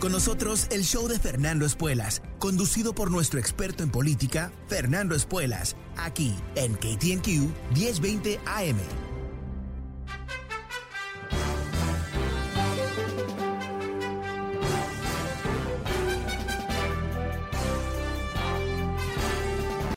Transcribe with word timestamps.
Con 0.00 0.12
nosotros 0.12 0.66
el 0.70 0.82
show 0.82 1.08
de 1.08 1.18
Fernando 1.18 1.64
Espuelas, 1.64 2.20
conducido 2.38 2.94
por 2.94 3.10
nuestro 3.10 3.38
experto 3.38 3.82
en 3.82 3.90
política, 3.90 4.52
Fernando 4.68 5.14
Espuelas, 5.14 5.76
aquí 5.96 6.34
en 6.56 6.74
KTNQ 6.74 7.26
1020 7.74 8.40
AM. 8.44 8.76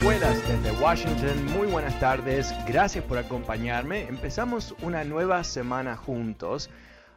Buenas 0.02 0.48
desde 0.48 0.72
Washington, 0.80 1.45
muy 1.48 1.67
buenas 1.67 2.00
tardes, 2.00 2.54
gracias 2.66 3.04
por 3.04 3.17
acompañarme. 3.17 4.08
Empezamos 4.08 4.73
una 4.82 5.04
nueva 5.04 5.44
semana 5.44 5.98
juntos. 5.98 6.70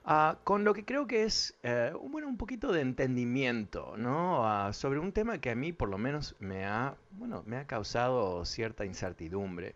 Uh, 0.06 0.34
con 0.44 0.64
lo 0.64 0.72
que 0.72 0.84
creo 0.86 1.06
que 1.06 1.24
es 1.24 1.54
uh, 1.62 1.98
bueno, 2.08 2.26
un 2.26 2.38
poquito 2.38 2.72
de 2.72 2.80
entendimiento 2.80 3.96
¿no? 3.98 4.42
Uh, 4.42 4.72
sobre 4.72 4.98
un 4.98 5.12
tema 5.12 5.38
que 5.38 5.50
a 5.50 5.54
mí 5.54 5.74
por 5.74 5.90
lo 5.90 5.98
menos 5.98 6.34
me 6.40 6.64
ha, 6.64 6.94
bueno, 7.10 7.42
me 7.46 7.58
ha 7.58 7.66
causado 7.66 8.44
cierta 8.46 8.86
incertidumbre. 8.86 9.74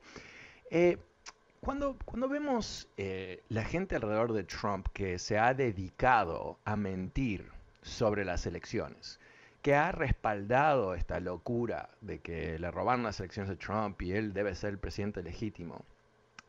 Eh, 0.70 0.96
cuando, 1.60 1.96
cuando 2.04 2.28
vemos 2.28 2.88
eh, 2.96 3.42
la 3.48 3.64
gente 3.64 3.96
alrededor 3.96 4.32
de 4.32 4.44
Trump 4.44 4.86
que 4.92 5.18
se 5.18 5.38
ha 5.38 5.54
dedicado 5.54 6.58
a 6.64 6.76
mentir 6.76 7.50
sobre 7.82 8.24
las 8.24 8.46
elecciones, 8.46 9.18
que 9.62 9.74
ha 9.74 9.92
respaldado 9.92 10.94
esta 10.94 11.20
locura 11.20 11.88
de 12.02 12.18
que 12.18 12.58
le 12.58 12.70
robaron 12.70 13.02
las 13.02 13.18
elecciones 13.20 13.48
de 13.48 13.56
Trump 13.56 14.00
y 14.02 14.12
él 14.12 14.34
debe 14.34 14.54
ser 14.54 14.70
el 14.70 14.78
presidente 14.78 15.22
legítimo, 15.22 15.84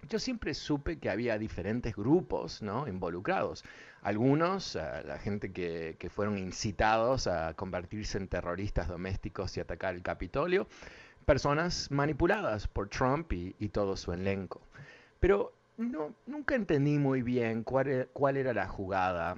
yo 0.09 0.19
siempre 0.19 0.53
supe 0.53 0.97
que 0.97 1.09
había 1.09 1.37
diferentes 1.37 1.95
grupos 1.95 2.61
¿no? 2.61 2.87
involucrados. 2.87 3.63
Algunos, 4.01 4.75
uh, 4.75 5.05
la 5.05 5.17
gente 5.19 5.51
que, 5.51 5.95
que, 5.99 6.09
fueron 6.09 6.37
incitados 6.37 7.27
a 7.27 7.53
convertirse 7.55 8.17
en 8.17 8.27
terroristas 8.27 8.87
domésticos 8.87 9.57
y 9.57 9.59
atacar 9.59 9.95
el 9.95 10.03
Capitolio, 10.03 10.67
personas 11.25 11.89
manipuladas 11.91 12.67
por 12.67 12.89
Trump 12.89 13.33
y, 13.33 13.55
y 13.59 13.69
todo 13.69 13.97
su 13.97 14.13
elenco. 14.13 14.61
Pero 15.19 15.53
no, 15.77 16.13
nunca 16.25 16.55
entendí 16.55 16.97
muy 16.97 17.21
bien 17.21 17.63
cuál, 17.63 17.87
e, 17.87 18.07
cuál 18.13 18.37
era 18.37 18.53
la 18.53 18.67
jugada 18.67 19.37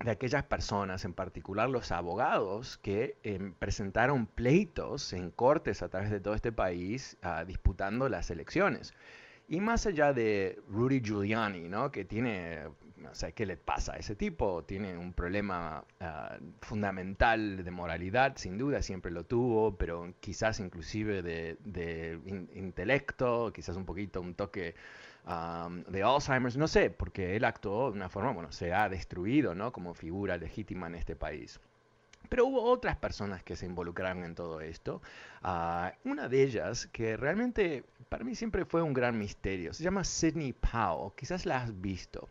de 0.00 0.10
aquellas 0.10 0.42
personas, 0.44 1.04
en 1.04 1.14
particular 1.14 1.70
los 1.70 1.92
abogados, 1.92 2.78
que 2.78 3.16
eh, 3.22 3.52
presentaron 3.58 4.26
pleitos 4.26 5.12
en 5.12 5.30
cortes 5.30 5.82
a 5.82 5.88
través 5.88 6.10
de 6.10 6.20
todo 6.20 6.34
este 6.34 6.50
país 6.52 7.16
uh, 7.24 7.44
disputando 7.46 8.08
las 8.08 8.30
elecciones. 8.30 8.94
Y 9.48 9.60
más 9.60 9.86
allá 9.86 10.12
de 10.12 10.58
Rudy 10.68 11.00
Giuliani, 11.00 11.68
¿no? 11.68 11.90
que 11.90 12.04
tiene, 12.04 12.66
o 12.66 13.34
¿qué 13.34 13.44
le 13.44 13.56
pasa 13.56 13.94
a 13.94 13.96
ese 13.96 14.14
tipo? 14.16 14.64
Tiene 14.64 14.96
un 14.96 15.12
problema 15.12 15.84
uh, 16.00 16.42
fundamental 16.60 17.62
de 17.62 17.70
moralidad, 17.70 18.36
sin 18.36 18.56
duda, 18.56 18.80
siempre 18.82 19.10
lo 19.10 19.24
tuvo, 19.24 19.76
pero 19.76 20.14
quizás 20.20 20.58
inclusive 20.60 21.22
de, 21.22 21.58
de 21.64 22.18
in, 22.24 22.48
intelecto, 22.54 23.52
quizás 23.52 23.76
un 23.76 23.84
poquito 23.84 24.20
un 24.20 24.34
toque 24.34 24.74
de 25.24 26.02
Alzheimer's, 26.02 26.56
no 26.56 26.66
sé, 26.66 26.90
porque 26.90 27.36
él 27.36 27.44
actuó 27.44 27.90
de 27.90 27.96
una 27.96 28.08
forma, 28.08 28.32
bueno, 28.32 28.50
se 28.50 28.72
ha 28.72 28.88
destruido 28.88 29.54
¿no? 29.54 29.72
como 29.72 29.94
figura 29.94 30.36
legítima 30.36 30.88
en 30.88 30.96
este 30.96 31.14
país. 31.14 31.60
Pero 32.28 32.46
hubo 32.46 32.62
otras 32.62 32.96
personas 32.96 33.42
que 33.42 33.56
se 33.56 33.66
involucraron 33.66 34.24
en 34.24 34.34
todo 34.34 34.60
esto. 34.60 35.02
Uh, 35.44 35.90
una 36.08 36.28
de 36.28 36.42
ellas, 36.42 36.86
que 36.86 37.16
realmente 37.16 37.84
para 38.12 38.24
mí 38.24 38.34
siempre 38.34 38.66
fue 38.66 38.82
un 38.82 38.92
gran 38.92 39.18
misterio, 39.18 39.72
se 39.72 39.82
llama 39.82 40.04
Sidney 40.04 40.52
Powell, 40.52 41.12
quizás 41.16 41.46
la 41.46 41.62
has 41.62 41.80
visto. 41.80 42.28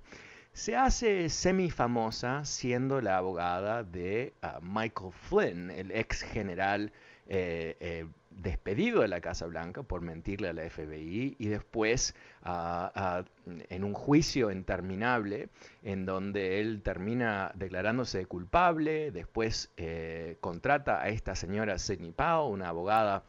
Se 0.54 0.76
hace 0.76 1.28
semi-famosa 1.28 2.46
siendo 2.46 3.02
la 3.02 3.18
abogada 3.18 3.82
de 3.84 4.32
uh, 4.44 4.62
Michael 4.62 5.12
Flynn, 5.12 5.72
el 5.72 5.90
ex 5.90 6.22
general 6.22 6.92
eh, 7.28 7.78
eh, 7.80 8.06
despedido 8.30 9.02
de 9.02 9.08
la 9.08 9.22
Casa 9.22 9.48
Blanca 9.48 9.82
por 9.82 10.02
mentirle 10.02 10.50
a 10.50 10.54
la 10.54 10.70
FBI 10.70 11.38
y 11.40 11.48
después 11.48 12.14
uh, 12.46 12.50
uh, 12.50 13.26
en 13.48 13.84
un 13.84 13.94
juicio 13.94 14.52
interminable 14.52 15.50
en 15.82 16.06
donde 16.06 16.60
él 16.60 16.84
termina 16.84 17.54
declarándose 17.56 18.28
culpable, 18.28 19.10
después 19.10 19.72
eh, 19.78 20.38
contrata 20.42 21.02
a 21.02 21.10
esta 21.10 21.34
señora 21.34 21.80
Sidney 21.80 22.12
Powell, 22.12 22.54
una 22.54 22.70
abogada 22.70 23.24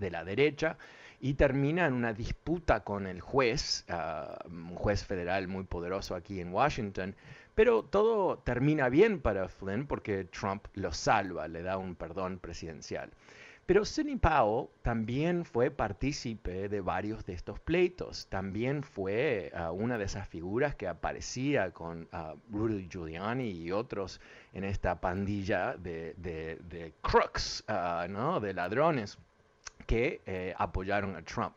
de 0.00 0.10
la 0.10 0.24
derecha, 0.24 0.76
y 1.24 1.32
termina 1.32 1.86
en 1.86 1.94
una 1.94 2.12
disputa 2.12 2.84
con 2.84 3.06
el 3.06 3.22
juez, 3.22 3.86
uh, 3.88 4.46
un 4.46 4.74
juez 4.74 5.06
federal 5.06 5.48
muy 5.48 5.64
poderoso 5.64 6.14
aquí 6.14 6.38
en 6.38 6.52
Washington, 6.52 7.16
pero 7.54 7.82
todo 7.82 8.40
termina 8.40 8.90
bien 8.90 9.22
para 9.22 9.48
Flynn 9.48 9.86
porque 9.86 10.24
Trump 10.26 10.66
lo 10.74 10.92
salva, 10.92 11.48
le 11.48 11.62
da 11.62 11.78
un 11.78 11.94
perdón 11.94 12.38
presidencial. 12.40 13.10
Pero 13.64 13.86
Sidney 13.86 14.16
Powell 14.16 14.68
también 14.82 15.46
fue 15.46 15.70
partícipe 15.70 16.68
de 16.68 16.80
varios 16.82 17.24
de 17.24 17.32
estos 17.32 17.58
pleitos. 17.58 18.26
También 18.28 18.82
fue 18.82 19.50
uh, 19.54 19.72
una 19.72 19.96
de 19.96 20.04
esas 20.04 20.28
figuras 20.28 20.74
que 20.74 20.88
aparecía 20.88 21.70
con 21.70 22.06
uh, 22.12 22.38
Rudy 22.54 22.86
Giuliani 22.86 23.48
y 23.48 23.72
otros 23.72 24.20
en 24.52 24.64
esta 24.64 25.00
pandilla 25.00 25.74
de, 25.78 26.12
de, 26.18 26.58
de 26.68 26.92
crooks, 27.00 27.64
¿no? 28.10 28.40
de 28.40 28.52
ladrones 28.52 29.18
que 29.86 30.20
eh, 30.26 30.54
apoyaron 30.56 31.16
a 31.16 31.22
Trump. 31.22 31.54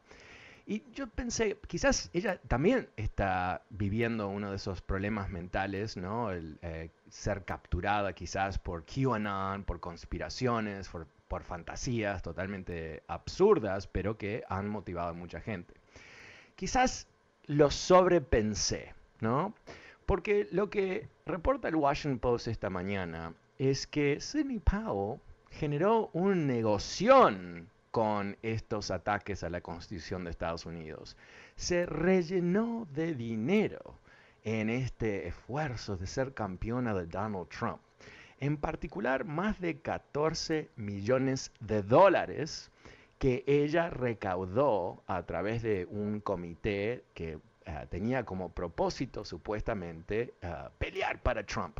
Y 0.69 0.83
yo 0.93 1.07
pensé, 1.07 1.57
quizás 1.65 2.09
ella 2.11 2.41
también 2.45 2.89
está 2.97 3.63
viviendo 3.69 4.27
uno 4.27 4.49
de 4.49 4.57
esos 4.57 4.81
problemas 4.81 5.29
mentales, 5.29 5.95
¿no? 5.95 6.29
El 6.29 6.59
eh, 6.61 6.89
ser 7.09 7.45
capturada 7.45 8.11
quizás 8.11 8.59
por 8.59 8.83
QAnon, 8.83 9.63
por 9.63 9.79
conspiraciones, 9.79 10.89
por, 10.89 11.07
por, 11.29 11.43
fantasías 11.43 12.21
totalmente 12.21 13.01
absurdas, 13.07 13.87
pero 13.87 14.17
que 14.17 14.43
han 14.49 14.67
motivado 14.67 15.09
a 15.11 15.13
mucha 15.13 15.39
gente. 15.39 15.73
Quizás 16.57 17.07
lo 17.45 17.71
sobrepensé, 17.71 18.93
¿no? 19.21 19.53
Porque 20.05 20.49
lo 20.51 20.69
que 20.69 21.07
reporta 21.25 21.69
el 21.69 21.75
Washington 21.75 22.19
Post 22.19 22.47
esta 22.49 22.69
mañana 22.69 23.33
es 23.57 23.87
que 23.87 24.19
Sidney 24.19 24.59
Powell 24.59 25.21
generó 25.49 26.09
un 26.11 26.45
negoción 26.45 27.69
con 27.91 28.37
estos 28.41 28.91
ataques 28.91 29.43
a 29.43 29.49
la 29.49 29.61
Constitución 29.61 30.23
de 30.23 30.31
Estados 30.31 30.65
Unidos. 30.65 31.17
Se 31.55 31.85
rellenó 31.85 32.87
de 32.91 33.15
dinero 33.15 33.99
en 34.43 34.69
este 34.69 35.27
esfuerzo 35.27 35.97
de 35.97 36.07
ser 36.07 36.33
campeona 36.33 36.93
de 36.93 37.05
Donald 37.05 37.49
Trump. 37.49 37.81
En 38.39 38.57
particular, 38.57 39.25
más 39.25 39.59
de 39.59 39.79
14 39.79 40.69
millones 40.75 41.51
de 41.59 41.81
dólares 41.81 42.71
que 43.17 43.43
ella 43.47 43.89
recaudó 43.89 45.03
a 45.07 45.23
través 45.23 45.63
de 45.63 45.87
un 45.89 46.19
comité 46.19 47.03
que 47.13 47.37
uh, 47.37 47.41
tenía 47.89 48.23
como 48.25 48.49
propósito 48.49 49.25
supuestamente 49.25 50.35
uh, 50.43 50.69
pelear 50.77 51.21
para 51.21 51.43
Trump. 51.43 51.79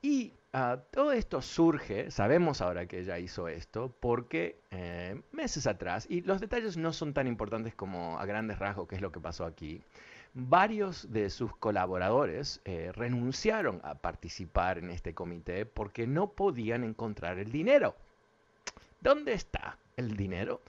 Y 0.00 0.32
uh, 0.54 0.78
todo 0.90 1.12
esto 1.12 1.42
surge, 1.42 2.10
sabemos 2.10 2.60
ahora 2.60 2.86
que 2.86 3.00
ella 3.00 3.18
hizo 3.18 3.48
esto, 3.48 3.94
porque 4.00 4.60
eh, 4.70 5.20
meses 5.32 5.66
atrás, 5.66 6.06
y 6.08 6.20
los 6.20 6.40
detalles 6.40 6.76
no 6.76 6.92
son 6.92 7.12
tan 7.12 7.26
importantes 7.26 7.74
como 7.74 8.18
a 8.18 8.26
grandes 8.26 8.58
rasgos 8.58 8.88
qué 8.88 8.94
es 8.94 9.02
lo 9.02 9.10
que 9.10 9.20
pasó 9.20 9.44
aquí, 9.44 9.82
varios 10.34 11.10
de 11.10 11.30
sus 11.30 11.56
colaboradores 11.56 12.60
eh, 12.64 12.92
renunciaron 12.94 13.80
a 13.82 13.96
participar 13.96 14.78
en 14.78 14.90
este 14.90 15.14
comité 15.14 15.66
porque 15.66 16.06
no 16.06 16.32
podían 16.32 16.84
encontrar 16.84 17.38
el 17.38 17.50
dinero. 17.50 17.96
¿Dónde 19.00 19.32
está 19.32 19.78
el 19.96 20.16
dinero? 20.16 20.60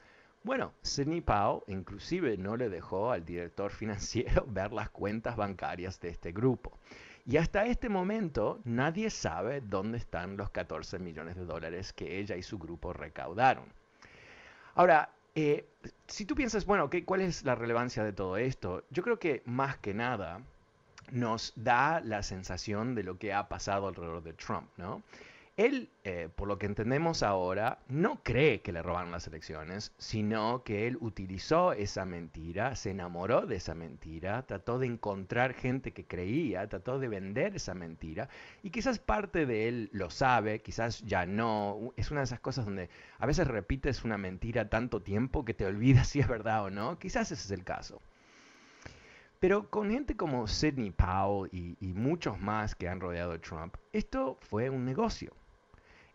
Bueno, 0.43 0.73
Sidney 0.81 1.21
Powell 1.21 1.63
inclusive 1.67 2.37
no 2.37 2.55
le 2.55 2.69
dejó 2.69 3.11
al 3.11 3.25
director 3.25 3.71
financiero 3.79 4.45
ver 4.47 4.71
las 4.71 4.89
cuentas 4.89 5.35
bancarias 5.35 5.99
de 5.99 6.09
este 6.09 6.31
grupo. 6.31 6.79
Y 7.29 7.37
hasta 7.37 7.67
este 7.67 7.89
momento 7.89 8.59
nadie 8.63 9.11
sabe 9.11 9.61
dónde 9.61 9.99
están 9.99 10.35
los 10.35 10.49
14 10.49 10.97
millones 10.97 11.35
de 11.35 11.45
dólares 11.45 11.93
que 11.93 12.17
ella 12.17 12.35
y 12.35 12.41
su 12.41 12.57
grupo 12.57 12.91
recaudaron. 12.91 13.65
Ahora, 14.73 15.11
eh, 15.35 15.67
si 16.07 16.25
tú 16.25 16.33
piensas, 16.33 16.65
bueno, 16.65 16.89
¿cuál 17.05 17.21
es 17.21 17.43
la 17.43 17.53
relevancia 17.53 18.03
de 18.03 18.13
todo 18.13 18.35
esto? 18.37 18.83
Yo 18.89 19.03
creo 19.03 19.19
que 19.19 19.43
más 19.45 19.77
que 19.77 19.93
nada 19.93 20.41
nos 21.11 21.53
da 21.55 22.01
la 22.01 22.23
sensación 22.23 22.95
de 22.95 23.03
lo 23.03 23.19
que 23.19 23.31
ha 23.31 23.47
pasado 23.47 23.87
alrededor 23.87 24.23
de 24.23 24.33
Trump, 24.33 24.67
¿no? 24.77 25.03
Él, 25.59 25.89
eh, 26.05 26.29
por 26.33 26.47
lo 26.47 26.57
que 26.57 26.67
entendemos 26.67 27.21
ahora, 27.21 27.79
no 27.89 28.23
cree 28.23 28.61
que 28.61 28.71
le 28.71 28.81
robaron 28.81 29.11
las 29.11 29.27
elecciones, 29.27 29.91
sino 29.97 30.63
que 30.63 30.87
él 30.87 30.97
utilizó 31.01 31.73
esa 31.73 32.05
mentira, 32.05 32.77
se 32.77 32.91
enamoró 32.91 33.45
de 33.45 33.57
esa 33.57 33.75
mentira, 33.75 34.45
trató 34.45 34.79
de 34.79 34.87
encontrar 34.87 35.53
gente 35.53 35.91
que 35.91 36.07
creía, 36.07 36.69
trató 36.69 36.97
de 36.97 37.09
vender 37.09 37.57
esa 37.57 37.73
mentira, 37.73 38.29
y 38.63 38.69
quizás 38.69 38.99
parte 38.99 39.45
de 39.45 39.67
él 39.67 39.89
lo 39.91 40.09
sabe, 40.09 40.61
quizás 40.61 41.01
ya 41.01 41.25
no. 41.25 41.91
Es 41.97 42.09
una 42.09 42.21
de 42.21 42.27
esas 42.27 42.39
cosas 42.39 42.63
donde 42.63 42.89
a 43.17 43.25
veces 43.25 43.45
repites 43.45 44.05
una 44.05 44.17
mentira 44.17 44.69
tanto 44.69 45.01
tiempo 45.01 45.43
que 45.43 45.53
te 45.53 45.65
olvidas 45.65 46.07
si 46.07 46.21
es 46.21 46.29
verdad 46.29 46.63
o 46.63 46.69
no. 46.69 46.97
Quizás 46.99 47.33
ese 47.33 47.43
es 47.43 47.51
el 47.51 47.65
caso. 47.65 48.01
Pero 49.41 49.69
con 49.69 49.91
gente 49.91 50.15
como 50.15 50.47
Sidney 50.47 50.91
Powell 50.91 51.49
y, 51.51 51.75
y 51.81 51.91
muchos 51.91 52.39
más 52.39 52.75
que 52.75 52.87
han 52.87 53.01
rodeado 53.01 53.33
a 53.33 53.41
Trump, 53.41 53.75
esto 53.91 54.37
fue 54.39 54.69
un 54.69 54.85
negocio. 54.85 55.33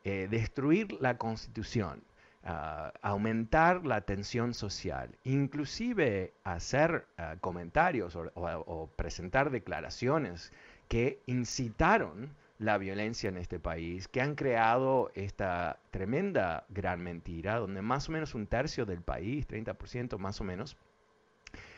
Eh, 0.07 0.29
destruir 0.31 0.93
la 1.01 1.17
constitución, 1.17 2.05
ah, 2.43 2.93
aumentar 3.01 3.87
la 3.87 4.03
tensión 4.03 4.53
social, 4.53 5.17
inclusive 5.25 6.35
hacer 6.45 7.07
ah, 7.17 7.37
comentarios 7.41 8.15
o, 8.15 8.91
presentar 8.97 9.49
declaraciones 9.51 10.53
que 10.89 11.23
incitaron 11.25 12.37
la 12.59 12.77
violencia 12.77 13.31
en 13.31 13.39
este 13.39 13.59
país, 13.59 14.07
que 14.07 14.21
han 14.21 14.35
creado 14.35 15.11
esta 15.15 15.81
tremenda 15.91 16.67
gran 16.69 17.01
mentira, 17.01 17.57
donde 17.59 17.81
más 17.81 18.11
o 18.11 18.13
menos 18.13 18.35
un 18.35 18.47
tercio 18.47 18.85
del 18.85 19.01
país, 19.01 19.49
30% 19.49 20.19
más 20.19 20.39
o 20.39 20.45
menos, 20.45 20.77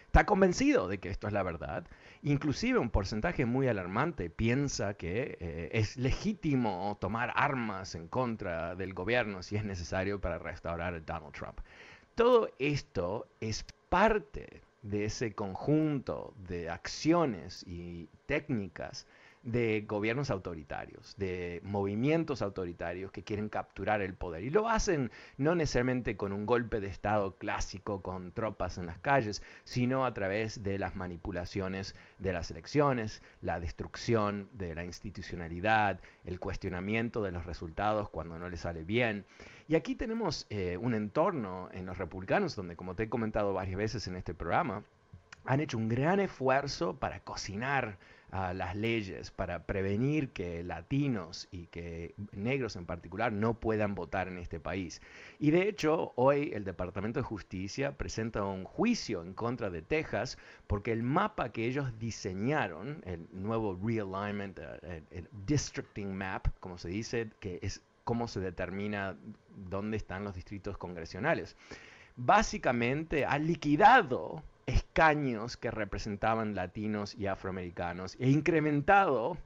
está 0.06 0.24
convencido 0.26 0.88
de 0.88 0.98
que 0.98 1.10
esto 1.10 1.26
es 1.26 1.32
la 1.32 1.42
verdad. 1.42 1.86
Inclusive 2.22 2.78
un 2.78 2.90
porcentaje 2.90 3.44
muy 3.44 3.68
alarmante 3.68 4.30
piensa 4.30 4.94
que 4.94 5.36
eh, 5.40 5.70
es 5.72 5.96
legítimo 5.96 6.96
tomar 7.00 7.32
armas 7.36 7.94
en 7.94 8.08
contra 8.08 8.74
del 8.74 8.94
gobierno 8.94 9.42
si 9.42 9.56
es 9.56 9.64
necesario 9.64 10.20
para 10.20 10.38
restaurar 10.38 10.94
a 10.94 11.00
Donald 11.00 11.34
Trump. 11.34 11.60
Todo 12.14 12.50
esto 12.58 13.28
es 13.40 13.64
parte 13.88 14.62
de 14.82 15.04
ese 15.04 15.34
conjunto 15.34 16.34
de 16.48 16.70
acciones 16.70 17.64
y 17.66 18.08
técnicas 18.26 19.06
de 19.46 19.84
gobiernos 19.86 20.30
autoritarios, 20.30 21.14
de 21.16 21.60
movimientos 21.62 22.42
autoritarios 22.42 23.12
que 23.12 23.22
quieren 23.22 23.48
capturar 23.48 24.02
el 24.02 24.14
poder. 24.14 24.42
Y 24.42 24.50
lo 24.50 24.68
hacen 24.68 25.12
no 25.38 25.54
necesariamente 25.54 26.16
con 26.16 26.32
un 26.32 26.46
golpe 26.46 26.80
de 26.80 26.88
Estado 26.88 27.36
clásico 27.36 28.02
con 28.02 28.32
tropas 28.32 28.76
en 28.76 28.86
las 28.86 28.98
calles, 28.98 29.42
sino 29.62 30.04
a 30.04 30.12
través 30.12 30.64
de 30.64 30.80
las 30.80 30.96
manipulaciones 30.96 31.94
de 32.18 32.32
las 32.32 32.50
elecciones, 32.50 33.22
la 33.40 33.60
destrucción 33.60 34.48
de 34.52 34.74
la 34.74 34.84
institucionalidad, 34.84 36.00
el 36.24 36.40
cuestionamiento 36.40 37.22
de 37.22 37.30
los 37.30 37.46
resultados 37.46 38.10
cuando 38.10 38.40
no 38.40 38.48
les 38.48 38.60
sale 38.60 38.82
bien. 38.82 39.24
Y 39.68 39.76
aquí 39.76 39.94
tenemos 39.94 40.46
eh, 40.50 40.76
un 40.76 40.92
entorno 40.92 41.68
en 41.72 41.86
los 41.86 41.98
republicanos 41.98 42.56
donde, 42.56 42.74
como 42.74 42.96
te 42.96 43.04
he 43.04 43.08
comentado 43.08 43.52
varias 43.52 43.76
veces 43.76 44.08
en 44.08 44.16
este 44.16 44.34
programa, 44.34 44.82
han 45.44 45.60
hecho 45.60 45.78
un 45.78 45.88
gran 45.88 46.18
esfuerzo 46.18 46.96
para 46.96 47.20
cocinar 47.20 47.96
las 48.30 48.76
leyes 48.76 49.30
para 49.30 49.64
prevenir 49.64 50.30
que 50.30 50.62
latinos 50.62 51.48
y 51.50 51.66
que 51.68 52.14
negros 52.32 52.76
en 52.76 52.84
particular 52.84 53.32
no 53.32 53.54
puedan 53.54 53.94
votar 53.94 54.28
en 54.28 54.38
este 54.38 54.60
país. 54.60 55.00
Y 55.38 55.50
de 55.50 55.68
hecho, 55.68 56.12
hoy 56.16 56.50
el 56.52 56.64
Departamento 56.64 57.20
de 57.20 57.24
Justicia 57.24 57.96
presenta 57.96 58.44
un 58.44 58.64
juicio 58.64 59.22
en 59.22 59.32
contra 59.32 59.70
de 59.70 59.82
Texas 59.82 60.38
porque 60.66 60.92
el 60.92 61.02
mapa 61.02 61.50
que 61.50 61.66
ellos 61.66 61.98
diseñaron, 61.98 63.02
el 63.06 63.26
nuevo 63.32 63.78
realignment, 63.82 64.58
eh, 64.58 65.02
el, 65.10 65.28
districting 65.46 66.14
map, 66.14 66.48
como 66.60 66.78
se 66.78 66.88
dice, 66.88 67.30
que 67.40 67.58
es 67.62 67.80
cómo 68.04 68.28
se 68.28 68.40
determina 68.40 69.16
dónde 69.70 69.96
están 69.96 70.24
los 70.24 70.34
distritos 70.34 70.76
congresionales, 70.76 71.56
básicamente 72.16 73.24
ha 73.24 73.38
liquidado 73.38 74.42
escaños 74.66 75.56
que 75.56 75.70
representaban 75.70 76.54
latinos 76.54 77.14
y 77.14 77.26
afroamericanos 77.26 78.16
e 78.18 78.28
incrementado 78.28 79.38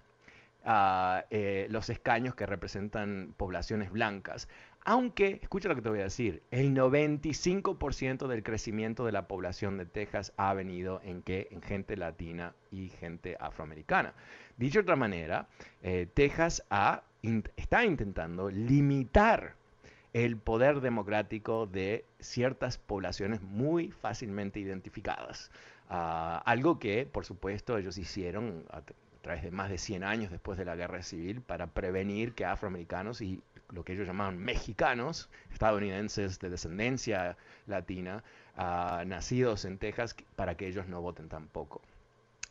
ah, 0.64 1.24
eh, 1.30 1.66
los 1.70 1.90
escaños 1.90 2.34
que 2.34 2.46
representan 2.46 3.34
poblaciones 3.36 3.90
blancas. 3.90 4.48
Aunque, 4.82 5.38
escucha 5.42 5.68
lo 5.68 5.74
que 5.74 5.82
te 5.82 5.90
voy 5.90 6.00
a 6.00 6.04
decir, 6.04 6.42
el 6.50 6.74
95% 6.74 8.26
del 8.26 8.42
crecimiento 8.42 9.04
de 9.04 9.12
la 9.12 9.28
población 9.28 9.76
de 9.76 9.84
Texas 9.84 10.32
ha 10.38 10.54
venido 10.54 11.02
en, 11.04 11.22
que, 11.22 11.48
en 11.50 11.60
gente 11.60 11.98
latina 11.98 12.54
y 12.70 12.88
gente 12.88 13.36
afroamericana. 13.38 14.14
Dicho 14.56 14.78
de 14.78 14.84
otra 14.84 14.96
manera, 14.96 15.48
eh, 15.82 16.08
Texas 16.14 16.64
está 17.56 17.84
intentando 17.84 18.50
limitar 18.50 19.59
el 20.12 20.36
poder 20.36 20.80
democrático 20.80 21.66
de 21.66 22.04
ciertas 22.18 22.78
poblaciones 22.78 23.42
muy 23.42 23.90
fácilmente 23.90 24.58
identificadas. 24.58 25.50
Ah, 25.88 26.42
algo 26.46 26.78
que, 26.78 27.06
por 27.06 27.24
supuesto, 27.24 27.78
ellos 27.78 27.98
hicieron 27.98 28.64
a, 28.70 28.82
través 29.22 29.42
de 29.42 29.50
más 29.50 29.70
de 29.70 29.78
100 29.78 30.04
años 30.04 30.30
después 30.30 30.58
de 30.58 30.64
la 30.64 30.76
guerra 30.76 31.02
civil 31.02 31.42
para 31.42 31.68
prevenir 31.68 32.32
que 32.34 32.44
afroamericanos 32.44 33.20
y 33.20 33.42
lo 33.70 33.84
que 33.84 33.92
ellos 33.92 34.06
llamaban 34.06 34.38
mexicanos, 34.38 35.28
estadounidenses 35.52 36.40
de 36.40 36.50
descendencia 36.50 37.36
latina, 37.66 38.24
ah, 38.56 39.04
nacidos 39.06 39.64
en 39.64 39.78
Texas, 39.78 40.16
para 40.36 40.56
que 40.56 40.66
ellos 40.66 40.86
no 40.88 41.00
voten 41.00 41.28
tampoco. 41.28 41.82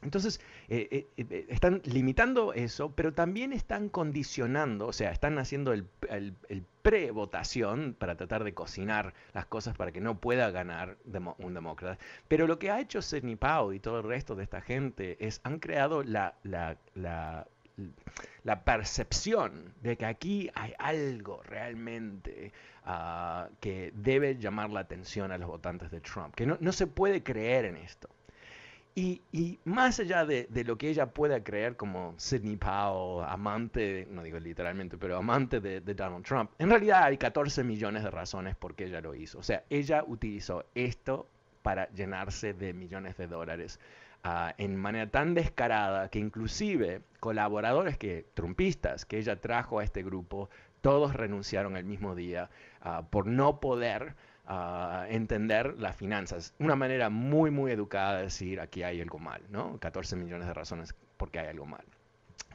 Entonces, 0.01 0.40
eh, 0.69 0.88
eh, 0.92 1.07
eh, 1.18 1.46
están 1.50 1.81
limitando 1.84 2.54
eso, 2.54 2.92
pero 2.96 3.13
también 3.13 3.51
están 3.51 3.90
condicionando, 3.90 4.88
o 4.88 4.94
sea, 4.94 5.12
están 5.12 5.38
haciendo 5.38 5.74
el, 5.74 5.86
pre-votación 6.82 7.94
para 8.00 8.15
tratar 8.15 8.46
de 8.46 8.53
cocinar 8.53 9.13
las 9.34 9.46
cosas 9.46 9.75
para 9.75 9.91
que 9.91 10.00
no 10.00 10.20
pueda 10.20 10.50
ganar 10.51 10.98
un 11.39 11.53
demócrata. 11.53 12.00
Pero 12.29 12.48
lo 12.48 12.58
que 12.58 12.72
ha 12.72 12.79
hecho 12.79 13.01
Sidney 13.01 13.36
Powell 13.36 13.75
y 13.75 13.79
todo 13.82 13.98
el 13.98 14.06
resto 14.06 14.36
de 14.36 14.44
esta 14.44 14.62
gente 14.62 15.18
es, 15.20 15.41
han 15.44 15.60
creado 15.60 16.01
la, 16.03 16.36
la, 16.44 16.77
la, 16.96 17.46
percepción 18.63 19.74
de 19.82 19.98
que 19.98 20.06
aquí 20.06 20.50
hay 20.56 20.74
algo 20.79 21.44
realmente 21.44 22.53
ah, 22.86 23.50
que 23.60 23.91
debe 23.96 24.38
llamar 24.38 24.70
la 24.70 24.79
atención 24.79 25.32
a 25.32 25.38
los 25.38 25.50
votantes 25.50 25.91
de 25.91 26.00
Trump, 26.00 26.34
que 26.34 26.46
no, 26.46 26.58
no 26.62 26.72
se 26.72 26.88
puede 26.88 27.22
creer 27.24 27.65
en 27.65 27.75
esto. 27.75 28.10
Y, 29.00 29.60
más 29.63 30.00
allá 30.01 30.25
de, 30.25 30.48
lo 30.65 30.77
que 30.77 30.89
ella 30.89 31.06
pueda 31.08 31.41
creer 31.41 31.77
como 31.77 32.13
Sidney 32.18 32.58
Powell, 32.58 33.25
amante, 33.27 34.06
no 34.12 34.22
digo 34.24 34.39
literalmente, 34.39 34.98
pero 34.98 35.15
amante 35.15 35.62
de, 35.62 35.79
Donald 35.79 36.25
Trump, 36.25 36.51
en 36.60 36.70
realidad 36.70 37.03
hay 37.03 37.18
14 37.18 37.63
millones 37.63 38.03
de 38.03 38.12
razones 38.12 38.56
por 38.58 38.75
qué 38.75 38.86
ella 38.86 39.00
lo 39.00 39.15
hizo. 39.15 39.39
O 39.39 39.44
sea, 39.44 39.63
ella 39.70 40.03
utilizó 40.06 40.65
esto 40.75 41.27
para 41.62 41.89
llenarse 41.91 42.53
de 42.53 42.74
millones 42.74 43.15
de 43.15 43.27
dólares 43.27 43.79
uh, 44.25 44.51
en 44.58 44.75
manera 44.75 45.10
tan 45.10 45.34
descarada 45.34 46.10
que 46.10 46.20
inclusive 46.20 47.01
colaboradores 47.22 47.98
que, 47.98 48.25
trumpistas 48.34 49.06
que 49.06 49.18
ella 49.18 49.39
trajo 49.39 49.79
a 49.79 49.84
este 49.86 50.03
grupo, 50.03 50.50
todos 50.82 51.13
renunciaron 51.13 51.77
el 51.77 51.86
mismo 51.86 52.15
día 52.15 52.50
uh, 52.84 53.03
por 53.06 53.27
no 53.27 53.62
poder 53.62 54.15
a 54.50 55.06
entender 55.10 55.75
las 55.77 55.96
finanzas. 55.96 56.56
Una 56.58 56.75
manera 56.75 57.12
muy, 57.12 57.51
muy 57.51 57.72
educada 57.72 58.18
de 58.18 58.24
decir 58.24 58.60
aquí 58.60 58.82
hay 58.82 59.00
algo 59.00 59.20
mal, 59.20 59.44
¿no? 59.50 59.77
14 59.79 60.15
millones 60.15 60.48
de 60.48 60.53
razones 60.56 60.96
por 61.18 61.29
qué 61.29 61.39
hay 61.39 61.48
algo 61.48 61.68
mal. 61.68 61.86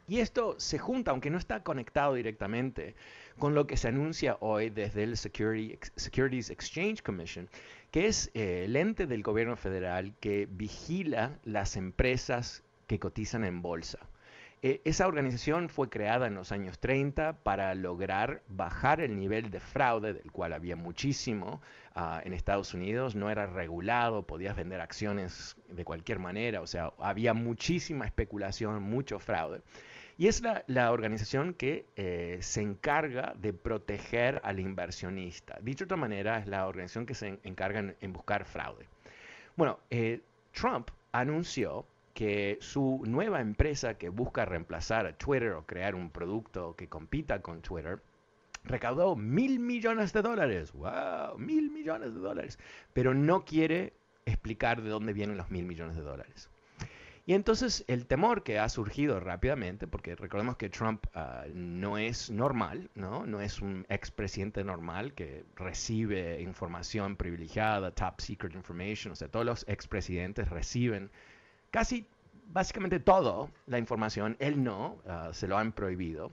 Y 0.09 0.19
esto 0.19 0.57
se 0.59 0.79
junta, 0.79 1.13
aunque 1.13 1.31
no 1.31 1.39
está 1.39 1.63
conectado 1.63 2.15
directamente, 2.15 2.97
con 3.39 3.55
lo 3.55 3.67
que 3.67 3.77
se 3.77 3.89
anuncia 3.89 4.37
hoy 4.41 4.71
desde 4.71 5.05
el 5.05 5.17
Securities 5.17 6.51
Exchange 6.51 7.01
Commission, 7.03 7.49
que 7.93 8.07
es 8.07 8.31
eh, 8.35 8.65
el 8.65 8.75
ente 8.75 9.07
del 9.07 9.23
gobierno 9.23 9.57
federal 9.57 10.15
que 10.19 10.47
vigila 10.51 11.39
las 11.45 11.77
empresas 11.77 12.65
que 12.89 12.99
cotizan 12.99 13.45
en 13.45 13.63
bolsa. 13.63 14.01
Eh, 14.66 14.80
esa 14.87 15.06
organización 15.06 15.68
fue 15.68 15.90
creada 15.90 16.26
en 16.26 16.35
los 16.35 16.50
años 16.50 16.78
30 16.78 17.42
para 17.42 17.75
lograr 17.75 18.40
bajar 18.49 19.02
el 19.02 19.14
nivel 19.14 19.50
de 19.50 19.61
fraude, 19.61 20.14
del 20.14 20.33
cual 20.33 20.54
había 20.54 20.75
muchísimo 20.75 21.61
ah, 21.94 22.23
en 22.25 22.33
Estados 22.33 22.73
Unidos, 22.73 23.14
no 23.14 23.28
era 23.28 23.44
regulado, 23.44 24.23
podías 24.23 24.56
vender 24.56 24.80
acciones 24.80 25.54
de 25.68 25.85
cualquier 25.85 26.18
manera, 26.18 26.62
o 26.62 26.66
sea, 26.66 26.94
había 26.99 27.35
muchísima 27.35 28.06
especulación, 28.06 28.83
mucho 28.83 29.18
fraude. 29.18 29.61
Y 30.16 30.28
es 30.28 30.42
la, 30.66 30.92
organización 30.92 31.52
que 31.52 31.85
eh, 31.97 32.38
se 32.40 32.62
encarga 32.62 33.35
de 33.37 33.52
proteger 33.52 34.40
al 34.44 34.61
inversionista. 34.61 35.59
Dicho 35.61 35.85
de 35.85 35.88
otra 35.88 35.99
manera, 35.99 36.38
es 36.38 36.47
la 36.47 36.66
organización 36.66 37.04
que 37.04 37.14
se 37.14 37.38
encarga 37.42 37.94
en, 38.00 38.12
buscar 38.14 38.47
fraude. 38.47 38.88
Bueno, 39.56 39.78
eh, 39.90 40.23
Trump 40.52 40.88
anunció 41.12 41.85
que 42.14 42.59
su 42.61 43.02
nueva 43.06 43.40
empresa 43.40 43.99
que 43.99 44.09
busca 44.09 44.44
reemplazar 44.44 45.06
a 45.06 45.18
Twitter 45.18 45.52
o 45.52 45.66
crear 45.66 45.94
un 45.94 46.11
producto 46.11 46.76
que 46.76 46.88
compita 46.88 47.42
con 47.42 47.61
Twitter, 47.61 48.00
recaudó 48.62 49.16
mil 49.16 49.59
millones 49.59 50.12
de 50.12 50.23
dólares. 50.23 50.73
¡Wow! 50.73 51.38
Mil 51.38 51.71
millones 51.71 52.14
de 52.14 52.21
dólares. 52.21 52.59
Pero 52.92 53.14
no 53.14 53.44
quiere 53.44 53.94
explicar 54.26 54.80
de 54.80 54.88
dónde 54.88 55.12
vienen 55.12 55.37
los 55.37 55.50
mil 55.50 55.66
millones 55.66 55.97
de 55.97 56.02
dólares. 56.02 56.49
Y 57.26 57.33
entonces 57.33 57.85
el 57.88 58.06
temor 58.06 58.42
que 58.42 58.59
ha 58.59 58.68
surgido 58.68 59.18
rápidamente, 59.18 59.87
porque 59.87 60.14
recordemos 60.14 60.56
que 60.56 60.68
Trump 60.68 61.06
ah, 61.14 61.44
no 61.54 61.97
es 61.97 62.30
normal, 62.30 62.90
¿no? 62.94 63.25
no 63.25 63.40
es 63.40 63.62
un 63.62 63.87
expresidente 63.88 64.62
normal 64.62 65.14
que 65.14 65.47
recibe 65.56 66.42
información 66.42 67.16
privilegiada, 67.16 67.92
top 67.92 68.21
secret 68.21 68.54
information, 68.54 69.12
o 69.12 69.16
sea, 69.16 69.28
todos 69.28 69.47
los 69.47 69.64
expresidentes 69.68 70.50
reciben 70.50 71.11
casi 71.75 72.07
básicamente 72.52 73.00
todo 73.00 73.50
la 73.66 73.81
información, 73.81 74.37
él 74.38 74.62
no, 74.62 74.99
ah, 75.09 75.31
se 75.33 75.49
lo 75.49 75.59
han 75.59 75.73
prohibido. 75.73 76.31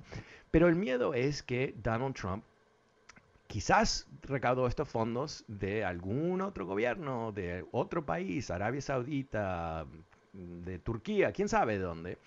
Pero 0.52 0.68
el 0.68 0.76
miedo 0.76 1.16
es 1.16 1.42
que 1.42 1.74
Donald 1.82 2.14
Trump 2.14 2.44
quizás 3.48 4.08
recaudó 4.22 4.68
estos 4.68 4.88
fondos 4.88 5.44
de 5.48 5.84
algún 5.84 6.42
otro 6.42 6.68
gobierno, 6.68 7.32
de 7.32 7.66
otro 7.72 8.06
país, 8.06 8.52
Arabia 8.52 8.82
Saudita, 8.82 9.88
de 10.32 10.78
Turquía, 10.78 11.32
quién 11.32 11.50
sabe 11.50 11.80
de 11.80 11.86
dónde, 11.86 12.18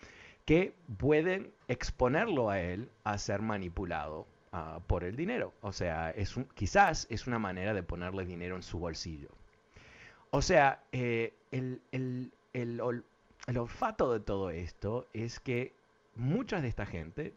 que 0.45 0.75
pueden 0.99 1.53
exponerlo 1.69 2.51
a 2.51 2.59
él 2.59 2.91
a 3.05 3.17
ser 3.17 3.43
manipulado 3.43 4.27
ah, 4.51 4.81
por 4.89 5.05
el 5.05 5.15
dinero. 5.15 5.53
O 5.61 5.73
sea, 5.73 6.11
es 6.11 6.35
quizás 6.55 7.07
es 7.11 7.29
una 7.29 7.39
manera 7.39 7.75
de 7.75 7.85
ponerle 7.85 8.27
dinero 8.27 8.57
en 8.57 8.65
su 8.65 8.81
bolsillo. 8.81 9.29
O 10.31 10.43
sea, 10.43 10.83
eh, 10.91 11.33
el, 11.53 11.81
el, 11.93 12.33
olfato 13.57 14.13
de 14.13 14.21
todo 14.21 14.51
esto 14.51 15.09
es 15.13 15.41
que 15.41 15.77
mucha 16.17 16.61
de 16.61 16.69
esta 16.69 16.87
gente, 16.87 17.35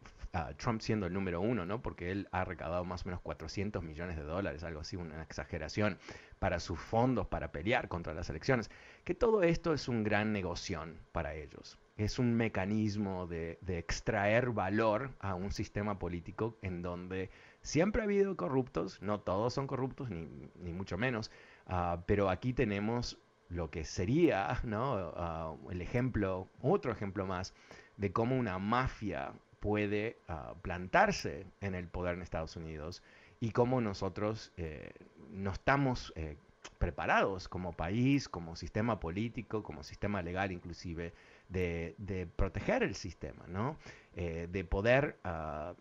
Trump 0.58 0.82
siendo 0.82 1.08
el 1.08 1.14
número 1.14 1.42
uno, 1.42 1.66
¿no? 1.66 1.82
porque 1.82 2.12
él 2.12 2.28
ha 2.32 2.46
recaudado 2.46 2.86
más 2.86 3.04
o 3.04 3.06
menos 3.06 3.22
400 3.22 3.82
millones 3.84 4.18
de 4.18 4.24
dólares, 4.24 4.64
algo 4.64 4.82
así, 4.82 4.96
una 4.96 5.22
exageración, 5.24 5.98
para 6.40 6.60
sus 6.60 6.80
fondos 6.80 7.28
para 7.28 7.52
pelear 7.52 7.88
contra 7.88 8.14
las 8.14 8.30
elecciones, 8.30 8.70
que 9.04 9.16
todo 9.16 9.44
esto 9.44 9.74
es 9.74 9.88
un 9.88 10.04
gran 10.04 10.32
negocio 10.32 10.82
para 11.12 11.34
ellos. 11.34 11.80
Es 11.98 12.20
un 12.20 12.36
mecanismo 12.36 13.26
de, 13.26 13.58
extraer 13.66 14.52
valor 14.52 15.12
a 15.20 15.34
un 15.34 15.52
sistema 15.52 15.98
político 15.98 16.58
en 16.62 16.84
donde 16.84 17.32
siempre 17.62 18.02
ha 18.02 18.06
habido 18.06 18.38
corruptos, 18.38 19.02
no 19.02 19.20
todos 19.20 19.54
son 19.54 19.66
corruptos, 19.66 20.10
ni, 20.12 20.74
mucho 20.74 20.98
menos, 20.98 21.32
ah, 21.66 22.04
pero 22.06 22.30
aquí 22.30 22.54
tenemos 22.54 23.18
lo 23.50 23.70
que 23.70 23.84
sería 23.84 24.60
¿no? 24.64 25.14
Ah, 25.16 25.56
el 25.70 25.82
ejemplo, 25.82 26.48
otro 26.62 26.92
ejemplo 26.92 27.26
más, 27.26 27.54
de 27.98 28.12
cómo 28.12 28.38
una 28.38 28.60
mafia 28.60 29.34
puede 29.60 30.18
ah, 30.28 30.54
plantarse 30.62 31.46
en 31.62 31.76
el 31.76 31.88
poder 31.88 32.16
en 32.16 32.22
Estados 32.22 32.56
Unidos 32.56 33.04
y 33.40 33.52
cómo 33.52 33.82
nosotros 33.82 34.52
eh, 34.58 34.92
no 35.30 35.52
estamos 35.52 36.14
eh, 36.16 36.38
preparados 36.80 37.48
como 37.48 37.74
país, 37.74 38.28
como 38.28 38.56
sistema 38.56 39.00
político, 39.00 39.64
como 39.64 39.84
sistema 39.84 40.22
legal 40.22 40.52
inclusive, 40.52 41.14
de, 41.50 42.28
proteger 42.36 42.84
el 42.84 42.94
sistema, 42.94 43.46
¿no? 43.48 43.78
Eh, 44.16 44.48
de 44.52 44.64
poder 44.66 45.18
ah, 45.24 45.76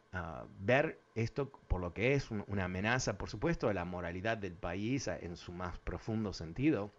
ver 0.61 1.01
esto 1.15 1.51
por 1.67 1.81
lo 1.81 1.93
que 1.93 2.15
es 2.15 2.31
una 2.31 2.65
amenaza, 2.65 3.19
por 3.19 3.29
supuesto, 3.31 3.69
de 3.69 3.75
la 3.75 3.85
moralidad 3.85 4.37
del 4.39 4.55
país 4.55 5.09
en 5.09 5.37
su 5.37 5.53
más 5.53 5.79
profundo 5.79 6.33
sentido, 6.33 6.93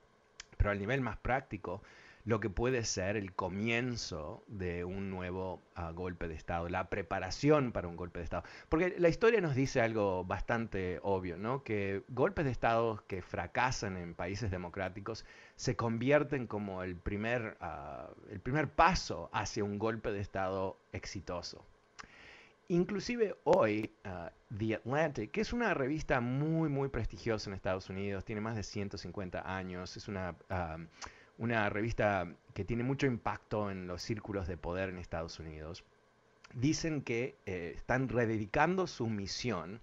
pero 0.68 0.74
al 0.74 0.80
nivel 0.80 1.00
más 1.00 1.16
práctico, 1.16 1.82
lo 2.26 2.42
que 2.42 2.50
puede 2.50 2.84
ser 2.84 3.16
el 3.16 3.34
comienzo 3.34 4.44
de 4.48 4.84
un 4.84 5.10
nuevo 5.10 5.62
ah, 5.76 5.92
golpe 5.92 6.28
de 6.28 6.36
Estado, 6.36 6.68
la 6.68 6.90
preparación 6.90 7.72
para 7.72 7.88
un 7.88 7.96
golpe 7.96 8.20
de 8.20 8.26
Estado. 8.26 8.44
Porque 8.68 8.94
la 8.98 9.08
historia 9.08 9.40
nos 9.40 9.56
dice 9.56 9.80
algo 9.80 10.26
bastante 10.26 11.00
obvio, 11.04 11.38
¿no? 11.38 11.64
Que 11.64 12.04
golpes 12.10 12.44
de 12.44 12.52
Estado 12.52 13.02
que 13.08 13.22
fracasan 13.22 13.96
en 13.96 14.14
países 14.14 14.52
democráticos 14.52 15.24
se 15.56 15.78
convierten 15.78 16.48
como 16.48 16.84
el 16.84 16.98
primer, 16.98 17.56
ah, 17.62 18.10
el 18.30 18.42
primer 18.42 18.70
paso 18.70 19.30
hacia 19.32 19.64
un 19.64 19.80
golpe 19.80 20.12
de 20.12 20.20
Estado 20.20 20.78
exitoso. 20.92 21.66
Inclusive 22.70 23.38
hoy, 23.46 23.94
ah, 24.04 24.32
The 24.58 24.76
Atlantic, 24.76 25.32
que 25.32 25.42
es 25.42 25.54
una 25.54 25.74
revista 25.74 26.20
muy, 26.20 26.68
muy 26.68 26.90
prestigiosa 26.90 27.50
en 27.50 27.54
Estados 27.54 27.90
Unidos, 27.90 28.26
tiene 28.26 28.42
más 28.42 28.58
de 28.58 28.64
150 28.64 29.56
años, 29.56 29.96
es 29.96 30.10
una, 30.10 30.36
ah, 30.50 30.78
una 31.38 31.70
revista 31.70 32.28
que 32.54 32.66
tiene 32.66 32.84
mucho 32.84 33.08
impacto 33.08 33.72
en 33.72 33.88
los 33.88 34.02
círculos 34.02 34.48
de 34.48 34.58
poder 34.58 34.90
en 34.90 34.98
Estados 34.98 35.40
Unidos, 35.40 35.86
dicen 36.54 37.02
que 37.02 37.38
eh, 37.46 37.72
están 37.76 38.10
rededicando 38.10 38.86
su 38.88 39.08
misión 39.08 39.80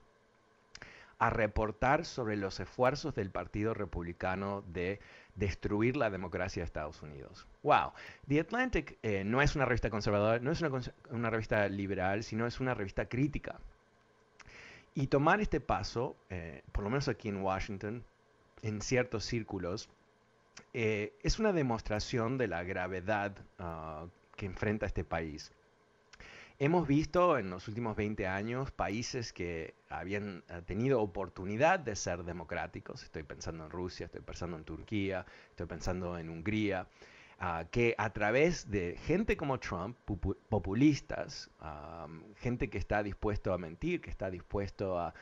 a 1.19 1.31
reportar 1.31 2.05
sobre 2.05 2.37
los 2.37 2.61
esfuerzos 2.61 3.15
del 3.15 3.31
Partido 3.31 3.73
Republicano 3.73 4.63
de 4.67 5.01
destruir 5.35 5.97
la 5.97 6.11
democracia 6.11 6.63
de 6.63 6.67
Estados 6.67 7.03
Unidos. 7.03 7.47
Wow. 7.63 7.93
The 8.29 8.41
Atlantic 8.41 8.99
eh, 9.03 9.25
no 9.25 9.43
es 9.43 9.57
una 9.57 9.65
revista 9.65 9.91
conservadora, 9.91 10.39
no 10.39 10.53
es 10.53 10.63
una, 11.11 11.31
revista 11.31 11.69
liberal, 11.69 12.23
sino 12.23 12.47
es 12.47 12.61
una 12.61 12.75
revista 12.75 13.07
crítica. 13.07 13.59
Y 14.95 15.09
tomar 15.09 15.41
este 15.41 15.61
paso, 15.61 16.17
eh, 16.31 16.63
por 16.73 16.85
lo 16.85 16.91
menos 16.91 17.09
aquí 17.09 17.29
en 17.29 17.43
Washington, 17.43 18.05
en 18.63 18.81
ciertos 18.81 19.25
círculos, 19.25 19.89
eh, 20.73 21.13
es 21.23 21.39
una 21.39 21.53
demostración 21.53 22.39
de 22.39 22.49
la 22.49 22.63
gravedad 22.63 23.37
ah, 23.59 24.07
que 24.37 24.47
enfrenta 24.47 24.87
este 24.87 25.05
país. 25.05 25.53
Hemos 26.65 26.89
visto 26.89 27.37
en 27.37 27.51
los 27.51 27.69
últimos 27.69 27.95
20 27.95 28.27
años 28.27 28.71
países 28.71 29.35
que 29.35 29.75
habían 29.91 30.43
eh, 30.49 30.63
tenido 30.65 31.03
oportunidad 31.03 31.79
de 31.79 31.95
ser 31.95 32.25
democráticos, 32.25 33.03
estoy 33.03 33.23
pensando 33.23 33.65
en 33.65 33.71
Rusia, 33.71 34.07
estoy 34.07 34.23
pensando 34.23 34.57
en 34.57 34.65
Turquía, 34.65 35.27
estoy 35.51 35.67
pensando 35.67 36.17
en 36.17 36.31
Hungría, 36.31 36.89
ah, 37.39 37.67
que 37.71 37.95
a 37.99 38.09
través 38.15 38.71
de 38.71 38.97
gente 38.97 39.37
como 39.37 39.61
Trump, 39.61 39.99
populistas, 40.49 41.51
gente 42.37 42.71
que 42.71 42.79
está 42.79 43.03
dispuesto 43.03 43.53
a 43.53 43.59
mentir, 43.59 44.01
que 44.01 44.09
está 44.09 44.31
dispuesto 44.31 44.99
a, 44.99 45.13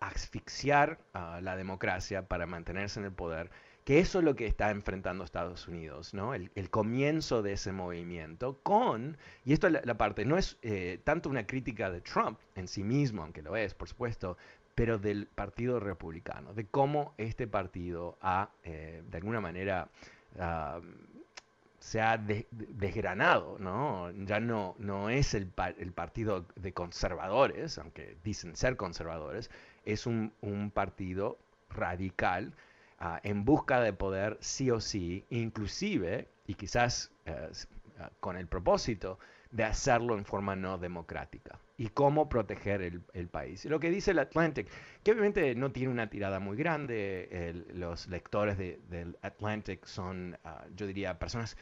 asfixiar 0.00 0.98
la 1.14 1.56
democracia 1.56 2.28
para 2.28 2.44
mantenerse 2.44 3.00
en 3.00 3.06
el 3.06 3.12
poder, 3.12 3.48
que 3.84 3.98
eso 3.98 4.20
es 4.20 4.24
lo 4.24 4.36
que 4.36 4.46
está 4.46 4.70
enfrentando 4.70 5.24
Estados 5.24 5.66
Unidos, 5.66 6.14
¿no? 6.14 6.34
El, 6.34 6.50
comienzo 6.70 7.42
de 7.42 7.54
ese 7.54 7.72
movimiento 7.72 8.58
con, 8.62 9.16
y 9.44 9.52
esto 9.52 9.66
es 9.66 9.84
la, 9.84 9.94
parte, 9.98 10.24
no 10.24 10.38
es 10.38 10.56
eh, 10.62 11.00
tanto 11.04 11.28
una 11.28 11.46
crítica 11.46 11.90
de 11.90 12.00
Trump 12.00 12.38
en 12.54 12.68
sí 12.68 12.84
mismo, 12.84 13.22
aunque 13.22 13.42
lo 13.42 13.56
es, 13.56 13.74
por 13.74 13.88
supuesto, 13.88 14.36
pero 14.74 14.98
del 14.98 15.26
Partido 15.26 15.80
Republicano, 15.80 16.54
de 16.54 16.66
cómo 16.66 17.14
este 17.18 17.46
partido 17.46 18.16
ha, 18.22 18.50
eh, 18.64 19.02
de 19.06 19.16
alguna 19.16 19.40
manera, 19.40 19.88
se 21.78 22.00
ha 22.00 22.16
desgranado, 22.16 23.58
¿no? 23.58 24.10
Ya 24.24 24.40
no, 24.40 24.76
no 24.78 25.10
es 25.10 25.34
el, 25.34 25.52
el, 25.78 25.92
partido 25.92 26.46
de 26.56 26.72
conservadores, 26.72 27.76
aunque 27.76 28.16
dicen 28.24 28.56
ser 28.56 28.76
conservadores, 28.76 29.50
es 29.84 30.06
un 30.06 30.70
partido 30.72 31.38
radical 31.68 32.54
Ah, 33.04 33.18
en 33.24 33.44
busca 33.44 33.80
de 33.80 33.92
poder 33.92 34.38
sí 34.40 34.70
o 34.70 34.80
sí, 34.80 35.24
inclusive, 35.28 36.28
y 36.46 36.54
quizás 36.54 37.10
ah, 37.26 38.10
con 38.20 38.36
el 38.36 38.46
propósito 38.46 39.18
de 39.50 39.64
hacerlo 39.64 40.16
en 40.16 40.24
forma 40.24 40.54
no 40.54 40.78
democrática. 40.78 41.58
Y 41.76 41.88
cómo 41.88 42.28
proteger 42.28 42.80
el, 42.80 43.28
país. 43.28 43.64
lo 43.64 43.80
que 43.80 43.90
dice 43.90 44.12
el 44.12 44.20
Atlantic, 44.20 44.68
que 45.02 45.10
obviamente 45.10 45.52
no 45.56 45.72
tiene 45.72 45.90
una 45.90 46.08
tirada 46.10 46.38
muy 46.38 46.56
grande, 46.56 47.66
los 47.74 48.06
lectores 48.06 48.56
del 48.56 49.18
Atlantic 49.22 49.84
son, 49.84 50.38
ah, 50.44 50.64
yo 50.76 50.86
diría, 50.86 51.18
personas 51.18 51.56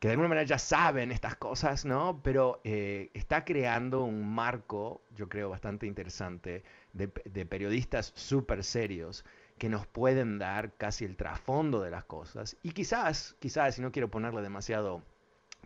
que 0.00 0.08
de 0.08 0.14
alguna 0.14 0.30
manera 0.30 0.44
ya 0.44 0.58
saben 0.58 1.12
estas 1.12 1.36
cosas, 1.36 1.84
¿no? 1.84 2.20
Pero 2.24 2.60
eh, 2.64 3.10
está 3.14 3.44
creando 3.44 4.02
un 4.02 4.34
marco, 4.34 5.02
yo 5.14 5.28
creo, 5.28 5.48
bastante 5.48 5.86
interesante 5.86 6.64
de, 6.92 7.08
de 7.24 7.46
periodistas 7.46 8.12
súper 8.16 8.64
serios 8.64 9.24
que 9.62 9.68
nos 9.68 9.86
pueden 9.86 10.40
dar 10.40 10.72
casi 10.72 11.04
el 11.04 11.16
trasfondo 11.16 11.80
de 11.80 11.92
las 11.92 12.04
cosas. 12.04 12.56
Y 12.64 12.72
quizás, 12.72 13.36
quizás, 13.38 13.76
si 13.76 13.80
no 13.80 13.92
quiero 13.92 14.10
ponerle 14.10 14.42
demasiado 14.42 15.04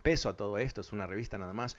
peso 0.03 0.29
a 0.29 0.37
todo 0.37 0.59
esto, 0.59 0.81
es 0.81 0.93
una 0.93 1.07
revista 1.07 1.39
nada 1.39 1.53
más, 1.53 1.77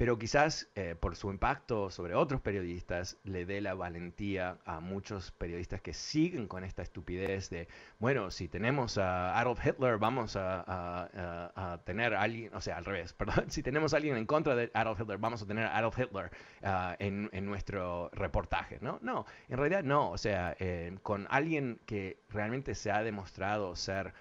pero 0.00 0.18
quizás 0.18 0.66
eh, 0.76 0.94
por 0.98 1.14
su 1.14 1.30
impacto 1.30 1.90
sobre 1.90 2.14
otros 2.14 2.40
periodistas 2.40 3.18
le 3.22 3.44
dé 3.44 3.60
la 3.60 3.74
valentía 3.74 4.56
a 4.64 4.80
muchos 4.80 5.30
periodistas 5.30 5.82
que 5.82 5.92
siguen 5.92 6.48
con 6.48 6.64
esta 6.64 6.80
estupidez 6.80 7.50
de, 7.50 7.68
bueno, 7.98 8.30
si 8.30 8.48
tenemos 8.48 8.96
a 8.96 9.38
Adolf 9.38 9.60
Hitler, 9.62 9.98
vamos 9.98 10.36
a, 10.36 11.82
tener 11.84 12.14
a 12.14 12.22
alguien, 12.22 12.54
o 12.54 12.62
sea, 12.62 12.78
al 12.78 12.86
revés, 12.86 13.12
perdón, 13.18 13.50
si 13.50 13.62
tenemos 13.62 13.92
a 13.92 13.98
alguien 13.98 14.16
en 14.16 14.24
contra 14.24 14.56
de 14.56 14.70
Adolf 14.72 15.02
Hitler, 15.02 15.18
vamos 15.18 15.42
a 15.42 15.46
tener 15.46 15.66
a 15.66 15.76
Adolf 15.76 15.98
Hitler 15.98 16.30
ah, 16.62 16.96
en, 16.98 17.28
nuestro 17.44 18.08
reportaje, 18.14 18.78
¿no? 18.80 19.00
No, 19.02 19.26
en 19.50 19.58
realidad 19.58 19.84
no, 19.84 20.12
o 20.12 20.16
sea, 20.16 20.56
eh, 20.60 20.96
con 21.02 21.26
alguien 21.28 21.78
que 21.84 22.22
realmente 22.30 22.74
se 22.74 22.90
ha 22.90 23.02
demostrado 23.02 23.76
ser 23.76 24.14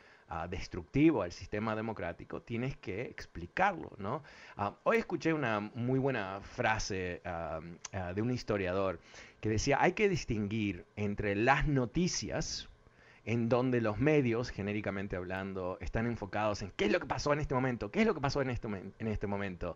destructivo 0.49 1.23
al 1.23 1.31
sistema 1.31 1.75
democrático, 1.75 2.41
tienes 2.41 2.77
que 2.77 3.01
explicarlo, 3.01 3.91
¿no? 3.97 4.23
Ah, 4.57 4.75
hoy 4.83 4.97
escuché 4.97 5.33
una 5.33 5.59
muy 5.59 5.99
buena 5.99 6.41
frase 6.41 7.21
ah, 7.25 7.59
ah, 7.93 8.13
de 8.13 8.21
un 8.21 8.31
historiador 8.31 8.99
que 9.41 9.49
decía, 9.49 9.81
hay 9.81 9.93
que 9.93 10.07
distinguir 10.07 10.85
entre 10.95 11.35
las 11.35 11.67
noticias, 11.67 12.69
en 13.25 13.49
donde 13.49 13.81
los 13.81 13.99
medios, 13.99 14.49
genéricamente 14.49 15.15
hablando, 15.15 15.77
están 15.81 16.07
enfocados 16.07 16.61
en 16.61 16.71
qué 16.75 16.85
es 16.85 16.91
lo 16.91 16.99
que 16.99 17.05
pasó 17.05 17.33
en 17.33 17.39
este 17.39 17.53
momento, 17.53 17.91
qué 17.91 18.01
es 18.01 18.07
lo 18.07 18.13
que 18.13 18.21
pasó 18.21 18.41
en 18.41 18.49
este, 18.49 18.67
en 18.67 19.07
este 19.07 19.27
momento, 19.27 19.75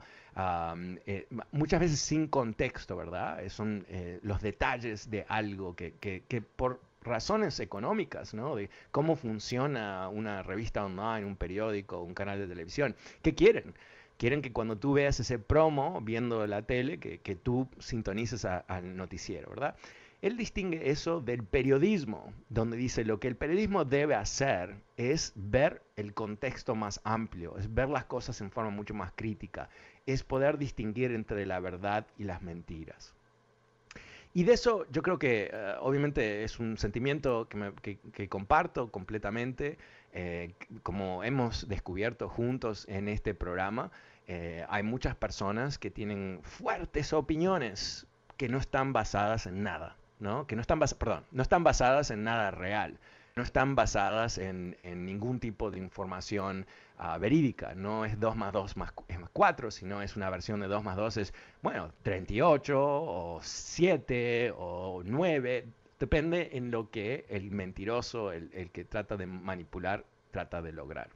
eh, 1.06 1.28
muchas 1.52 1.80
veces 1.80 2.00
sin 2.00 2.28
contexto, 2.28 2.96
¿verdad? 2.96 3.48
Son 3.50 3.86
eh, 3.90 4.20
los 4.24 4.42
detalles 4.42 5.10
de 5.10 5.26
algo 5.28 5.76
que, 5.76 5.94
que, 5.96 6.24
que 6.28 6.42
por 6.42 6.80
razones 7.04 7.60
económicas, 7.60 8.34
¿no? 8.34 8.56
De 8.56 8.70
cómo 8.92 9.16
funciona 9.16 10.10
una 10.10 10.44
revista 10.44 10.86
online, 10.86 11.26
un 11.26 11.36
periódico, 11.36 12.02
un 12.02 12.14
canal 12.14 12.40
de 12.40 12.48
televisión. 12.48 12.96
¿Qué 13.22 13.36
quieren? 13.36 13.74
Quieren 14.18 14.42
que 14.42 14.54
cuando 14.54 14.78
tú 14.78 14.94
veas 14.94 15.20
ese 15.20 15.40
promo 15.40 16.00
viendo 16.02 16.46
la 16.48 16.62
tele, 16.62 17.00
que, 17.00 17.36
tú 17.36 17.68
sintonices 17.80 18.46
al 18.46 18.96
noticiero, 18.96 19.50
¿verdad? 19.50 19.76
Él 20.24 20.38
distingue 20.38 20.90
eso 20.90 21.20
del 21.20 21.44
periodismo, 21.44 22.34
donde 22.48 22.78
dice 22.78 23.04
lo 23.04 23.20
que 23.20 23.28
el 23.28 23.36
periodismo 23.36 23.84
debe 23.84 24.16
hacer 24.16 24.78
es 24.96 25.34
ver 25.36 25.82
el 25.98 26.14
contexto 26.14 26.76
más 26.76 27.02
amplio, 27.04 27.58
es 27.58 27.74
ver 27.74 27.90
las 27.90 28.06
cosas 28.06 28.40
en 28.40 28.50
forma 28.50 28.70
mucho 28.70 28.94
más 28.94 29.12
crítica, 29.14 29.68
es 30.06 30.24
poder 30.24 30.58
distinguir 30.58 31.12
entre 31.12 31.46
la 31.46 31.60
verdad 31.60 32.08
y 32.18 32.24
las 32.24 32.42
mentiras. 32.42 33.14
Y 34.34 34.44
de 34.46 34.54
eso 34.54 34.86
yo 34.92 35.04
creo 35.04 35.20
que 35.20 35.52
eh, 35.54 35.76
obviamente 35.80 36.44
es 36.44 36.60
un 36.60 36.78
sentimiento 36.78 37.48
que, 37.48 38.30
comparto 38.30 38.92
completamente, 38.92 39.78
eh, 40.12 40.54
como 40.82 41.24
hemos 41.24 41.68
descubierto 41.68 42.30
juntos 42.30 42.86
en 42.90 43.08
este 43.08 43.36
programa. 43.36 43.92
Eh, 44.28 44.66
hay 44.70 44.82
muchas 44.84 45.16
personas 45.16 45.78
que 45.78 45.92
tienen 45.92 46.40
fuertes 46.42 47.14
opiniones 47.14 48.08
que 48.38 48.50
no 48.50 48.58
están 48.58 48.92
basadas 48.92 49.46
en 49.46 49.62
nada, 49.62 49.98
¿no? 50.20 50.48
Que 50.48 50.56
no 50.56 50.62
están, 50.62 50.80
perdón, 50.80 51.26
no 51.32 51.44
están 51.44 51.64
basadas 51.64 52.10
en 52.10 52.24
nada 52.24 52.50
real 52.50 52.98
no 53.36 53.42
están 53.42 53.76
basadas 53.76 54.38
en, 54.38 54.78
ningún 54.84 55.40
tipo 55.40 55.72
de 55.72 55.80
información 55.80 56.68
ah, 56.98 57.18
verídica. 57.18 57.74
No 57.74 58.06
es 58.06 58.20
2 58.20 58.36
más 58.36 58.54
2 58.54 58.78
más, 58.78 58.94
es 59.08 59.20
más 59.20 59.30
4, 59.34 59.72
sino 59.72 60.02
es 60.02 60.16
una 60.16 60.30
versión 60.30 60.60
de 60.60 60.68
2 60.68 60.84
más 60.84 60.96
2 60.96 61.18
es, 61.18 61.34
bueno, 61.62 61.92
38 62.04 62.80
o 62.80 63.40
7 63.42 64.54
o 64.56 65.02
9. 65.04 65.66
Depende 66.00 66.50
en 66.54 66.70
lo 66.70 66.92
que 66.92 67.26
el 67.30 67.50
mentiroso, 67.52 68.32
el, 68.32 68.70
que 68.72 68.86
trata 68.86 69.18
de 69.18 69.26
manipular, 69.26 70.06
trata 70.32 70.62
de 70.62 70.72
lograr. 70.72 71.10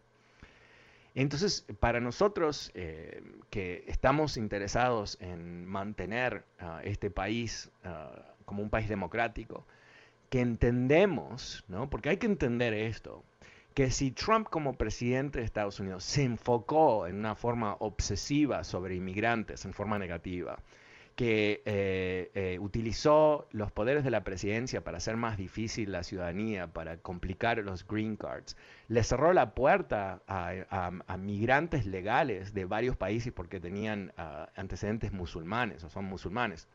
Entonces, 1.13 1.65
para 1.79 1.99
nosotros 1.99 2.71
eh, 2.73 3.23
que 3.49 3.83
estamos 3.87 4.37
interesados 4.37 5.17
en 5.19 5.65
mantener 5.65 6.45
ah, 6.59 6.81
este 6.83 7.11
país 7.11 7.71
ah, 7.83 8.33
como 8.45 8.63
un 8.63 8.69
país 8.69 8.87
democrático, 8.87 9.65
que 10.29 10.41
entendemos, 10.41 11.63
¿no? 11.67 11.89
porque 11.89 12.09
hay 12.09 12.17
que 12.17 12.27
entender 12.27 12.73
esto, 12.73 13.23
que 13.73 13.91
si 13.91 14.11
Trump 14.11 14.47
como 14.49 14.73
presidente 14.73 15.39
de 15.39 15.45
Estados 15.45 15.79
Unidos 15.79 16.03
se 16.03 16.23
enfocó 16.23 17.07
en 17.07 17.17
una 17.17 17.35
forma 17.35 17.75
obsesiva 17.79 18.63
sobre 18.63 18.95
inmigrantes, 18.95 19.65
en 19.65 19.73
forma 19.73 19.99
negativa, 19.99 20.57
que 21.15 21.63
eh, 21.65 22.29
eh, 22.35 22.59
utilizó 22.59 23.47
los 23.51 23.71
poderes 23.71 24.03
de 24.03 24.11
la 24.11 24.23
presidencia 24.23 24.83
para 24.83 24.97
hacer 24.97 25.17
más 25.17 25.35
difícil 25.35 25.91
la 25.91 26.03
ciudadanía, 26.03 26.67
para 26.67 26.97
complicar 26.97 27.57
los 27.59 27.87
green 27.87 28.17
cards, 28.17 28.55
le 28.87 29.03
cerró 29.03 29.33
la 29.33 29.55
puerta 29.55 30.21
a, 30.27 31.17
migrantes 31.17 31.87
legales 31.87 32.53
de 32.53 32.65
varios 32.65 32.97
países 32.97 33.33
porque 33.33 33.59
tenían 33.59 34.13
ah, 34.17 34.49
antecedentes 34.55 35.11
musulmanes 35.11 35.83
o 35.83 35.89
son 35.89 36.05
musulmanes 36.05 36.67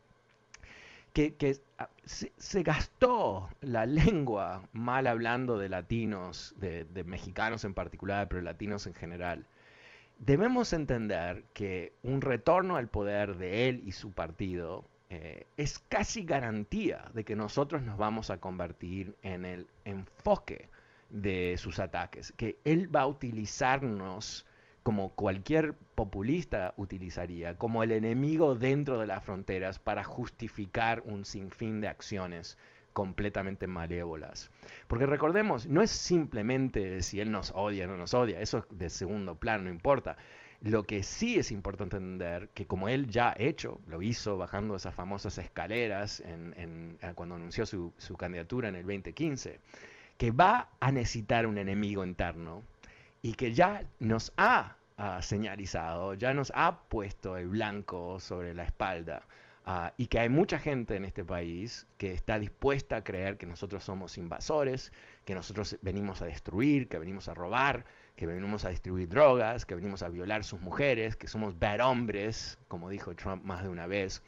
que, 1.12 1.61
ah, 1.79 1.90
se, 2.05 2.62
gastó 2.62 3.48
la 3.61 3.87
lengua 3.87 4.68
mal 4.72 5.07
hablando 5.07 5.59
de 5.59 5.68
latinos, 5.68 6.55
de, 6.59 6.87
mexicanos 7.05 7.64
en 7.64 7.75
particular, 7.75 8.29
pero 8.29 8.42
latinos 8.42 8.87
en 8.87 8.94
general. 8.94 9.46
Debemos 10.18 10.72
entender 10.72 11.44
que 11.53 11.92
un 12.03 12.20
retorno 12.20 12.77
al 12.77 12.88
poder 12.88 13.37
de 13.37 13.68
él 13.68 13.83
y 13.85 13.92
su 13.92 14.12
partido 14.12 14.85
eh, 15.11 15.46
es 15.57 15.79
casi 15.79 16.25
garantía 16.25 17.11
de 17.12 17.25
que 17.25 17.37
nosotros 17.37 17.83
nos 17.83 17.98
vamos 17.98 18.31
a 18.31 18.38
convertir 18.38 19.16
en 19.22 19.44
el 19.44 19.66
enfoque 19.85 20.68
de 21.11 21.57
sus 21.59 21.79
ataques, 21.79 22.33
que 22.37 22.57
él 22.64 22.94
va 22.94 23.03
a 23.03 23.07
utilizarnos 23.07 24.46
como 24.83 25.11
cualquier 25.11 25.75
populista 25.95 26.75
utilizaría, 26.77 27.57
como 27.57 27.83
el 27.83 27.92
enemigo 27.92 28.55
dentro 28.55 28.99
de 28.99 29.07
las 29.07 29.25
fronteras 29.25 29.79
para 29.79 30.03
justificar 30.03 31.03
un 31.07 31.25
sinfín 31.25 31.81
de 31.81 31.88
acciones 31.88 32.59
completamente 32.92 33.66
malévolas. 33.66 34.51
Porque 34.87 35.07
recordemos, 35.07 35.66
no 35.66 35.83
es 35.83 35.90
simplemente 35.90 37.03
si 37.03 37.21
él 37.21 37.31
nos 37.31 37.53
odia 37.55 37.85
o 37.85 37.88
no 37.88 37.97
nos 37.97 38.14
odia, 38.14 38.40
eso 38.40 38.59
es 38.59 38.79
de 38.79 38.90
segundo 38.90 39.37
plano, 39.37 39.64
no 39.64 39.71
importa. 39.71 40.16
Lo 40.61 40.85
que 40.85 41.03
sí 41.03 41.38
es 41.38 41.51
importante 41.51 41.97
entender, 41.97 42.51
que 42.51 42.66
como 42.66 42.88
él 42.88 43.09
ya 43.09 43.31
ha 43.31 43.35
hecho, 43.37 43.81
lo 43.88 44.01
hizo 44.01 44.37
bajando 44.37 44.77
esas 44.77 44.95
famosas 44.95 45.38
escaleras 45.38 46.23
cuando 47.16 47.35
anunció 47.35 47.66
su, 47.66 47.92
su 47.99 48.16
candidatura 48.16 48.68
en 48.68 48.77
el 48.77 48.83
2015, 48.83 49.59
que 50.16 50.31
va 50.31 50.68
a 50.79 50.92
necesitar 50.92 51.47
un 51.47 51.59
enemigo 51.59 52.05
interno 52.05 52.62
y 53.23 53.35
que 53.35 53.55
ya 53.55 53.85
nos 54.01 54.33
ha, 54.37 54.77
señalizado, 55.21 56.15
ya 56.15 56.35
nos 56.35 56.53
ha 56.55 56.83
puesto 56.89 57.37
el 57.37 57.49
blanco 57.49 58.21
sobre 58.21 58.55
la 58.55 58.65
espalda. 58.65 59.23
Ah, 59.65 59.93
y 59.97 60.09
que 60.09 60.19
hay 60.19 60.29
mucha 60.29 60.59
gente 60.59 60.97
en 60.97 61.05
este 61.05 61.25
país 61.25 61.87
que 61.97 62.13
está 62.13 62.41
dispuesta 62.41 62.97
a 62.97 63.05
creer 63.05 63.37
que 63.37 63.47
nosotros 63.47 63.85
somos 63.85 64.19
invasores, 64.19 64.93
que 65.25 65.37
nosotros 65.37 65.77
venimos 65.83 66.21
a 66.21 66.27
destruir, 66.27 66.89
que 66.89 66.99
venimos 66.99 67.29
a 67.29 67.35
robar, 67.35 67.85
que 68.17 68.27
venimos 68.27 68.65
a 68.65 68.71
distribuir 68.71 69.09
drogas, 69.09 69.65
que 69.65 69.77
venimos 69.77 70.03
a 70.03 70.09
violar 70.09 70.43
sus 70.43 70.61
mujeres, 70.61 71.15
que 71.15 71.29
somos 71.29 71.57
bad 71.61 71.81
hombres, 71.81 72.59
como 72.67 72.91
dijo 72.91 73.15
Trump 73.15 73.45
más 73.45 73.63
de 73.63 73.69
una 73.69 73.87
vez, 73.87 74.23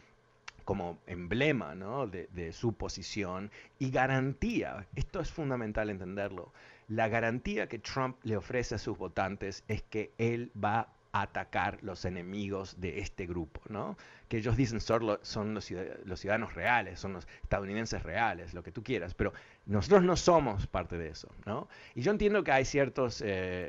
como 0.65 0.99
emblema 1.09 1.75
de, 2.07 2.29
de 2.33 2.53
su 2.53 2.73
posición 2.73 3.51
y 3.81 3.91
garantía. 3.91 4.87
Esto 4.95 5.21
es 5.21 5.33
fundamental 5.33 5.91
entenderlo 5.91 6.53
la 6.89 7.09
garantía 7.09 7.69
que 7.69 7.79
Trump 7.79 8.17
le 8.23 8.37
ofrece 8.37 8.75
a 8.75 8.79
sus 8.79 8.97
votantes 8.97 9.65
es 9.69 9.83
que 9.83 10.13
él 10.19 10.51
va 10.63 10.81
a 10.81 11.23
atacar 11.23 11.79
los 11.83 12.05
enemigos 12.05 12.81
de 12.81 12.99
este 12.99 13.25
grupo, 13.27 13.61
¿no? 13.69 13.97
Que 14.29 14.39
ellos 14.39 14.57
dicen 14.57 14.81
son, 14.81 15.21
son 15.23 15.55
los, 15.55 15.65
ciudadanos 15.65 16.55
reales, 16.55 16.99
son 16.99 17.13
los 17.13 17.29
estadounidenses 17.45 18.03
reales, 18.03 18.53
lo 18.53 18.65
que 18.65 18.73
tú 18.73 18.83
quieras, 18.83 19.15
pero 19.15 19.33
nosotros 19.67 20.03
no 20.03 20.17
somos 20.17 20.67
parte 20.67 20.99
de 20.99 21.11
eso, 21.11 21.29
¿no? 21.47 21.69
Y 21.95 22.03
yo 22.03 22.11
entiendo 22.11 22.43
que 22.43 22.51
hay 22.51 22.65
ciertos, 22.65 23.21
eh, 23.21 23.27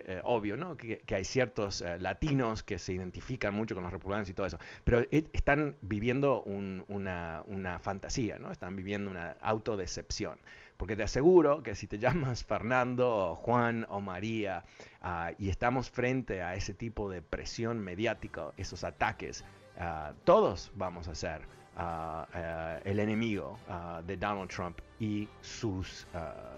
eh, 0.08 0.21
obvio, 0.23 0.58
¿no? 0.58 0.75
Que, 0.75 1.04
hay 1.13 1.23
ciertos 1.23 1.82
eh, 1.82 1.99
latinos 1.99 2.63
que 2.63 2.80
se 2.80 2.93
identifican 2.93 3.54
mucho 3.54 3.75
con 3.75 3.84
los 3.84 3.93
republicanos 3.93 4.28
y 4.28 4.34
todo 4.34 4.47
eso, 4.47 4.58
pero 4.84 5.06
están 5.12 5.75
viviendo 5.82 6.41
una, 6.41 7.43
una 7.45 7.78
fantasía, 7.78 8.39
¿no? 8.39 8.51
Están 8.51 8.75
viviendo 8.75 9.12
una 9.12 9.38
autodecepción. 9.39 10.39
Porque 10.78 10.96
te 10.96 11.04
aseguro 11.04 11.64
que 11.64 11.76
si 11.76 11.88
te 11.88 12.00
llamas 12.00 12.44
Fernando, 12.44 13.36
Juan 13.36 13.86
o 13.90 14.02
María 14.02 14.64
ah, 15.02 15.32
y 15.38 15.50
estamos 15.50 15.90
frente 15.90 16.42
a 16.42 16.56
ese 16.56 16.74
tipo 16.74 17.10
de 17.10 17.22
presión 17.22 17.80
mediática, 17.80 18.52
esos 18.58 18.84
ataques, 18.84 19.44
ah, 19.80 20.14
todos 20.24 20.72
vamos 20.76 21.08
a 21.08 21.16
ser 21.16 21.42
uh, 21.78 22.24
el 22.84 23.00
enemigo 23.00 23.60
de 24.06 24.18
Donald 24.18 24.50
Trump 24.50 24.80
y 25.00 25.28
sus 25.42 26.08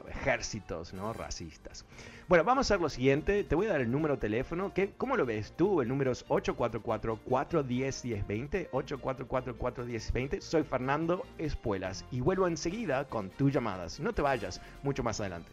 ejércitos 0.07 0.93
¿no? 0.93 1.13
racistas. 1.13 1.85
Bueno, 2.27 2.43
vamos 2.43 2.69
a 2.69 2.73
hacer 2.73 2.81
lo 2.81 2.89
siguiente. 2.89 3.45
Te 3.45 3.55
voy 3.55 3.67
a 3.67 3.69
dar 3.69 3.79
el 3.79 3.89
número 3.89 4.15
de 4.15 4.19
teléfono. 4.19 4.73
¿Qué, 4.73 4.91
¿Cómo 4.97 5.15
lo 5.15 5.25
ves 5.25 5.53
tú? 5.55 5.81
El 5.81 5.87
número 5.87 6.11
es 6.11 6.27
844-410-1020. 6.27 8.69
844-410-1020. 8.71 10.41
Soy 10.41 10.63
Fernando 10.63 11.23
Espuelas 11.37 12.03
y 12.11 12.19
vuelvo 12.19 12.49
enseguida 12.49 13.05
con 13.05 13.29
tus 13.29 13.53
llamadas. 13.53 14.01
No 14.01 14.11
te 14.11 14.21
vayas, 14.21 14.59
mucho 14.83 15.03
más 15.03 15.21
adelante. 15.21 15.49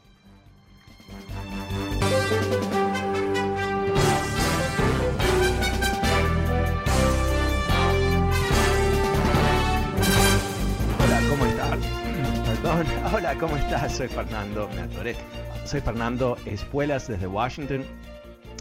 Hola, 10.98 11.20
¿cómo 11.30 11.46
estás? 11.46 11.78
Perdón. 12.48 12.84
Hola, 13.14 13.36
¿cómo 13.38 13.56
estás? 13.56 13.96
Soy 13.96 14.08
Fernando, 14.08 14.68
me 14.74 14.80
atoré. 14.80 15.14
Soy 15.64 15.80
Fernando 15.80 16.36
Espuelas 16.44 17.08
desde 17.08 17.26
Washington. 17.26 17.82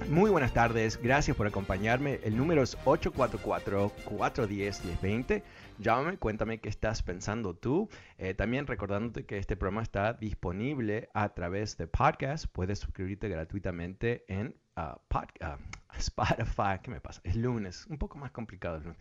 Muy 0.10 0.32
buenas 0.32 0.54
tardes, 0.54 0.98
gracias 1.02 1.36
por 1.36 1.48
acompañarme. 1.48 2.22
El 2.24 2.38
número 2.38 2.64
es 2.64 2.78
844-410-1020. 2.80 5.44
Llámame, 5.80 6.18
cuéntame 6.18 6.60
qué 6.60 6.70
estás 6.70 7.04
pensando 7.04 7.56
tú. 7.56 7.90
Eh, 8.18 8.34
también 8.34 8.68
recordándote 8.68 9.26
que 9.26 9.38
este 9.38 9.58
programa 9.58 9.84
está 9.84 10.14
disponible 10.14 11.10
a 11.14 11.34
través 11.34 11.76
de 11.78 11.88
podcast. 11.88 12.46
Puedes 12.48 12.80
suscribirte 12.80 13.28
gratuitamente 13.28 14.24
en 14.30 14.56
uh, 14.78 14.96
Spotify. 15.98 16.80
¿Qué 16.82 16.90
me 16.90 17.02
pasa? 17.02 17.20
Es 17.26 17.36
lunes, 17.36 17.86
un 17.88 17.98
poco 17.98 18.18
más 18.18 18.32
complicado 18.32 18.78
el 18.78 18.84
lunes. 18.84 18.98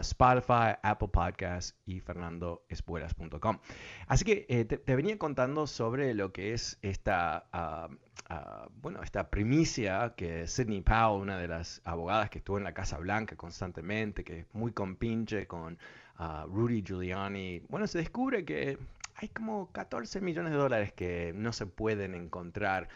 Spotify, 0.00 0.76
Apple 0.82 1.08
Podcasts 1.08 1.76
y 1.86 2.00
fernandoespuelas.com. 2.00 3.58
Así 4.06 4.24
que 4.24 4.46
eh, 4.48 4.64
te, 4.64 4.96
venía 4.96 5.18
contando 5.18 5.66
sobre 5.66 6.14
lo 6.14 6.32
que 6.32 6.52
es 6.52 6.78
esta, 6.82 7.48
ah, 7.52 7.88
ah, 8.28 8.68
bueno, 8.80 9.02
esta 9.02 9.30
primicia 9.30 10.14
que 10.16 10.46
Sidney 10.46 10.80
Powell, 10.80 11.22
una 11.22 11.38
de 11.38 11.48
las 11.48 11.80
abogadas 11.84 12.30
que 12.30 12.38
estuvo 12.38 12.58
en 12.58 12.64
la 12.64 12.74
Casa 12.74 12.98
Blanca 12.98 13.36
constantemente, 13.36 14.24
que 14.24 14.40
es 14.40 14.46
muy 14.52 14.72
compinche 14.72 15.46
con 15.46 15.78
ah, 16.16 16.46
Rudy 16.48 16.82
Giuliani, 16.82 17.62
bueno, 17.68 17.86
se 17.86 17.98
descubre 17.98 18.44
que 18.44 18.78
hay 19.20 19.28
como 19.28 19.72
14 19.72 20.20
millones 20.20 20.52
de 20.52 20.58
dólares 20.58 20.92
que 20.92 21.32
no 21.34 21.52
se 21.52 21.66
pueden 21.66 22.14
encontrar 22.14 22.88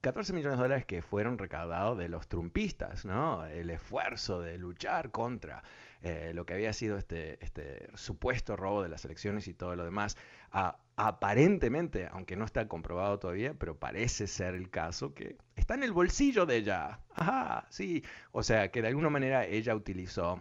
14 0.00 0.32
eh, 0.32 0.34
millones 0.34 0.58
de 0.58 0.62
dólares 0.62 0.86
que 0.86 1.02
fueron 1.02 1.36
recaudados 1.36 1.98
de 1.98 2.08
los 2.08 2.28
trumpistas, 2.28 3.04
¿no? 3.04 3.44
El 3.44 3.68
esfuerzo 3.68 4.40
de 4.40 4.56
luchar 4.56 5.10
contra 5.10 5.62
eh, 6.02 6.32
lo 6.34 6.46
que 6.46 6.54
había 6.54 6.72
sido 6.72 6.96
este, 6.96 7.42
este 7.44 7.90
supuesto 7.94 8.56
robo 8.56 8.82
de 8.82 8.88
las 8.88 9.04
elecciones 9.04 9.46
y 9.48 9.54
todo 9.54 9.76
lo 9.76 9.84
demás. 9.84 10.16
aparentemente, 10.96 12.08
aunque 12.10 12.36
no 12.36 12.44
está 12.44 12.68
comprobado 12.68 13.18
todavía, 13.18 13.54
pero 13.54 13.78
parece 13.78 14.26
ser 14.26 14.54
el 14.54 14.70
caso 14.70 15.12
que 15.12 15.36
está 15.56 15.74
en 15.74 15.82
el 15.82 15.92
bolsillo 15.92 16.46
de 16.46 16.56
ella. 16.56 17.00
Ajá, 17.14 17.66
sí. 17.68 18.02
O 18.32 18.42
sea, 18.42 18.70
que 18.70 18.80
de 18.80 18.88
alguna 18.88 19.10
manera 19.10 19.44
ella 19.44 19.74
utilizó 19.74 20.40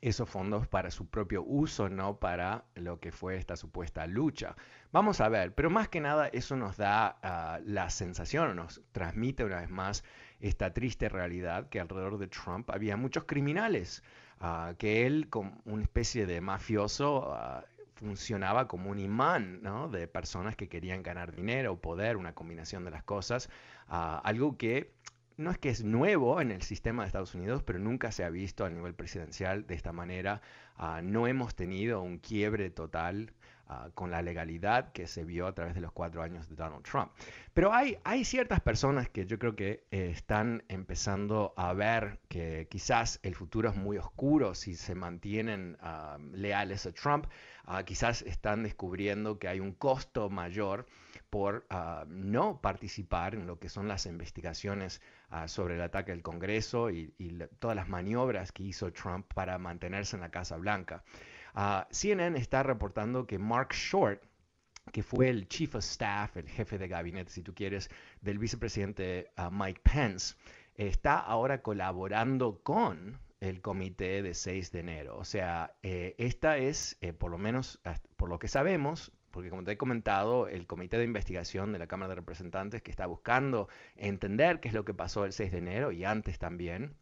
esos 0.00 0.28
fondos 0.28 0.66
para 0.66 0.90
su 0.90 1.08
propio 1.08 1.42
uso, 1.42 1.88
no 1.88 2.18
para 2.18 2.64
lo 2.74 3.00
que 3.00 3.12
fue 3.12 3.36
esta 3.36 3.56
supuesta 3.56 4.06
lucha. 4.06 4.56
Vamos 4.92 5.20
a 5.20 5.28
ver, 5.28 5.54
pero 5.54 5.70
más 5.70 5.88
que 5.88 6.00
nada 6.00 6.28
eso 6.28 6.56
nos 6.56 6.76
da 6.76 7.18
ah, 7.22 7.60
la 7.64 7.90
sensación, 7.90 8.56
nos 8.56 8.80
transmite 8.92 9.44
una 9.44 9.60
vez 9.60 9.70
más 9.70 10.04
esta 10.40 10.72
triste 10.72 11.08
realidad 11.08 11.68
que 11.68 11.80
alrededor 11.80 12.18
de 12.18 12.28
Trump 12.28 12.70
había 12.70 12.96
muchos 12.96 13.24
criminales, 13.24 14.02
ah, 14.40 14.74
que 14.78 15.06
él 15.06 15.28
como 15.28 15.60
una 15.64 15.82
especie 15.82 16.26
de 16.26 16.40
mafioso 16.40 17.32
ah, 17.34 17.64
funcionaba 17.94 18.68
como 18.68 18.90
un 18.90 19.00
imán 19.00 19.60
de 19.90 20.06
personas 20.06 20.54
que 20.54 20.68
querían 20.68 21.02
ganar 21.02 21.34
dinero, 21.34 21.80
poder, 21.80 22.16
una 22.16 22.32
combinación 22.32 22.84
de 22.84 22.92
las 22.92 23.02
cosas, 23.02 23.50
algo 23.88 24.56
que 24.56 24.92
no 25.38 25.52
es 25.52 25.58
que 25.58 25.70
es 25.70 25.84
nuevo 25.84 26.40
en 26.40 26.50
el 26.50 26.62
sistema 26.62 27.04
de 27.04 27.06
Estados 27.06 27.34
Unidos, 27.34 27.62
pero 27.62 27.78
nunca 27.78 28.10
se 28.10 28.24
ha 28.24 28.28
visto 28.28 28.64
a 28.64 28.70
nivel 28.70 28.94
presidencial 28.94 29.66
de 29.68 29.74
esta 29.76 29.92
manera. 29.92 30.42
Ah, 30.76 31.00
no 31.00 31.28
hemos 31.28 31.54
tenido 31.54 32.02
un 32.02 32.18
quiebre 32.18 32.70
total 32.70 33.32
ah, 33.68 33.88
con 33.94 34.10
la 34.10 34.20
legalidad 34.20 34.90
que 34.90 35.06
se 35.06 35.24
vio 35.24 35.46
a 35.46 35.54
través 35.54 35.76
de 35.76 35.80
los 35.80 35.92
cuatro 35.92 36.22
años 36.22 36.48
de 36.48 36.56
Donald 36.56 36.82
Trump. 36.82 37.12
Pero 37.54 37.72
hay, 37.72 38.24
ciertas 38.24 38.60
personas 38.60 39.08
que 39.08 39.26
yo 39.26 39.38
creo 39.38 39.54
que 39.54 39.84
eh, 39.92 40.10
están 40.10 40.64
empezando 40.66 41.54
a 41.56 41.72
ver 41.72 42.18
que 42.28 42.66
quizás 42.68 43.20
el 43.22 43.36
futuro 43.36 43.70
es 43.70 43.76
muy 43.76 43.96
oscuro 43.96 44.56
si 44.56 44.74
se 44.74 44.96
mantienen 44.96 45.76
ah, 45.80 46.18
leales 46.32 46.84
a 46.84 46.92
Trump. 46.92 47.26
quizás 47.84 48.22
están 48.22 48.64
descubriendo 48.64 49.38
que 49.38 49.46
hay 49.46 49.60
un 49.60 49.72
costo 49.72 50.30
mayor 50.30 50.86
por 51.30 51.66
no 52.08 52.60
participar 52.62 53.34
en 53.34 53.46
lo 53.46 53.58
que 53.58 53.68
son 53.68 53.86
las 53.86 54.06
investigaciones 54.06 55.02
Ah, 55.30 55.46
sobre 55.46 55.74
el 55.74 55.82
ataque 55.82 56.10
al 56.10 56.22
Congreso 56.22 56.88
y, 56.88 57.12
todas 57.58 57.76
las 57.76 57.86
maniobras 57.86 58.50
que 58.50 58.62
hizo 58.62 58.90
Trump 58.92 59.26
para 59.34 59.58
mantenerse 59.58 60.16
en 60.16 60.22
la 60.22 60.30
Casa 60.30 60.56
Blanca. 60.56 61.04
Ah, 61.54 61.86
CNN 61.90 62.38
está 62.38 62.62
reportando 62.62 63.26
que 63.26 63.38
Mark 63.38 63.74
Short, 63.74 64.22
que 64.90 65.02
fue 65.02 65.28
el 65.28 65.46
chief 65.46 65.74
of 65.74 65.84
staff, 65.84 66.34
el 66.38 66.48
jefe 66.48 66.78
de 66.78 66.88
gabinete, 66.88 67.30
si 67.30 67.42
tú 67.42 67.54
quieres, 67.54 67.90
del 68.22 68.38
vicepresidente 68.38 69.30
ah, 69.36 69.50
Mike 69.52 69.82
Pence, 69.82 70.34
está 70.76 71.18
ahora 71.18 71.60
colaborando 71.60 72.62
con 72.62 73.20
el 73.40 73.60
comité 73.60 74.22
de 74.22 74.32
6 74.32 74.72
de 74.72 74.80
enero. 74.80 75.18
O 75.18 75.24
sea, 75.24 75.74
eh, 75.82 76.14
esta 76.16 76.56
es, 76.56 76.96
eh, 77.02 77.12
por 77.12 77.30
lo 77.30 77.36
menos 77.36 77.82
por 78.16 78.30
lo 78.30 78.38
que 78.38 78.48
sabemos, 78.48 79.12
porque 79.30 79.50
como 79.50 79.64
te 79.64 79.72
he 79.72 79.76
comentado, 79.76 80.48
el 80.48 80.66
comité 80.66 80.98
de 80.98 81.04
investigación 81.04 81.72
de 81.72 81.78
la 81.78 81.86
Cámara 81.86 82.10
de 82.10 82.16
Representantes 82.16 82.82
que 82.82 82.90
está 82.90 83.06
buscando 83.06 83.68
entender 83.96 84.60
qué 84.60 84.68
es 84.68 84.74
lo 84.74 84.84
que 84.84 84.94
pasó 84.94 85.24
el 85.24 85.32
6 85.32 85.52
de 85.52 85.58
enero 85.58 85.92
y 85.92 86.04
antes 86.04 86.38
también, 86.38 86.96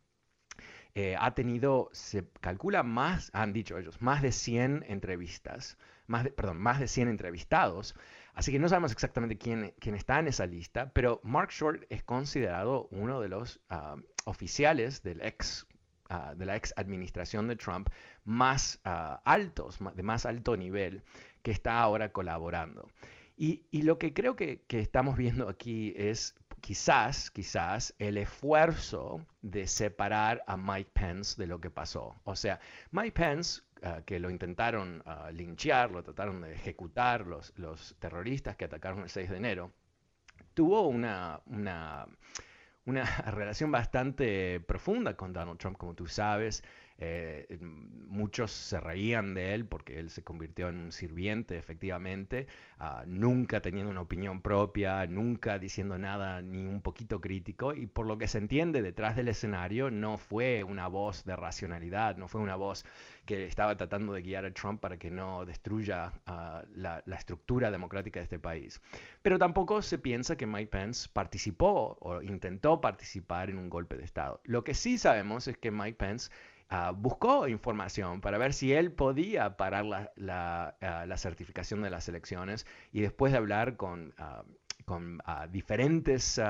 eh, 0.98 1.14
ha 1.18 1.34
tenido, 1.34 1.90
se 1.92 2.26
calcula 2.40 2.82
más, 2.82 3.30
han 3.34 3.52
dicho 3.52 3.76
ellos, 3.76 4.00
más 4.00 4.22
de 4.22 4.32
100 4.32 4.86
entrevistas, 4.88 5.76
más 6.06 6.26
perdón, 6.30 6.56
más 6.56 6.80
de 6.80 6.88
100 6.88 7.08
entrevistados. 7.08 7.94
Así 8.32 8.50
que 8.50 8.58
no 8.58 8.66
sabemos 8.70 8.92
exactamente 8.92 9.36
quién, 9.36 9.74
quién 9.78 9.94
está 9.94 10.18
en 10.18 10.28
esa 10.28 10.46
lista, 10.46 10.90
pero 10.94 11.20
Mark 11.22 11.50
Short 11.50 11.84
es 11.90 12.02
considerado 12.02 12.88
uno 12.90 13.20
de 13.20 13.28
los 13.28 13.60
ah, 13.68 13.96
oficiales 14.24 15.02
del 15.02 15.20
ex 15.20 15.66
ah, 16.08 16.34
de 16.34 16.46
la 16.46 16.56
ex 16.56 16.72
administración 16.78 17.46
de 17.48 17.56
Trump 17.56 17.90
más 18.24 18.80
ah, 18.84 19.20
altos, 19.26 19.78
de 19.94 20.02
más 20.02 20.24
alto 20.24 20.56
nivel, 20.56 21.02
que 21.46 21.52
está 21.52 21.78
ahora 21.78 22.11
colaborando. 22.11 22.90
Y, 23.37 23.62
lo 23.82 24.00
que 24.00 24.12
creo 24.12 24.35
que, 24.35 24.64
estamos 24.68 25.16
viendo 25.16 25.48
aquí 25.48 25.94
es 25.96 26.35
quizás, 26.61 27.30
quizás 27.30 27.94
el 28.00 28.18
esfuerzo 28.18 29.24
de 29.42 29.68
separar 29.68 30.42
a 30.48 30.56
Mike 30.56 30.90
Pence 30.92 31.40
de 31.40 31.46
lo 31.46 31.61
que 31.61 31.70
pasó. 31.70 32.16
O 32.24 32.35
sea, 32.35 32.59
Mike 32.90 33.12
Pence, 33.12 33.62
ah, 33.85 34.02
que 34.04 34.18
lo 34.18 34.28
intentaron 34.28 35.04
uh, 35.06 35.30
linchear, 35.30 35.92
lo 35.92 36.02
trataron 36.02 36.40
de 36.40 36.52
ejecutar 36.52 37.28
los, 37.28 37.52
los 37.56 37.94
terroristas 38.00 38.56
que 38.56 38.64
atacaron 38.64 39.04
el 39.04 39.09
6 39.09 39.30
de 39.30 39.37
enero, 39.37 39.72
tuvo 40.52 40.88
una, 40.88 41.40
una, 41.46 42.09
una 42.87 43.04
relación 43.30 43.70
bastante 43.70 44.59
profunda 44.59 45.16
con 45.16 45.32
Donald 45.32 45.61
Trump, 45.61 45.76
como 45.78 45.94
tú 45.94 46.09
sabes. 46.09 46.64
Eh, 46.98 47.59
muchos 48.06 48.50
se 48.50 48.80
reían 48.80 49.35
de 49.35 49.54
él 49.54 49.66
porque 49.66 49.98
él 49.98 50.09
se 50.09 50.24
convirtió 50.24 50.68
en 50.68 50.78
un 50.78 50.92
sirviente, 50.92 51.59
efectivamente, 51.59 52.46
ah, 52.78 53.04
nunca 53.06 53.61
teniendo 53.61 53.90
una 53.90 54.00
opinión 54.00 54.40
propia, 54.40 55.06
nunca 55.06 55.59
diciendo 55.59 55.98
nada 55.98 56.40
ni 56.40 56.66
un 56.66 56.80
poquito 56.80 57.20
crítico, 57.20 57.74
y 57.74 57.87
por 57.87 58.06
lo 58.06 58.16
que 58.16 58.28
se 58.28 58.38
entiende 58.38 58.80
detrás 58.80 59.16
del 59.16 59.28
escenario 59.28 59.90
no 59.90 60.16
fue 60.16 60.64
una 60.64 60.88
voz 60.88 61.24
de 61.24 61.37
racionalidad, 61.37 62.16
no 62.16 62.28
fue 62.28 62.40
una 62.40 62.56
voz 62.56 62.85
que 63.26 63.46
estaba 63.46 63.76
tratando 63.76 64.12
de 64.12 64.22
guiar 64.22 64.46
a 64.46 64.52
Trump 64.52 64.80
para 64.80 64.96
que 64.98 65.11
no 65.11 65.44
destruya 65.44 66.12
ah, 66.26 66.64
la, 66.74 67.02
la, 67.06 67.16
estructura 67.16 67.70
democrática 67.70 68.20
de 68.20 68.24
este 68.24 68.38
país. 68.38 68.80
Pero 69.22 69.38
tampoco 69.38 69.82
se 69.82 69.98
piensa 69.98 70.37
que 70.37 70.46
Mike 70.46 70.70
Pence 70.70 71.09
participó 71.12 71.98
o 72.00 72.22
intentó 72.22 72.80
participar 72.80 73.50
en 73.50 73.59
un 73.59 73.68
golpe 73.68 73.96
de 73.96 74.04
Estado. 74.04 74.40
Lo 74.44 74.64
que 74.64 74.74
sí 74.74 74.96
sabemos 74.96 75.48
es 75.48 75.59
que 75.59 75.70
Mike 75.70 75.98
Pence 75.98 76.30
Ah, 76.68 76.90
buscó 76.90 77.46
información 77.46 78.20
para 78.20 78.38
ver 78.38 78.52
si 78.52 78.72
él 78.72 78.90
podía 78.90 79.57
parar 79.57 79.85
la, 80.16 80.76
ah, 80.81 81.16
certificación 81.16 81.81
de 81.83 81.90
las 81.90 82.09
elecciones 82.09 82.66
y 82.92 83.02
después 83.02 83.31
de 83.31 83.38
hablar 83.38 83.76
con, 83.76 84.14
ah, 84.18 84.42
con 84.85 85.18
diferentes 85.50 86.40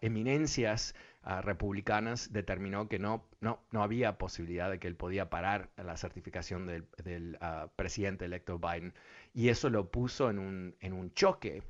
eminencias 0.00 0.94
republicanas 1.42 2.32
determinó 2.32 2.88
que 2.88 2.98
no, 2.98 3.24
no, 3.40 3.60
no 3.70 3.82
había 3.82 4.18
posibilidad 4.18 4.70
de 4.70 4.78
que 4.78 4.88
él 4.88 4.96
podía 4.96 5.30
parar 5.30 5.70
la 5.76 5.96
certificación 5.96 6.66
del, 6.66 6.86
del 7.04 7.38
presidente 7.76 8.24
electo 8.24 8.58
Biden. 8.58 8.92
Y 9.34 9.50
eso 9.50 9.70
lo 9.70 9.90
puso 9.90 10.30
en 10.30 10.38
un, 10.40 10.76
en 10.80 10.92
un 10.94 11.12
choque 11.14 11.62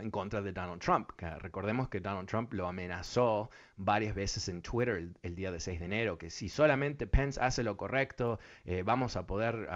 en 0.00 0.10
contra 0.10 0.40
de 0.42 0.52
Donald 0.52 0.80
Trump. 0.80 1.10
recordemos 1.40 1.88
que 1.88 2.00
Donald 2.00 2.28
Trump 2.28 2.52
lo 2.52 2.66
amenazó 2.66 3.50
varias 3.76 4.14
veces 4.14 4.48
en 4.48 4.62
Twitter 4.62 5.10
el, 5.22 5.34
día 5.34 5.52
de 5.52 5.60
6 5.60 5.80
de 5.80 5.84
enero, 5.84 6.18
que 6.18 6.30
si 6.30 6.48
solamente 6.48 7.06
Pence 7.06 7.38
hace 7.40 7.62
lo 7.62 7.76
correcto, 7.76 8.38
eh, 8.64 8.82
vamos 8.84 9.16
a 9.16 9.26
poder 9.26 9.68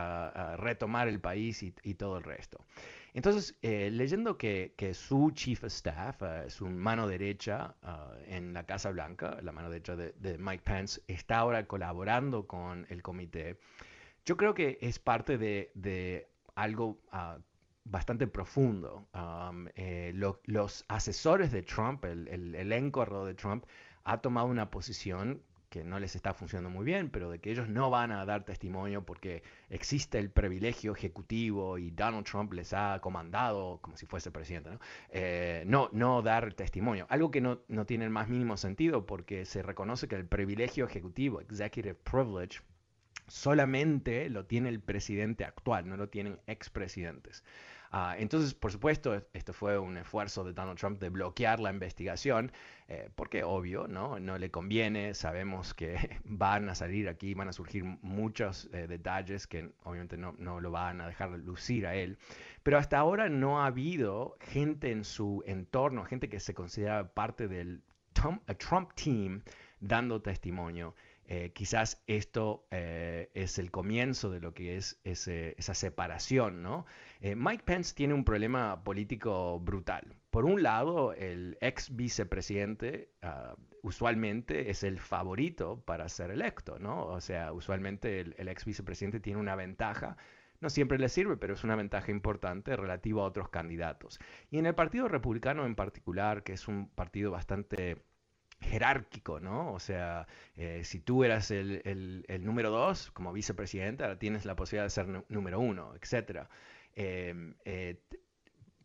retomar 0.57 1.09
el 1.09 1.21
país 1.21 1.63
y, 1.63 1.95
todo 1.95 2.19
el 2.19 2.25
resto. 2.25 2.65
Entonces, 3.13 3.57
eh, 3.63 3.91
leyendo 3.91 4.39
que, 4.39 4.73
su 4.95 5.33
chief 5.33 5.65
of 5.65 5.73
staff, 5.73 6.23
su 6.49 6.67
mano 6.67 7.07
derecha 7.07 7.75
en 8.27 8.55
la 8.55 8.65
Casa 8.65 8.91
Blanca, 8.91 9.39
la 9.43 9.53
mano 9.53 9.71
derecha 9.71 9.97
de, 9.97 10.39
Mike 10.39 10.63
Pence, 10.65 11.03
está 11.09 11.39
ahora 11.39 11.67
colaborando 11.67 12.47
con 12.47 12.87
el 12.89 13.03
comité, 13.03 13.59
yo 14.25 14.37
creo 14.37 14.55
que 14.55 14.79
es 14.81 14.99
parte 14.99 15.39
de, 15.39 16.29
algo 16.55 17.01
uh, 17.13 17.41
bastante 17.91 18.27
profundo. 18.27 19.07
Eh, 19.75 20.13
los 20.15 20.85
asesores 20.89 21.53
de 21.53 21.63
Trump, 21.63 22.05
el, 22.05 22.29
el 22.29 22.55
elenco 22.55 23.05
de 23.25 23.35
Trump, 23.35 23.65
ha 24.05 24.21
tomado 24.21 24.47
una 24.47 24.71
posición 24.71 25.43
que 25.71 25.85
no 25.85 26.01
les 26.01 26.17
está 26.17 26.35
funcionando 26.35 26.69
muy 26.69 26.85
bien, 26.85 27.11
pero 27.11 27.31
de 27.31 27.39
que 27.39 27.53
ellos 27.53 27.69
no 27.69 27.91
van 27.91 28.11
a 28.11 28.27
dar 28.27 28.45
testimonio 28.45 29.07
porque 29.07 29.45
existe 29.71 30.19
el 30.19 30.29
privilegio 30.29 30.93
ejecutivo 30.93 31.79
y 31.79 31.93
Donald 31.93 32.27
Trump 32.27 32.53
les 32.53 32.73
ha 32.73 32.99
comandado, 33.01 33.79
como 33.81 33.97
si 33.97 34.05
fuese 34.05 34.33
presidente, 34.33 34.71
¿no? 34.71 34.81
Eh, 35.11 35.63
no, 35.67 35.89
no 35.93 36.23
dar 36.23 36.55
testimonio. 36.55 37.07
Algo 37.09 37.31
que 37.31 37.41
no, 37.41 37.61
no 37.69 37.87
tiene 37.87 38.05
el 38.05 38.11
más 38.11 38.29
mínimo 38.29 38.57
sentido 38.57 39.07
porque 39.07 39.45
se 39.45 39.63
reconoce 39.63 40.09
que 40.09 40.17
el 40.17 40.27
privilegio 40.27 40.85
ejecutivo, 40.85 41.41
executive 41.41 41.95
privilege, 41.95 42.61
solamente 43.29 44.29
lo 44.29 44.47
tiene 44.47 44.71
el 44.71 44.81
presidente 44.81 45.45
actual, 45.45 45.89
no 45.89 45.97
lo 45.97 46.09
tienen 46.09 46.41
expresidentes. 46.49 47.45
Ah, 47.93 48.15
entonces, 48.19 48.55
por 48.55 48.71
supuesto, 48.71 49.21
esto 49.33 49.53
fue 49.53 49.77
un 49.77 49.97
esfuerzo 49.97 50.45
de 50.45 50.53
Donald 50.53 50.79
Trump 50.79 51.01
de 51.01 51.09
bloquear 51.09 51.59
la 51.59 51.71
investigación, 51.71 52.53
eh, 52.87 53.11
porque 53.17 53.43
obvio, 53.43 53.89
¿no? 53.89 54.21
No 54.21 54.39
le 54.39 54.51
conviene, 54.53 55.13
sabemos 55.15 55.75
que 55.75 55.97
van 56.25 56.69
a 56.69 56.77
salir 56.77 57.09
aquí, 57.09 57.35
van 57.35 57.49
a 57.49 57.53
surgir 57.53 57.83
muchos 58.03 58.69
eh, 58.73 58.87
detalles 58.87 59.49
que 59.49 59.73
obviamente 59.83 60.17
no, 60.17 60.37
no 60.39 60.61
lo 60.61 60.71
van 60.71 61.01
a 61.01 61.09
dejar 61.09 61.31
lucir 61.41 61.85
a 61.85 61.97
él, 61.97 62.17
pero 62.63 62.79
hasta 62.79 62.97
ahora 62.97 63.29
no 63.29 63.61
ha 63.61 63.67
habido 63.67 64.37
gente 64.41 64.93
en 64.93 65.03
su 65.03 65.43
entorno, 65.45 66.05
gente 66.05 66.29
que 66.29 66.39
se 66.39 66.55
considera 66.55 67.13
parte 67.13 67.49
del 67.49 67.83
Trump 68.13 68.93
team 68.95 69.43
dando 69.81 70.23
testimonio. 70.23 70.95
Eh, 71.33 71.53
quizás 71.53 72.03
esto 72.09 72.67
eh, 72.73 73.31
es 73.35 73.61
el 73.61 73.71
comienzo 73.71 74.31
de 74.31 74.41
lo 74.41 74.53
que 74.53 74.77
es 74.77 75.01
esa 75.05 75.75
separación, 75.75 76.61
¿no? 76.61 76.87
Eh, 77.21 77.37
Mike 77.37 77.63
Pence 77.65 77.95
tiene 77.95 78.15
un 78.15 78.25
problema 78.25 78.83
político 78.83 79.61
brutal. 79.61 80.17
Por 80.31 80.45
un 80.45 80.65
lado, 80.65 81.13
el 81.13 81.57
ex 81.61 81.95
vicepresidente 81.95 83.13
ah, 83.23 83.55
usualmente 83.85 84.71
es 84.71 84.83
el 84.83 84.99
favorito 84.99 85.81
para 85.85 86.09
ser 86.09 86.33
electo, 86.33 86.81
¿no? 86.81 87.07
O 87.07 87.21
sea, 87.21 87.53
usualmente 87.53 88.19
el, 88.19 88.35
el 88.37 88.49
ex 88.49 88.65
vicepresidente 88.65 89.21
tiene 89.21 89.39
una 89.39 89.55
ventaja 89.55 90.17
no 90.61 90.69
siempre 90.69 90.99
le 90.99 91.09
sirve, 91.09 91.37
pero 91.39 91.55
es 91.55 91.65
una 91.65 91.75
ventaja 91.75 92.11
importante 92.11 92.77
relativa 92.77 93.23
a 93.23 93.25
otros 93.25 93.49
candidatos. 93.49 94.19
Y 94.51 94.59
en 94.59 94.67
el 94.67 94.75
Partido 94.75 95.09
Republicano 95.09 95.65
en 95.65 95.75
particular, 95.75 96.43
que 96.43 96.53
es 96.53 96.69
un 96.69 96.91
partido 96.91 97.31
bastante 97.31 98.03
jerárquico, 98.61 99.41
¿no? 99.41 99.73
O 99.73 99.81
sea, 99.81 100.27
eh, 100.57 100.83
si 100.85 101.01
tú 101.01 101.25
eras 101.25 101.51
el, 101.51 102.25
número 102.41 102.71
dos 102.71 103.11
como 103.11 103.33
vicepresidente, 103.33 104.05
ahora 104.05 104.19
tienes 104.19 104.45
la 104.45 104.55
posibilidad 104.55 104.85
de 104.85 104.91
ser 104.91 105.25
número 105.29 105.61
uno, 105.61 105.95
etc. 105.95 106.47
Em, 106.95 107.55
eh, 107.65 108.01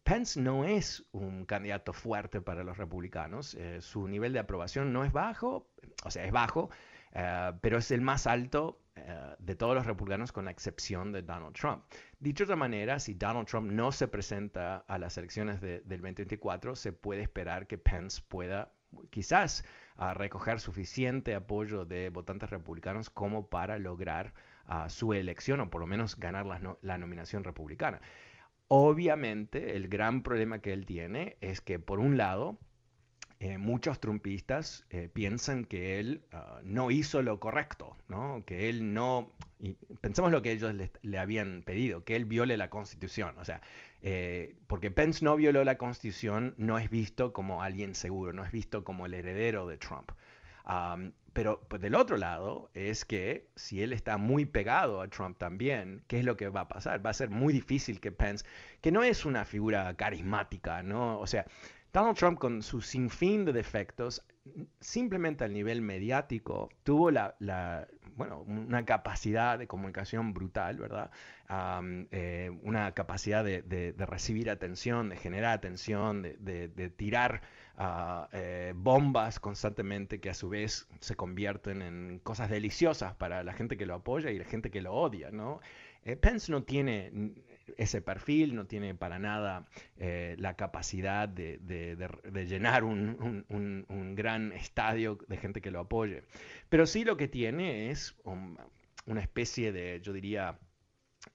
Pence 0.03 0.39
no 0.39 0.65
es 0.65 1.03
un 1.11 1.45
candidato 1.45 1.91
fuerte 1.91 2.39
para 2.41 2.63
los 2.63 2.77
republicanos. 2.77 3.55
Eh, 3.55 3.81
su 3.81 4.07
nivel 4.07 4.33
de 4.33 4.39
aprobación 4.39 4.93
no 4.93 5.03
es 5.03 5.11
bajo, 5.11 5.67
o 6.03 6.11
sea, 6.11 6.25
es 6.25 6.31
bajo, 6.31 6.69
pero 7.61 7.77
es 7.77 7.91
el 7.91 8.01
más 8.01 8.27
alto 8.27 8.81
de 9.39 9.55
todos 9.55 9.73
los 9.73 9.85
republicanos 9.85 10.31
con 10.33 10.45
la 10.45 10.51
excepción 10.51 11.13
de 11.13 11.21
Donald 11.21 11.55
Trump. 11.55 11.83
Dicho 12.19 12.43
de 12.43 12.45
otra 12.45 12.55
manera, 12.57 12.99
si 12.99 13.13
Donald 13.13 13.47
Trump 13.47 13.71
no 13.71 13.93
se 13.93 14.07
presenta 14.09 14.79
a 14.87 14.97
las 14.97 15.17
elecciones 15.17 15.61
del 15.61 15.81
2024, 15.85 16.75
se 16.75 16.91
puede 16.91 17.21
esperar 17.21 17.67
que 17.67 17.77
Pence 17.77 18.21
pueda 18.27 18.74
quizás 19.09 19.63
a 19.97 20.13
recoger 20.13 20.59
suficiente 20.59 21.35
apoyo 21.35 21.85
de 21.85 22.09
votantes 22.09 22.49
republicanos 22.49 23.09
como 23.09 23.47
para 23.47 23.79
lograr 23.79 24.33
ah, 24.65 24.89
su 24.89 25.13
elección 25.13 25.61
o 25.61 25.69
por 25.69 25.81
lo 25.81 25.87
menos 25.87 26.17
ganar 26.17 26.45
la, 26.45 26.97
nominación 26.97 27.43
republicana. 27.43 28.01
Obviamente, 28.67 29.75
el 29.75 29.87
gran 29.87 30.23
problema 30.23 30.59
que 30.59 30.73
él 30.73 30.85
tiene 30.85 31.37
es 31.39 31.61
que, 31.61 31.79
por 31.79 31.99
un 31.99 32.17
lado, 32.17 32.57
eh, 33.39 33.57
muchos 33.57 33.99
trumpistas 33.99 34.85
eh, 34.89 35.07
piensan 35.11 35.65
que 35.65 35.99
él 35.99 36.23
ah, 36.31 36.59
no 36.63 36.89
hizo 36.91 37.21
lo 37.21 37.39
correcto, 37.39 37.95
que 38.45 38.69
él 38.69 38.93
no, 38.93 39.33
y 39.59 39.73
pensemos 40.01 40.31
lo 40.31 40.41
que 40.41 40.51
ellos 40.51 40.73
le, 40.73 41.17
habían 41.17 41.61
pedido, 41.63 42.03
que 42.03 42.15
él 42.15 42.25
viole 42.25 42.57
la 42.57 42.69
constitución. 42.69 43.37
O 43.37 43.45
sea, 43.45 43.61
eh, 44.07 44.53
porque 44.67 44.91
Pence 44.91 45.25
no 45.25 45.35
violó 45.35 45.63
la 45.63 45.79
constitución, 45.79 46.53
no 46.57 46.77
es 46.77 46.91
visto 46.91 47.33
como 47.33 47.63
alguien 47.63 47.95
seguro, 47.95 48.33
no 48.33 48.45
es 48.45 48.51
visto 48.51 48.83
como 48.83 49.07
el 49.07 49.15
heredero 49.15 49.65
de 49.65 49.77
Trump. 49.79 50.11
pero 51.33 51.61
pues, 51.67 51.81
del 51.81 51.95
otro 51.95 52.15
lado 52.15 52.69
es 52.75 53.03
que 53.03 53.49
si 53.55 53.81
él 53.81 53.93
está 53.93 54.17
muy 54.17 54.45
pegado 54.45 55.01
a 55.01 55.07
Trump 55.07 55.39
también, 55.39 56.03
¿qué 56.07 56.19
es 56.19 56.25
lo 56.25 56.37
que 56.37 56.49
va 56.49 56.61
a 56.61 56.67
pasar? 56.67 57.03
Va 57.03 57.09
a 57.09 57.13
ser 57.13 57.31
muy 57.31 57.51
difícil 57.51 57.99
que 57.99 58.11
Pence, 58.11 58.45
que 58.79 58.91
no 58.91 59.01
es 59.03 59.25
una 59.25 59.43
figura 59.43 59.91
carismática, 59.95 60.83
¿no? 60.83 61.19
O 61.19 61.25
sea, 61.25 61.47
Donald 61.91 62.15
Trump 62.15 62.37
con 62.37 62.61
su 62.61 62.81
sinfín 62.81 63.43
de 63.43 63.53
defectos, 63.53 64.23
simplemente 64.81 65.45
al 65.45 65.53
nivel 65.53 65.81
mediático, 65.81 66.69
tuvo 66.83 67.09
la, 67.09 67.87
bueno, 68.15 68.41
una 68.41 68.85
capacidad 68.85 69.59
de 69.59 69.67
comunicación 69.67 70.33
brutal, 70.33 70.77
¿verdad? 70.77 71.11
Eh, 72.11 72.49
una 72.63 72.93
capacidad 72.93 73.43
de, 73.43 73.93
recibir 73.97 74.49
atención, 74.49 75.09
de 75.09 75.17
generar 75.17 75.53
atención, 75.53 76.21
de, 76.21 76.93
tirar 76.95 77.41
ah, 77.77 78.29
eh, 78.31 78.73
bombas 78.75 79.39
constantemente 79.39 80.19
que 80.19 80.29
a 80.29 80.33
su 80.33 80.49
vez 80.49 80.87
se 80.99 81.15
convierten 81.15 81.81
en 81.81 82.19
cosas 82.19 82.49
deliciosas 82.49 83.13
para 83.15 83.43
la 83.43 83.53
gente 83.53 83.77
que 83.77 83.85
lo 83.85 83.95
apoya 83.95 84.31
y 84.31 84.39
la 84.39 84.45
gente 84.45 84.71
que 84.71 84.81
lo 84.81 84.93
odia, 84.93 85.31
¿no? 85.31 85.59
Eh, 86.03 86.15
Pence 86.15 86.51
no 86.51 86.63
tiene 86.63 87.11
ese 87.77 88.01
perfil, 88.01 88.55
no 88.55 88.65
tiene 88.65 88.95
para 88.95 89.19
nada 89.19 89.67
la 89.97 90.55
capacidad 90.55 91.27
de, 91.27 91.59
llenar 92.47 92.83
un, 92.83 94.13
gran 94.15 94.51
estadio 94.51 95.17
de 95.27 95.37
gente 95.37 95.61
que 95.61 95.71
lo 95.71 95.81
apoye. 95.81 96.23
Pero 96.69 96.85
sí 96.85 97.03
lo 97.03 97.17
que 97.17 97.27
tiene 97.27 97.91
es 97.91 98.15
una 99.05 99.21
especie 99.21 99.71
de, 99.71 99.99
yo 100.01 100.13
diría, 100.13 100.57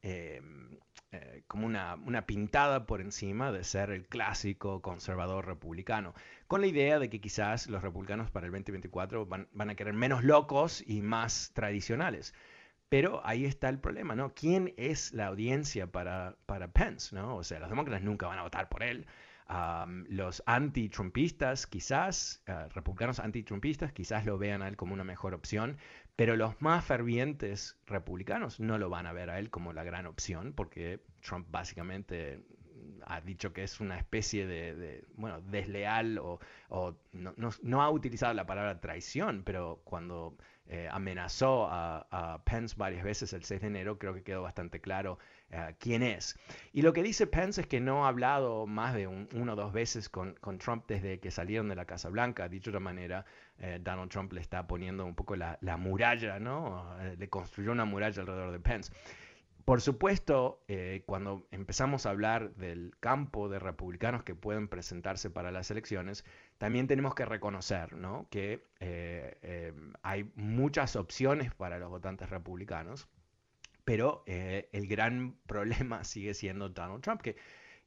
Em, 0.03 0.79
eh, 1.13 1.43
como 1.49 1.67
una, 1.67 2.27
pintada 2.27 2.87
por 2.87 3.01
encima 3.01 3.51
de 3.51 3.65
ser 3.65 3.91
el 3.91 4.07
clásico 4.07 4.81
conservador 4.81 5.47
republicano, 5.47 6.15
con 6.47 6.61
la 6.61 6.69
idea 6.69 7.01
de 7.01 7.11
que 7.11 7.21
quizás 7.21 7.67
los 7.69 7.83
republicanos 7.83 8.31
para 8.31 8.47
el 8.47 8.53
2024 8.53 9.27
van, 9.27 9.49
a 9.71 9.75
querer 9.75 9.95
menos 9.95 10.23
locos 10.23 10.85
y 10.87 11.03
más 11.03 11.51
tradicionales. 11.55 12.35
Pero 12.91 13.25
ahí 13.25 13.45
está 13.45 13.69
el 13.69 13.79
problema, 13.79 14.17
¿no? 14.17 14.35
¿Quién 14.35 14.75
es 14.77 15.13
la 15.15 15.29
audiencia 15.29 15.87
para, 15.87 16.37
para 16.47 16.73
Pence, 16.73 17.15
¿no? 17.15 17.37
O 17.37 17.45
sea, 17.45 17.61
los 17.61 17.71
demócratas 17.71 18.03
nunca 18.03 18.27
van 18.27 18.41
a 18.41 18.43
votar 18.43 18.69
por 18.69 18.83
él. 18.83 19.07
los 20.09 20.43
anti-trumpistas, 20.47 21.67
quizás, 21.69 22.43
uh, 22.49 22.69
republicanos 22.75 23.21
anti-trumpistas, 23.21 23.93
quizás 23.93 24.27
lo 24.27 24.39
vean 24.39 24.63
a 24.63 24.69
él 24.69 24.77
como 24.77 24.93
una 24.95 25.05
mejor 25.05 25.35
opción, 25.35 25.79
pero 26.17 26.37
los 26.37 26.61
más 26.61 26.85
fervientes 26.85 27.79
republicanos 27.87 28.59
no 28.59 28.77
lo 28.77 28.91
van 28.91 29.07
a 29.07 29.13
ver 29.13 29.31
a 29.31 29.39
él 29.39 29.51
como 29.51 29.73
la 29.73 29.85
gran 29.85 30.07
opción, 30.07 30.53
porque 30.53 31.01
Trump 31.21 31.47
básicamente 31.51 32.41
ha 33.07 33.21
dicho 33.21 33.53
que 33.53 33.63
es 33.63 33.81
una 33.81 33.99
especie 33.99 34.47
de, 34.47 35.05
bueno, 35.17 35.41
desleal 35.41 36.19
o, 36.19 36.39
no, 37.13 37.83
ha 37.83 37.91
utilizado 37.91 38.35
la 38.35 38.47
palabra 38.47 38.81
traición, 38.81 39.43
pero 39.45 39.81
cuando 39.85 40.37
eh, 40.67 40.89
amenazó 40.91 41.69
a, 41.71 42.43
Pence 42.45 42.75
varias 42.79 43.05
veces 43.05 43.33
el 43.33 43.45
6 43.45 43.61
de 43.61 43.67
enero, 43.67 43.99
creo 43.99 44.15
que 44.15 44.23
quedó 44.23 44.43
bastante 44.43 44.81
claro 44.81 45.19
eh, 45.51 45.75
quién 45.79 46.03
es. 46.03 46.39
Y 46.73 46.83
lo 46.83 46.93
que 46.93 47.03
dice 47.03 47.27
Pence 47.27 47.63
es 47.63 47.67
que 47.67 47.81
no 47.81 48.05
ha 48.05 48.09
hablado 48.09 48.67
más 48.67 48.95
de 48.95 49.07
un, 49.07 49.29
una 49.35 49.55
o 49.55 49.57
dos 49.57 49.73
veces 49.73 50.09
con, 50.09 50.35
con, 50.35 50.59
Trump 50.59 50.85
desde 50.87 51.19
que 51.19 51.31
salieron 51.31 51.69
de 51.69 51.75
la 51.75 51.87
Casa 51.87 52.09
Blanca, 52.09 52.49
dicho 52.49 52.71
de 52.71 52.77
otra 52.77 52.85
manera, 52.85 53.25
eh, 53.59 53.79
Donald 53.83 54.11
Trump 54.11 54.33
le 54.33 54.41
está 54.41 54.67
poniendo 54.67 55.05
un 55.05 55.15
poco 55.15 55.37
la, 55.37 55.59
muralla, 55.77 56.39
¿no? 56.39 56.97
Eh, 57.01 57.17
le 57.19 57.29
construyó 57.29 57.73
una 57.73 57.85
muralla 57.85 58.23
alrededor 58.23 58.53
de 58.53 58.61
Pence. 58.61 58.93
Por 59.71 59.81
supuesto, 59.81 60.65
eh, 60.67 61.05
cuando 61.07 61.47
empezamos 61.53 62.05
a 62.05 62.11
hablar 62.11 62.57
del 62.57 62.97
campo 62.99 63.49
de 63.49 63.61
republicanos 63.61 64.25
que 64.25 64.35
pueden 64.35 64.67
presentarse 64.67 65.31
para 65.31 65.53
las 65.53 65.71
elecciones, 65.71 66.25
también 66.59 66.89
tenemos 66.89 67.15
que 67.15 67.25
reconocer 67.25 67.93
¿no? 67.93 68.27
que 68.31 68.65
hay 70.03 70.29
muchas 70.35 70.97
opciones 70.97 71.55
para 71.55 71.79
los 71.79 71.89
votantes 71.89 72.31
republicanos, 72.31 73.07
pero 73.85 74.25
el 74.27 74.89
gran 74.89 75.37
problema 75.47 76.03
sigue 76.03 76.35
siendo 76.35 76.71
Donald 76.71 77.03
Trump, 77.03 77.23
que 77.23 77.37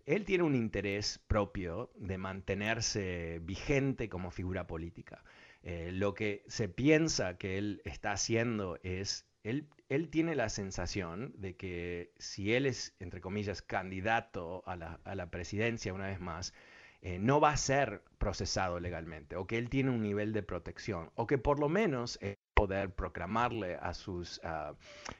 él 0.06 0.24
tiene 0.24 0.46
un 0.46 0.56
interés 0.56 1.20
propio 1.28 1.92
de 1.96 2.18
mantenerse 2.18 3.40
vigente 3.44 4.08
como 4.08 4.32
figura 4.32 4.68
política. 4.68 5.22
Eh, 5.64 5.92
lo 5.94 6.14
que 6.14 6.44
se 6.48 6.68
piensa 6.68 7.38
que 7.38 7.58
él 7.58 7.82
está 7.86 8.12
haciendo 8.12 8.78
es, 8.84 9.26
él, 9.44 9.68
él 9.90 10.10
tiene 10.10 10.36
la 10.36 10.50
sensación 10.50 11.34
de 11.38 11.56
que 11.56 12.12
si 12.18 12.54
él 12.54 12.66
es, 12.66 12.96
entre 13.00 13.22
comillas, 13.22 13.62
candidato 13.62 14.64
a 14.66 14.76
la, 14.76 15.30
presidencia 15.30 15.94
una 15.94 16.08
vez 16.08 16.20
más, 16.20 16.54
eh, 17.02 17.20
no 17.20 17.40
va 17.42 17.52
a 17.52 17.58
ser 17.58 18.02
procesado 18.18 18.80
legalmente, 18.80 19.36
o 19.36 19.46
que 19.46 19.58
él 19.58 19.70
tiene 19.70 19.92
un 19.92 20.02
nivel 20.02 20.32
de 20.32 20.44
protección, 20.44 21.12
o 21.16 21.28
que 21.28 21.38
por 21.38 21.60
lo 21.60 21.68
menos 21.70 22.18
poder 22.64 22.92
proclamarle 22.92 23.76
a 23.76 23.94
sus 23.94 24.40
ah, 24.46 24.74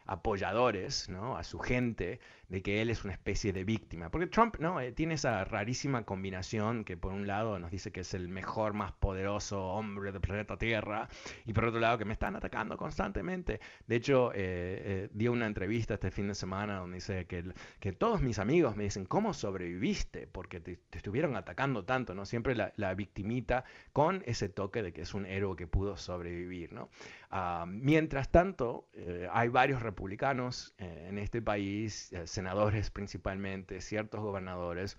apoyadores, 0.06 1.10
¿no? 1.10 1.36
a 1.36 1.44
su 1.44 1.60
gente, 1.60 2.22
de 2.54 2.62
que 2.62 2.82
él 2.82 2.90
es 2.90 3.04
una 3.04 3.14
especie 3.14 3.52
de 3.52 3.64
víctima. 3.64 4.10
Porque 4.12 4.28
Trump 4.28 4.58
¿no? 4.60 4.80
Eh, 4.80 4.92
tiene 4.92 5.16
esa 5.16 5.44
rarísima 5.44 6.04
combinación 6.04 6.86
que 6.86 6.96
por 6.96 7.12
un 7.12 7.26
lado 7.26 7.58
nos 7.58 7.72
dice 7.72 7.92
que 7.92 8.02
es 8.02 8.14
el 8.14 8.30
mejor, 8.30 8.74
más 8.74 8.92
poderoso 8.92 9.62
hombre 9.70 10.12
del 10.12 10.22
planeta 10.22 10.56
Tierra, 10.56 11.10
y 11.46 11.52
por 11.52 11.66
otro 11.66 11.80
lado 11.80 11.98
que 11.98 12.06
me 12.06 12.14
están 12.14 12.36
atacando 12.36 12.78
constantemente. 12.78 13.60
De 13.88 13.96
hecho, 13.96 14.32
eh, 14.34 14.36
eh, 14.36 15.10
dio 15.14 15.32
una 15.32 15.48
entrevista 15.48 15.96
este 15.96 16.12
fin 16.12 16.28
de 16.28 16.36
semana 16.36 16.78
donde 16.78 16.96
dice 16.96 17.26
que, 17.26 17.44
que 17.80 17.92
todos 17.92 18.22
mis 18.22 18.40
amigos 18.40 18.78
me 18.78 18.84
dicen, 18.84 19.06
¿cómo 19.06 19.34
sobreviviste? 19.34 20.28
Porque 20.28 20.60
te, 20.60 20.80
estuvieron 20.92 21.36
atacando 21.36 21.84
tanto, 21.84 22.14
¿no? 22.14 22.26
Siempre 22.26 22.56
la, 22.56 22.72
la, 22.78 22.94
victimita 22.94 23.66
con 23.92 24.22
ese 24.28 24.48
toque 24.48 24.84
de 24.84 24.94
que 24.94 25.02
es 25.02 25.14
un 25.14 25.26
héroe 25.26 25.56
que 25.56 25.66
pudo 25.66 25.98
sobrevivir, 25.98 26.72
¿no? 26.72 26.90
Ah, 27.36 27.66
mientras 27.68 28.30
tanto, 28.30 28.88
hay 29.32 29.50
varios 29.50 29.82
republicanos 29.82 30.76
en 30.78 31.18
este 31.18 31.42
país, 31.42 32.12
senadores 32.26 32.92
principalmente, 32.92 33.82
ciertos 33.82 34.22
gobernadores, 34.22 34.98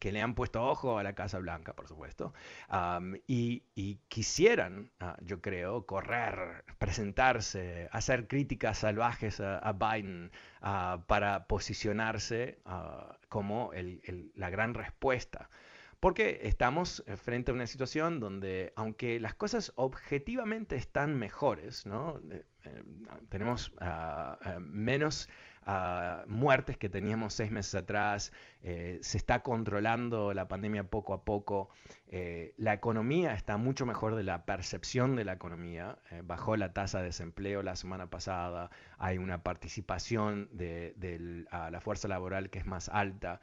que 0.00 0.10
le 0.10 0.22
han 0.22 0.34
puesto 0.34 0.64
ojo 0.64 0.98
a 0.98 1.02
la 1.02 1.12
Casa 1.12 1.38
Blanca, 1.38 1.74
por 1.74 1.86
supuesto, 1.86 2.32
y, 3.26 4.00
quisieran, 4.08 4.90
ah, 4.98 5.16
yo 5.20 5.40
creo, 5.42 5.84
correr, 5.84 6.64
presentarse, 6.78 7.88
hacer 7.92 8.26
críticas 8.26 8.78
salvajes 8.78 9.40
a, 9.40 9.72
Biden 9.72 10.32
ah, 10.62 11.04
para 11.06 11.46
posicionarse 11.46 12.58
como 13.28 13.70
la 14.34 14.50
gran 14.50 14.74
respuesta. 14.74 15.50
Porque 16.00 16.40
estamos 16.44 17.04
eh, 17.06 17.16
frente 17.16 17.50
a 17.50 17.54
una 17.54 17.66
situación 17.66 18.20
donde, 18.20 18.72
aunque 18.74 19.20
las 19.20 19.34
cosas 19.34 19.72
objetivamente 19.76 20.76
están 20.76 21.14
mejores. 21.18 21.84
Eh, 22.30 22.82
tenemos 23.28 23.72
menos 24.60 25.28
muertes 26.26 26.76
que 26.76 26.88
teníamos 26.88 27.34
seis 27.34 27.50
meses 27.50 27.74
atrás, 27.74 28.32
se 28.60 29.16
está 29.16 29.42
controlando 29.42 30.34
la 30.34 30.48
pandemia 30.48 30.84
poco 30.84 31.14
a 31.14 31.24
poco, 31.24 31.70
la 32.10 32.74
economía 32.74 33.34
está 33.34 33.56
mucho 33.56 33.86
mejor 33.86 34.14
de 34.14 34.24
la 34.24 34.44
percepción 34.44 35.16
de 35.16 35.24
la 35.24 35.34
economía, 35.34 35.98
bajó 36.24 36.56
la 36.56 36.72
tasa 36.74 36.98
de 36.98 37.04
desempleo 37.04 37.62
la 37.62 37.76
semana 37.76 38.10
pasada, 38.10 38.70
hay 38.98 39.16
una 39.16 39.42
participación 39.42 40.48
de, 40.52 41.46
la 41.50 41.80
fuerza 41.80 42.08
laboral 42.08 42.50
que 42.50 42.58
es 42.58 42.66
más 42.66 42.88
alta. 42.88 43.40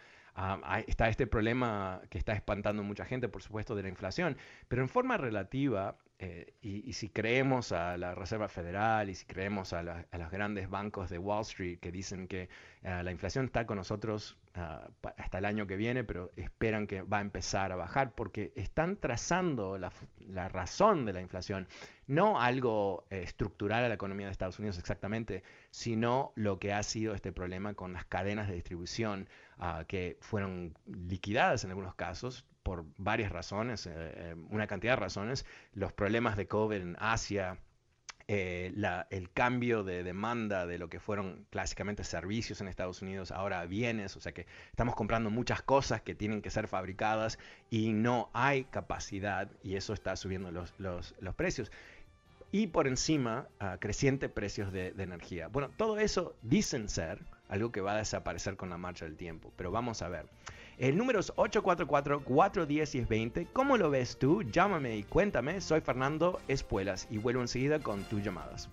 Está 0.86 1.10
este 1.10 1.26
problema 1.26 2.02
que 2.10 2.20
está 2.20 2.34
espantando 2.34 2.84
mucha 2.84 3.06
gente, 3.06 3.28
por 3.28 3.42
supuesto, 3.42 3.76
de 3.76 3.82
la 3.82 3.90
inflación, 3.90 4.38
pero 4.68 4.84
en 4.84 4.90
forma 4.90 5.18
relativa, 5.18 5.98
eh, 6.20 6.54
y, 6.62 6.94
si 6.94 7.10
creemos 7.10 7.72
a 7.72 7.98
la 7.98 8.14
Reserva 8.14 8.48
Federal 8.48 9.10
y 9.10 9.16
si 9.16 9.26
creemos 9.26 9.74
a, 9.74 9.82
los 9.84 10.32
grandes 10.32 10.70
bancos 10.70 11.10
de 11.10 11.18
Wall 11.18 11.42
Street 11.42 11.80
que 11.80 11.92
dicen 11.92 12.28
que 12.28 12.50
eh, 12.84 13.02
la 13.04 13.12
inflación 13.12 13.46
está 13.46 13.66
con 13.66 13.78
nosotros 13.78 14.38
ah, 14.58 14.88
hasta 15.18 15.38
el 15.38 15.46
año 15.46 15.68
que 15.68 15.76
viene, 15.76 16.04
pero 16.04 16.32
esperan 16.36 16.88
que 16.88 17.02
va 17.02 17.20
a 17.20 17.22
empezar 17.22 17.72
a 17.72 17.76
bajar 17.76 18.14
porque 18.14 18.54
están 18.56 18.98
trazando 18.98 19.78
la, 19.78 19.92
razón 20.50 21.06
de 21.06 21.14
la 21.14 21.22
inflación, 21.22 21.68
no 22.08 22.40
algo 22.40 23.06
eh, 23.10 23.22
estructural 23.24 23.84
a 23.84 23.88
la 23.88 23.96
economía 23.96 24.28
de 24.28 24.32
Estados 24.32 24.60
Unidos 24.60 24.78
exactamente, 24.78 25.44
sino 25.72 26.34
lo 26.36 26.60
que 26.60 26.74
ha 26.74 26.84
sido 26.84 27.14
este 27.14 27.32
problema 27.32 27.74
con 27.74 27.94
las 27.94 28.06
cadenas 28.06 28.48
de 28.48 28.56
distribución 28.56 29.30
ah, 29.58 29.86
que 29.88 30.18
fueron 30.22 30.78
liquidadas 30.86 31.64
en 31.64 31.72
algunos 31.72 31.96
casos 31.96 32.46
por 32.64 32.86
varias 32.98 33.32
razones, 33.32 33.86
eh, 33.88 33.94
eh, 33.96 34.36
una 34.50 34.68
cantidad 34.68 34.94
de 34.94 34.98
razones, 34.98 35.46
los 35.72 35.94
problemas 35.94 36.36
de 36.36 36.48
COVID 36.48 36.82
en 36.82 36.98
Asia, 37.00 37.60
eh, 38.30 38.74
el 39.10 39.32
cambio 39.32 39.84
de 39.84 40.04
demanda 40.04 40.66
de 40.66 40.78
lo 40.78 40.90
que 40.90 41.00
fueron 41.00 41.46
clásicamente 41.50 42.04
servicios 42.04 42.60
en 42.60 42.68
Estados 42.68 43.02
Unidos, 43.02 43.32
ahora 43.32 43.66
bienes, 43.66 44.18
o 44.18 44.20
sea 44.20 44.34
que 44.34 44.46
estamos 44.70 44.96
comprando 44.96 45.30
muchas 45.30 45.62
cosas 45.62 46.02
que 46.02 46.14
tienen 46.14 46.42
que 46.42 46.50
ser 46.50 46.68
fabricadas 46.68 47.40
y 47.70 47.94
no 47.94 48.30
hay 48.34 48.66
capacidad 48.66 49.50
y 49.64 49.76
eso 49.76 49.94
está 49.94 50.18
subiendo 50.18 50.52
los, 50.52 50.74
los, 50.78 51.14
precios. 51.36 51.72
Y 52.52 52.68
por 52.68 52.88
encima, 52.88 53.48
uh, 53.62 53.78
crecientes 53.80 54.30
precios 54.30 54.74
de, 54.74 54.92
de 54.92 55.04
energía. 55.04 55.48
Bueno, 55.48 55.70
todo 55.78 55.98
eso 55.98 56.36
dicen 56.42 56.90
ser 56.90 57.20
algo 57.48 57.72
que 57.72 57.82
va 57.82 57.94
a 57.94 57.98
desaparecer 57.98 58.58
con 58.58 58.70
la 58.70 58.78
marcha 58.78 59.06
del 59.06 59.16
tiempo, 59.16 59.54
pero 59.56 59.72
vamos 59.72 60.02
a 60.02 60.10
ver. 60.10 60.26
El 60.78 60.96
número 60.96 61.20
es 61.20 61.34
844-410-1020. 61.36 63.48
¿Cómo 63.52 63.78
lo 63.78 63.90
ves 63.90 64.20
tú? 64.20 64.44
Llámame 64.44 64.96
y 64.96 65.02
cuéntame. 65.04 65.60
Soy 65.60 65.82
Fernando 65.82 66.40
Espuelas 66.48 67.08
y 67.10 67.18
vuelvo 67.18 67.42
enseguida 67.42 67.80
con 67.80 68.04
tus 68.04 68.24
llamadas. 68.24 68.70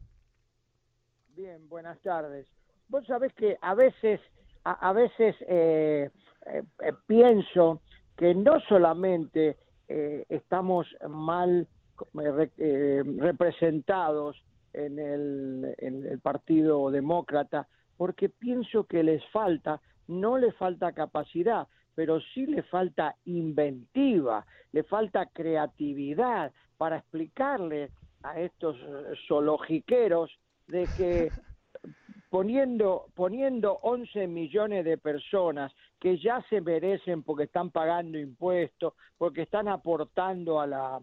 Bien, 1.37 1.69
buenas 1.69 2.01
tardes. 2.01 2.47
Vos 2.89 3.07
sabés 3.07 3.31
que 3.35 3.59
a 3.61 3.75
veces, 3.75 4.23
a, 4.65 4.91
veces 4.95 5.37
eh, 5.43 6.09
eh, 6.47 6.63
eh, 6.81 6.93
pienso 7.07 7.83
que 8.17 8.35
no 8.35 8.59
solamente 8.61 9.59
estamos 9.87 10.87
mal 11.09 11.69
representados 13.19 14.43
en 14.73 14.99
el, 14.99 15.75
en 15.77 16.07
el 16.07 16.19
Partido 16.21 16.91
Demócrata, 16.91 17.69
porque 17.99 18.31
pienso 18.31 18.85
que 18.85 19.03
les 19.03 19.23
falta, 19.27 19.81
no 20.09 20.39
le 20.39 20.53
falta 20.53 20.93
capacidad, 20.93 21.69
pero 21.95 22.19
sí 22.33 22.47
le 22.47 22.63
falta 22.63 23.15
inventiva, 23.27 24.47
le 24.73 24.83
falta 24.85 25.27
creatividad 25.27 26.51
para 26.79 26.97
explicarle 26.97 27.91
a 28.23 28.41
estos 28.41 28.77
zoologiqueros 29.29 30.31
de 30.69 30.87
que 30.97 31.33
poniendo, 32.31 33.07
poniendo 33.15 33.79
11 33.83 34.27
millones 34.27 34.85
de 34.85 34.99
personas 34.99 35.73
que 35.99 36.19
ya 36.19 36.45
se 36.51 36.61
merecen 36.61 37.23
porque 37.23 37.45
están 37.45 37.71
pagando 37.71 38.19
impuestos, 38.19 38.95
porque 39.17 39.43
están 39.43 39.69
aportando 39.69 40.61
a 40.61 40.67
la, 40.67 41.01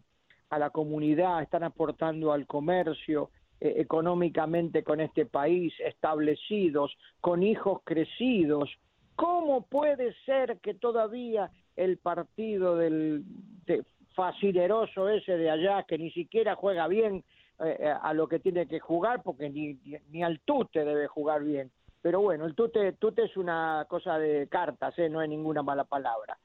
a 0.49 0.60
la 0.60 0.69
comunidad, 0.69 1.41
están 1.41 1.63
aportando 1.63 2.32
al 2.32 2.45
comercio 2.45 3.32
eh, 3.60 3.76
económicamente 3.78 4.84
con 4.84 4.99
este 4.99 5.26
país, 5.26 5.73
establecidos, 5.80 6.95
con 7.21 7.43
hijos 7.43 7.82
crecidos, 7.84 8.69
¿cómo 9.15 9.65
puede 9.65 10.13
ser 10.26 10.60
que 10.60 10.73
todavía 10.73 11.49
el 11.76 11.97
partido 11.97 12.76
del 12.76 13.23
de, 13.65 13.84
facileroso 14.15 15.10
ese 15.10 15.38
de 15.38 15.49
allá, 15.49 15.84
que 15.84 15.97
ni 15.97 16.12
siquiera 16.12 16.56
juega 16.56 16.88
bien, 16.88 17.23
eh, 17.63 17.78
eh, 17.80 17.93
a 18.02 18.13
lo 18.13 18.28
que 18.28 18.39
tiene 18.39 18.67
que 18.67 18.80
jugar 18.80 19.21
porque 19.23 19.50
ni, 19.50 19.79
ni 20.10 20.23
al 20.23 20.40
tute 20.42 20.83
debe 20.83 21.08
jugar 21.08 21.44
bien. 21.44 21.71
Pero 22.02 22.19
bueno, 22.19 22.46
el 22.46 22.54
tute, 22.54 22.94
tute 22.94 23.23
es 23.23 23.38
una 23.38 23.85
cosa 23.88 24.19
de 24.19 24.48
cartas, 24.50 24.98
¿eh? 25.00 25.08
no 25.08 25.19
hay 25.19 25.29
ninguna 25.29 25.63
mala 25.63 25.85
palabra. 25.85 26.38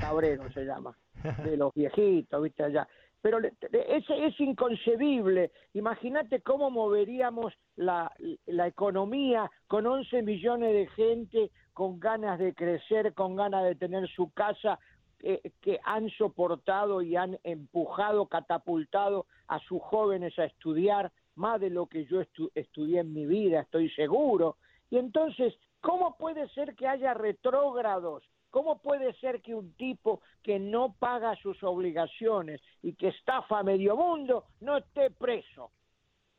Cabrero 0.00 0.50
se 0.52 0.64
llama, 0.64 0.94
de 1.44 1.56
los 1.56 1.72
viejitos, 1.72 2.42
¿viste? 2.42 2.64
Allá. 2.64 2.86
Pero 3.22 3.38
es, 3.38 4.04
es 4.10 4.40
inconcebible. 4.40 5.50
Imagínate 5.72 6.40
cómo 6.42 6.70
moveríamos 6.70 7.54
la, 7.76 8.12
la 8.46 8.66
economía 8.66 9.50
con 9.66 9.86
11 9.86 10.22
millones 10.22 10.72
de 10.72 10.86
gente 10.88 11.50
con 11.78 12.00
ganas 12.00 12.40
de 12.40 12.54
crecer, 12.54 13.14
con 13.14 13.36
ganas 13.36 13.62
de 13.62 13.76
tener 13.76 14.08
su 14.08 14.32
casa, 14.32 14.80
eh, 15.20 15.50
que 15.60 15.80
han 15.84 16.08
soportado 16.10 17.02
y 17.02 17.16
han 17.16 17.38
empujado, 17.42 18.26
catapultado 18.26 19.26
a 19.48 19.58
sus 19.60 19.82
jóvenes 19.82 20.38
a 20.38 20.44
estudiar 20.44 21.10
más 21.34 21.60
de 21.60 21.70
lo 21.70 21.86
que 21.86 22.04
yo 22.06 22.20
estudié 22.54 23.00
en 23.00 23.12
mi 23.12 23.26
vida, 23.26 23.60
estoy 23.60 23.90
seguro. 23.90 24.56
Y 24.90 24.98
entonces, 24.98 25.54
¿cómo 25.80 26.16
puede 26.16 26.48
ser 26.50 26.74
que 26.74 26.86
haya 26.86 27.14
retrógrados? 27.14 28.24
¿Cómo 28.50 28.78
puede 28.78 29.12
ser 29.14 29.42
que 29.42 29.54
un 29.54 29.72
tipo 29.74 30.22
que 30.42 30.58
no 30.58 30.94
paga 30.98 31.36
sus 31.36 31.62
obligaciones 31.62 32.60
y 32.82 32.94
que 32.94 33.08
estafa 33.08 33.58
a 33.58 33.62
medio 33.62 33.96
mundo 33.96 34.44
no 34.60 34.78
esté 34.78 35.10
preso? 35.10 35.70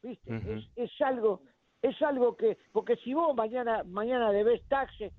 ¿Viste? 0.02 0.36
es, 0.36 0.66
es, 0.76 1.02
algo 1.02 1.42
es 1.82 2.02
algo 2.02 2.38
que 2.38 2.58
porque 2.72 2.96
si 2.98 3.14
vos 3.14 3.36
mañana 3.36 3.84
mañana 3.84 4.32
debes 4.32 4.64
taxes 4.70 5.12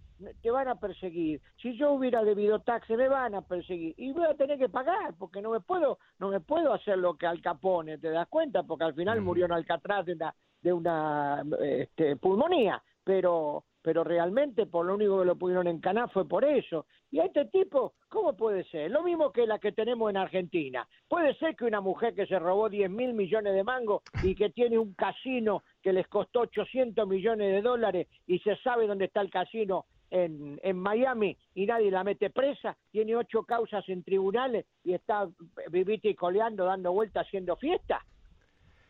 te 0.42 0.50
van 0.50 0.68
a 0.68 0.76
perseguir. 0.76 1.40
Si 1.60 1.76
yo 1.76 1.92
hubiera 1.92 2.22
debido 2.22 2.60
taxes, 2.60 2.96
me 2.96 3.08
van 3.08 3.34
a 3.34 3.42
perseguir 3.42 3.94
y 3.96 4.12
voy 4.12 4.26
a 4.26 4.34
tener 4.34 4.58
que 4.58 4.68
pagar 4.68 5.14
porque 5.18 5.42
no 5.42 5.50
me 5.50 5.60
puedo, 5.60 5.98
no 6.18 6.28
me 6.28 6.40
puedo 6.40 6.72
hacer 6.72 6.98
lo 6.98 7.14
que 7.14 7.26
Al 7.26 7.40
Capone, 7.40 7.98
¿te 7.98 8.10
das 8.10 8.28
cuenta? 8.28 8.62
Porque 8.62 8.84
al 8.84 8.94
final 8.94 9.20
murió 9.20 9.46
en 9.46 9.52
Alcatraz 9.52 10.06
de 10.06 10.12
una, 10.14 10.34
de 10.62 10.72
una 10.72 11.44
este, 11.60 12.16
pulmonía, 12.16 12.82
pero 13.04 13.64
pero 13.82 14.04
realmente 14.04 14.66
por 14.66 14.86
lo 14.86 14.94
único 14.94 15.20
que 15.20 15.24
lo 15.24 15.36
pudieron 15.36 15.66
encanar 15.66 16.10
fue 16.10 16.26
por 16.26 16.44
eso. 16.44 16.86
Y 17.10 17.18
a 17.18 17.24
este 17.24 17.46
tipo, 17.46 17.94
¿cómo 18.08 18.36
puede 18.36 18.64
ser? 18.64 18.90
Lo 18.90 19.02
mismo 19.02 19.32
que 19.32 19.46
la 19.46 19.58
que 19.58 19.72
tenemos 19.72 20.10
en 20.10 20.16
Argentina. 20.16 20.86
Puede 21.08 21.34
ser 21.36 21.56
que 21.56 21.64
una 21.64 21.80
mujer 21.80 22.14
que 22.14 22.26
se 22.26 22.38
robó 22.38 22.68
10 22.68 22.90
mil 22.90 23.14
millones 23.14 23.54
de 23.54 23.64
mangos 23.64 24.02
y 24.22 24.34
que 24.34 24.50
tiene 24.50 24.78
un 24.78 24.94
casino 24.94 25.62
que 25.82 25.92
les 25.92 26.06
costó 26.08 26.40
800 26.40 27.08
millones 27.08 27.52
de 27.52 27.62
dólares 27.62 28.08
y 28.26 28.38
se 28.40 28.56
sabe 28.56 28.86
dónde 28.86 29.06
está 29.06 29.20
el 29.22 29.30
casino 29.30 29.86
en, 30.10 30.60
en 30.62 30.78
Miami 30.78 31.36
y 31.54 31.66
nadie 31.66 31.90
la 31.90 32.04
mete 32.04 32.30
presa, 32.30 32.76
tiene 32.90 33.16
ocho 33.16 33.44
causas 33.44 33.88
en 33.88 34.02
tribunales 34.02 34.66
y 34.84 34.94
está 34.94 35.28
vivita 35.70 36.08
y 36.08 36.14
coleando, 36.14 36.64
dando 36.64 36.92
vueltas, 36.92 37.26
haciendo 37.26 37.56
fiesta. 37.56 38.04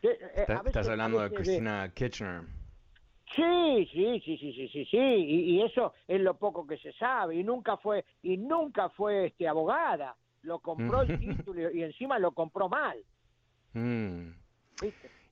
Eh, 0.03 0.45
estás 0.65 0.89
hablando 0.89 1.19
de 1.19 1.31
Christina 1.31 1.91
Kirchner. 1.93 2.41
Sí, 3.35 3.89
sí, 3.93 4.21
sí, 4.25 4.37
sí, 4.37 4.53
sí, 4.53 4.67
sí, 4.67 4.85
sí, 4.85 4.97
y, 4.97 5.61
eso 5.61 5.93
es 6.05 6.19
lo 6.19 6.37
poco 6.37 6.67
que 6.67 6.77
se 6.77 6.91
sabe 6.93 7.35
y 7.37 7.43
nunca 7.43 7.77
fue 7.77 8.03
y 8.21 8.35
nunca 8.35 8.89
fue 8.89 9.27
este 9.27 9.47
abogada, 9.47 10.17
lo 10.41 10.59
compró 10.59 11.03
el 11.03 11.17
título 11.17 11.71
y 11.71 11.83
encima 11.83 12.19
lo 12.19 12.31
compró 12.33 12.69
mal. 12.69 12.97
Mm. 13.73 14.33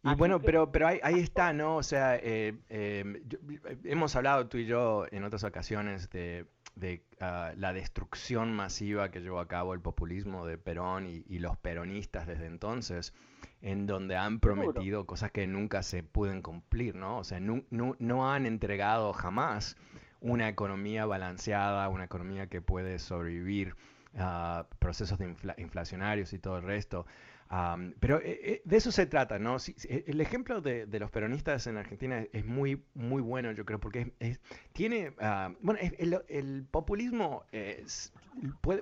Y 0.03 0.15
bueno, 0.15 0.41
pero, 0.41 0.71
pero 0.71 0.87
ahí, 0.87 0.99
ahí, 1.03 1.19
está, 1.19 1.51
¿no? 1.51 1.75
O 1.75 1.83
sea, 1.83 2.15
eh, 2.15 2.57
eh, 2.69 3.21
hemos 3.83 4.15
hablado 4.15 4.47
tú 4.47 4.57
y 4.57 4.65
yo 4.65 5.05
en 5.11 5.25
otras 5.25 5.43
ocasiones 5.43 6.09
de, 6.09 6.45
de 6.79 7.03
ah, 7.19 7.51
la 7.57 7.73
destrucción 7.73 8.53
masiva 8.53 9.11
que 9.11 9.19
llevó 9.19 9.39
a 9.39 9.47
cabo 9.47 9.73
el 9.73 9.81
populismo 9.81 10.45
de 10.45 10.57
Perón 10.57 11.05
y, 11.05 11.39
los 11.39 11.57
peronistas 11.57 12.27
desde 12.27 12.45
entonces, 12.45 13.13
en 13.61 13.85
donde 13.85 14.15
han 14.15 14.39
prometido 14.39 15.05
cosas 15.05 15.31
que 15.31 15.45
nunca 15.47 15.83
se 15.83 16.03
pueden 16.03 16.41
cumplir, 16.41 16.95
¿no? 16.95 17.17
O 17.17 17.23
sea, 17.23 17.39
no, 17.39 17.63
no, 17.69 17.95
no 17.99 18.31
han 18.31 18.45
entregado 18.45 19.13
jamás 19.13 19.75
una 20.21 20.49
economía 20.49 21.05
balanceada, 21.05 21.87
una 21.89 22.05
economía 22.05 22.47
que 22.47 22.61
puede 22.61 22.99
sobrevivir 22.99 23.75
a 24.17 24.65
procesos 24.79 25.19
de 25.19 25.35
inflacionarios 25.57 26.33
y 26.33 26.39
todo 26.39 26.57
el 26.57 26.63
resto 26.63 27.05
pero 27.99 28.19
eh, 28.19 28.39
eh, 28.43 28.61
de 28.63 28.77
eso 28.77 28.91
se 28.91 29.07
trata, 29.07 29.39
¿no? 29.39 29.57
Eh, 29.57 30.03
el 30.07 30.21
ejemplo 30.21 30.61
de, 30.61 30.85
los 30.99 31.09
peronistas 31.09 31.65
en 31.65 31.77
Argentina 31.77 32.23
es 32.31 32.45
muy, 32.45 32.83
muy 32.93 33.21
bueno, 33.21 33.51
yo 33.53 33.65
creo, 33.65 33.79
porque 33.79 34.13
tiene, 34.73 35.13
ah, 35.19 35.51
bueno, 35.61 35.79
el, 35.81 36.67
populismo, 36.69 37.43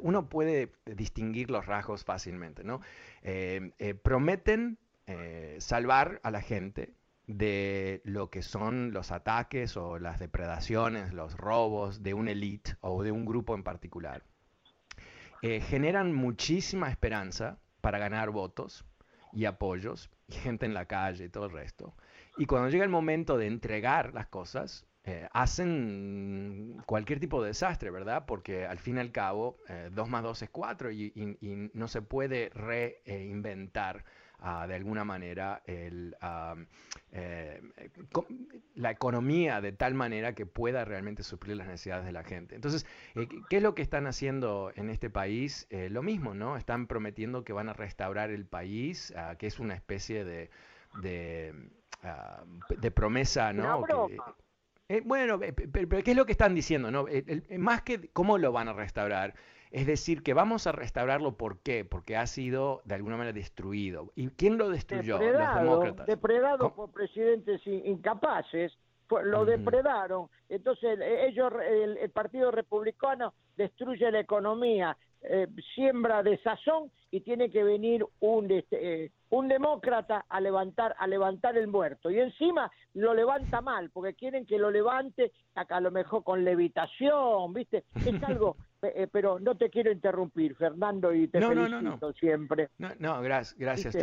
uno 0.01 0.27
puede 0.27 0.73
distinguir 0.85 1.49
los 1.49 1.65
rasgos 1.65 2.03
fácilmente, 2.03 2.63
¿no? 2.63 2.81
prometen 4.03 4.77
salvar 5.59 6.19
a 6.23 6.31
la 6.31 6.41
gente 6.41 6.93
de 7.27 8.01
lo 8.03 8.29
que 8.29 8.41
son 8.41 8.91
los 8.91 9.11
ataques 9.11 9.77
o 9.77 9.97
las 9.99 10.19
depredaciones, 10.19 11.13
los 11.13 11.35
robos 11.37 12.03
de 12.03 12.13
una 12.13 12.31
élite 12.31 12.75
o 12.81 13.03
de 13.03 13.11
un 13.11 13.25
grupo 13.25 13.55
en 13.55 13.63
particular. 13.63 14.23
generan 15.41 16.13
muchísima 16.13 16.89
esperanza 16.89 17.59
para 17.87 17.99
ganar 17.99 18.31
votos 18.31 18.83
y 19.31 19.45
apoyos 19.45 20.11
y 20.27 20.33
gente 20.33 20.65
en 20.65 20.73
la 20.73 20.87
calle 20.87 21.23
y 21.23 21.29
todo 21.29 21.45
el 21.45 21.53
resto. 21.53 21.95
Y 22.37 22.45
cuando 22.45 22.67
llega 22.67 22.83
el 22.83 22.89
momento 22.89 23.37
de 23.37 23.47
entregar 23.47 24.13
las 24.13 24.27
cosas, 24.27 24.85
eh, 25.05 25.29
hacen 25.31 26.83
cualquier 26.85 27.21
tipo 27.21 27.41
de 27.41 27.47
desastre, 27.47 27.89
¿verdad? 27.89 28.25
Porque 28.25 28.65
al 28.65 28.77
fin 28.77 28.97
y 28.97 28.99
al 28.99 29.13
cabo, 29.13 29.55
2 29.91 30.05
eh, 30.05 30.11
más 30.11 30.21
2 30.21 30.41
es 30.41 30.49
4 30.49 30.91
y, 30.91 31.69
no 31.73 31.87
se 31.87 32.01
puede 32.01 32.49
reinventar 32.49 34.03
de 34.39 34.75
alguna 34.75 35.03
manera 35.03 35.61
el, 35.65 36.15
eh, 37.11 37.61
la 38.75 38.91
economía 38.91 39.59
de 39.61 39.71
tal 39.71 39.95
manera 39.95 40.33
que 40.33 40.45
pueda 40.45 40.85
realmente 40.85 41.23
suplir 41.23 41.57
las 41.57 41.67
necesidades 41.67 42.05
de 42.05 42.11
la 42.11 42.23
gente. 42.23 42.55
Entonces, 42.55 42.85
eh, 43.15 43.27
¿qué 43.49 43.57
es 43.57 43.63
lo 43.63 43.73
que 43.73 43.81
están 43.81 44.05
haciendo 44.05 44.71
en 44.75 44.89
este 44.89 45.09
país? 45.09 45.65
Eh, 45.69 45.89
lo 45.89 46.03
mismo, 46.03 46.33
¿no? 46.35 46.55
Están 46.57 46.87
prometiendo 46.87 47.43
que 47.43 47.53
van 47.53 47.69
a 47.69 47.73
restaurar 47.73 48.29
el 48.29 48.45
país, 48.45 49.13
ah, 49.17 49.35
que 49.37 49.47
es 49.47 49.59
una 49.59 49.73
especie 49.73 50.23
de, 50.23 50.51
de, 51.01 51.53
ah, 52.03 52.43
promesa, 52.93 53.53
¿no? 53.53 53.83
bueno, 55.03 55.39
pero, 55.73 55.89
¿qué 56.03 56.11
es 56.11 56.17
lo 56.17 56.25
que 56.25 56.31
están 56.31 56.55
diciendo? 56.55 56.91
No? 56.91 57.07
más 57.57 57.81
que 57.81 58.09
cómo 58.13 58.37
lo 58.37 58.51
van 58.53 58.69
a 58.69 58.73
restaurar, 58.73 59.33
es 59.71 59.85
decir, 59.85 60.23
que 60.23 60.33
vamos 60.33 60.67
a 60.67 60.71
restaurarlo, 60.71 61.37
¿por 61.37 61.59
qué? 61.59 61.85
Porque 61.85 62.15
ha 62.15 62.27
sido 62.27 62.81
de 62.85 62.95
alguna 62.95 63.17
manera 63.17 63.33
destruido. 63.33 64.11
¿Y 64.15 64.29
quién 64.29 64.57
lo 64.57 64.69
destruyó? 64.69 65.17
Depredado, 65.17 65.55
Los 65.55 65.63
demócratas. 65.63 66.07
Depredado 66.07 66.73
por 66.73 66.91
presidentes 66.91 67.61
incapaces, 67.65 68.77
lo 69.23 69.45
depredaron. 69.45 70.27
Entonces 70.49 70.99
ellos, 71.01 71.51
el, 71.69 72.09
Partido 72.11 72.51
Republicano 72.51 73.33
destruye 73.55 74.11
la 74.11 74.19
economía, 74.19 74.97
eh, 75.21 75.47
siembra 75.73 76.23
desazón 76.23 76.91
y 77.09 77.21
tiene 77.21 77.49
que 77.49 77.63
venir 77.63 78.05
un 78.19 78.51
este, 78.51 79.05
eh, 79.05 79.11
un 79.29 79.47
demócrata 79.47 80.25
a 80.29 80.39
levantar 80.39 80.95
a 80.99 81.07
levantar 81.07 81.57
el 81.57 81.67
muerto 81.67 82.11
y 82.11 82.19
encima 82.19 82.71
lo 82.93 83.15
levanta 83.15 83.59
mal 83.61 83.89
porque 83.89 84.13
quieren 84.13 84.45
que 84.45 84.59
lo 84.59 84.69
levante 84.69 85.31
acá 85.55 85.77
a 85.77 85.81
lo 85.81 85.89
mejor 85.89 86.23
con 86.23 86.45
levitación 86.45 87.51
viste 87.51 87.83
es 87.95 88.23
algo 88.23 88.57
eh, 88.81 89.07
pero 89.11 89.39
no 89.39 89.55
te 89.55 89.69
quiero 89.69 89.91
interrumpir 89.91 90.55
Fernando 90.55 91.13
y 91.13 91.27
te 91.27 91.41
felicito 91.41 92.13
siempre. 92.13 92.69
No 92.77 92.89
no 92.99 93.21
gracias 93.21 93.57
gracias 93.57 93.95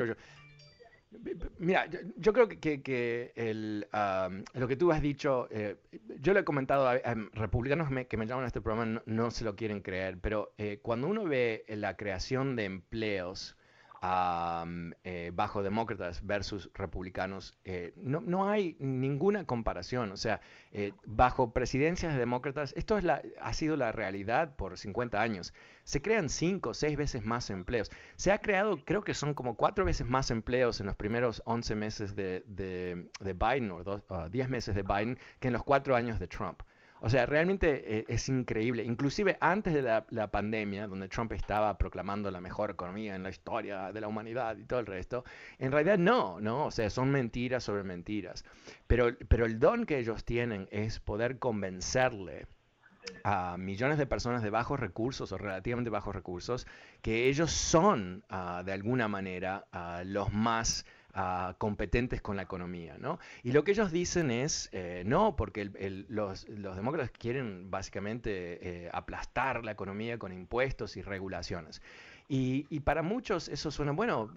Mira, 1.58 1.88
yo, 2.16 2.32
creo 2.32 2.48
que, 2.48 2.82
que, 2.82 3.32
el, 3.36 3.86
lo 4.54 4.68
que 4.68 4.76
tú 4.76 4.90
has 4.90 5.00
dicho, 5.00 5.48
eh, 5.50 5.76
yo 6.20 6.34
le 6.34 6.40
he 6.40 6.44
comentado 6.44 6.88
a, 6.88 6.98
republicanos 7.34 7.88
que 8.08 8.16
me 8.16 8.26
llaman 8.26 8.44
a 8.44 8.46
este 8.48 8.60
programa, 8.60 9.02
no, 9.06 9.30
se 9.30 9.44
lo 9.44 9.54
quieren 9.54 9.80
creer, 9.80 10.18
pero 10.20 10.52
eh, 10.58 10.80
cuando 10.82 11.06
uno 11.06 11.24
ve 11.24 11.64
la 11.68 11.96
creación 11.96 12.56
de 12.56 12.64
empleos 12.64 13.56
eh, 15.04 15.30
bajo 15.34 15.62
demócratas 15.62 16.26
versus 16.26 16.70
republicanos, 16.74 17.56
eh, 17.64 17.92
no, 17.96 18.20
no, 18.20 18.48
hay 18.48 18.76
ninguna 18.78 19.44
comparación. 19.44 20.12
O 20.12 20.16
sea, 20.16 20.40
eh, 20.72 20.92
bajo 21.04 21.52
presidencias 21.52 22.16
demócratas, 22.16 22.72
esto 22.76 22.98
es 22.98 23.04
la, 23.04 23.22
ha 23.40 23.52
sido 23.52 23.76
la 23.76 23.92
realidad 23.92 24.56
por 24.56 24.76
50 24.76 25.20
años. 25.20 25.54
Se 25.84 26.02
crean 26.02 26.28
5 26.28 26.70
o 26.70 26.74
6 26.74 26.96
veces 26.96 27.24
más 27.24 27.50
empleos. 27.50 27.90
Se 28.16 28.32
ha 28.32 28.38
creado, 28.38 28.84
creo 28.84 29.02
que 29.04 29.14
son 29.14 29.34
como 29.34 29.56
4 29.56 29.84
veces 29.84 30.06
más 30.06 30.30
empleos 30.30 30.80
en 30.80 30.86
los 30.86 30.96
primeros 30.96 31.42
11 31.46 31.74
meses 31.74 32.16
de, 32.16 32.42
de, 32.46 33.32
Biden 33.32 33.70
o 33.70 34.28
10 34.28 34.48
meses 34.48 34.74
de 34.74 34.82
Biden 34.82 35.18
que 35.40 35.48
en 35.48 35.52
los 35.54 35.64
4 35.64 35.94
años 35.96 36.18
de 36.18 36.26
Trump. 36.26 36.62
O 37.04 37.10
sea, 37.10 37.26
realmente 37.26 37.98
eh, 37.98 38.04
es 38.08 38.30
increíble. 38.30 38.82
Inclusive 38.82 39.36
antes 39.38 39.74
de 39.74 39.82
la, 39.82 40.30
pandemia, 40.30 40.86
donde 40.86 41.06
Trump 41.08 41.32
estaba 41.32 41.76
proclamando 41.76 42.30
la 42.30 42.40
mejor 42.40 42.70
economía 42.70 43.14
en 43.14 43.22
la 43.22 43.28
historia 43.28 43.92
de 43.92 44.00
la 44.00 44.08
humanidad 44.08 44.56
y 44.56 44.64
todo 44.64 44.80
el 44.80 44.86
resto, 44.86 45.22
en 45.58 45.70
realidad 45.70 45.98
no, 45.98 46.40
¿no? 46.40 46.64
O 46.64 46.70
sea, 46.70 46.88
son 46.88 47.10
mentiras 47.10 47.62
sobre 47.62 47.84
mentiras. 47.84 48.42
Pero, 48.86 49.14
pero 49.28 49.44
el 49.44 49.58
don 49.58 49.84
que 49.84 49.98
ellos 49.98 50.24
tienen 50.24 50.66
es 50.70 50.98
poder 50.98 51.38
convencerle 51.38 52.46
a 53.22 53.58
millones 53.58 53.98
de 53.98 54.06
personas 54.06 54.42
de 54.42 54.48
bajos 54.48 54.80
recursos 54.80 55.30
o 55.30 55.36
relativamente 55.36 55.90
bajos 55.90 56.14
recursos 56.14 56.66
que 57.02 57.28
ellos 57.28 57.52
son 57.52 58.24
ah, 58.30 58.62
de 58.64 58.72
alguna 58.72 59.08
manera 59.08 59.66
ah, 59.72 60.04
los 60.06 60.32
más 60.32 60.86
competentes 61.58 62.20
con 62.20 62.36
la 62.36 62.42
economía. 62.42 62.96
¿no? 62.98 63.18
Y 63.42 63.52
lo 63.52 63.64
que 63.64 63.72
ellos 63.72 63.92
dicen 63.92 64.30
es, 64.30 64.68
eh, 64.72 65.02
no, 65.06 65.36
porque 65.36 65.70
los, 66.08 66.46
demócratas 66.46 67.10
quieren 67.10 67.70
básicamente 67.70 68.86
eh, 68.86 68.90
aplastar 68.92 69.64
la 69.64 69.72
economía 69.72 70.18
con 70.18 70.32
impuestos 70.32 70.96
y 70.96 71.02
regulaciones. 71.02 71.82
Y, 72.26 72.80
para 72.80 73.02
muchos 73.02 73.48
eso 73.48 73.70
suena, 73.70 73.92
bueno, 73.92 74.32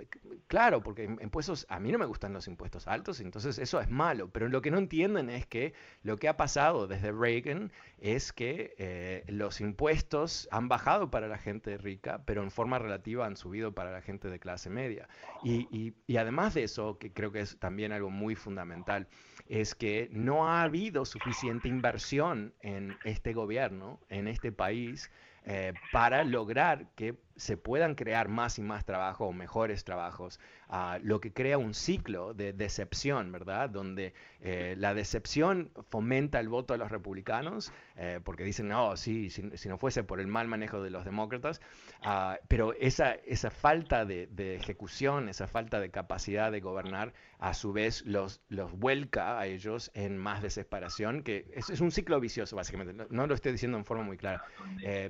claro, 0.48 0.84
porque 0.84 1.06
impuestos, 1.06 1.66
a 1.70 1.80
mí 1.80 1.92
no 1.92 1.98
me 1.98 2.06
gustan 2.06 2.34
los 2.34 2.48
impuestos 2.48 2.86
altos, 2.86 3.22
entonces 3.22 3.58
eso 3.60 3.80
es 3.80 3.90
malo, 3.90 4.30
pero 4.30 4.50
lo 4.50 4.62
que 4.62 4.72
no 4.72 4.78
entienden 4.78 5.30
es 5.30 5.46
que 5.46 5.74
lo 6.04 6.18
que 6.18 6.28
ha 6.28 6.36
pasado 6.36 6.88
desde 6.88 7.14
Reagan 7.14 7.72
es 8.00 8.34
que 8.34 8.76
eh, 8.78 9.24
los 9.28 9.62
impuestos 9.62 10.50
han 10.52 10.68
bajado 10.68 11.10
para 11.10 11.30
la 11.30 11.38
gente 11.38 11.78
rica, 11.78 12.24
pero 12.26 12.44
en 12.44 12.52
forma 12.52 12.78
relativa 12.78 13.26
han 13.26 13.38
subido 13.38 13.74
para 13.74 13.92
la 13.92 14.02
gente 14.02 14.30
de 14.30 14.40
clase 14.40 14.70
media. 14.70 15.08
Y, 15.44 15.94
y 16.08 16.18
además 16.18 16.54
de 16.56 16.64
eso, 16.64 16.98
que 16.98 17.14
creo 17.14 17.32
que 17.32 17.40
es 17.40 17.58
también 17.58 17.94
algo 17.94 18.10
muy 18.10 18.36
fundamental, 18.36 19.08
es 19.48 19.76
que 19.76 20.10
no 20.12 20.50
ha 20.50 20.64
habido 20.64 21.06
suficiente 21.06 21.70
inversión 21.70 22.54
en 22.62 22.98
este 23.06 23.34
gobierno, 23.34 24.02
en 24.10 24.28
este 24.28 24.52
país, 24.52 25.10
eh, 25.50 25.74
para 25.94 26.26
lograr 26.26 26.90
que 26.96 27.16
se 27.38 27.56
puedan 27.56 27.96
crear 27.96 28.28
más 28.28 28.58
y 28.58 28.64
más 28.64 28.84
trabajo 28.84 29.26
o 29.28 29.34
mejores 29.34 29.84
trabajos, 29.84 30.40
ah, 30.70 31.00
lo 31.02 31.22
que 31.22 31.32
crea 31.32 31.58
un 31.58 31.74
ciclo 31.74 32.34
de 32.34 32.52
decepción, 32.52 33.32
¿verdad? 33.32 33.70
Donde 33.70 34.14
eh, 34.42 34.76
la 34.78 34.94
decepción 34.94 35.72
fomenta 35.90 36.40
el 36.40 36.50
voto 36.50 36.74
de 36.74 36.80
los 36.80 36.92
republicanos, 36.92 37.72
eh, 37.96 38.20
porque 38.24 38.44
dicen, 38.44 38.68
no, 38.68 38.98
sí, 38.98 39.30
si, 39.30 39.70
no 39.70 39.78
fuese 39.78 40.04
por 40.04 40.20
el 40.20 40.28
mal 40.28 40.48
manejo 40.48 40.82
de 40.82 40.90
los 40.90 41.06
demócratas, 41.06 41.62
ah, 42.02 42.40
pero 42.48 42.74
esa, 42.74 43.14
esa 43.14 43.52
falta 43.52 44.06
de, 44.06 44.28
ejecución, 44.56 45.30
esa 45.30 45.48
falta 45.48 45.80
de 45.80 45.92
capacidad 45.92 46.52
de 46.52 46.60
gobernar, 46.60 47.14
a 47.40 47.54
su 47.54 47.72
vez 47.72 48.04
los, 48.06 48.42
los 48.50 48.72
vuelca 48.72 49.40
a 49.40 49.46
ellos 49.46 49.92
en 49.94 50.18
más 50.18 50.42
desesperación, 50.42 51.22
que 51.22 51.46
es, 51.54 51.70
es 51.70 51.82
un 51.82 51.92
ciclo 51.92 52.20
vicioso, 52.20 52.56
básicamente. 52.56 53.06
No, 53.10 53.28
lo 53.28 53.36
estoy 53.36 53.52
diciendo 53.52 53.78
en 53.78 53.86
forma 53.86 54.04
muy 54.04 54.18
clara. 54.18 54.44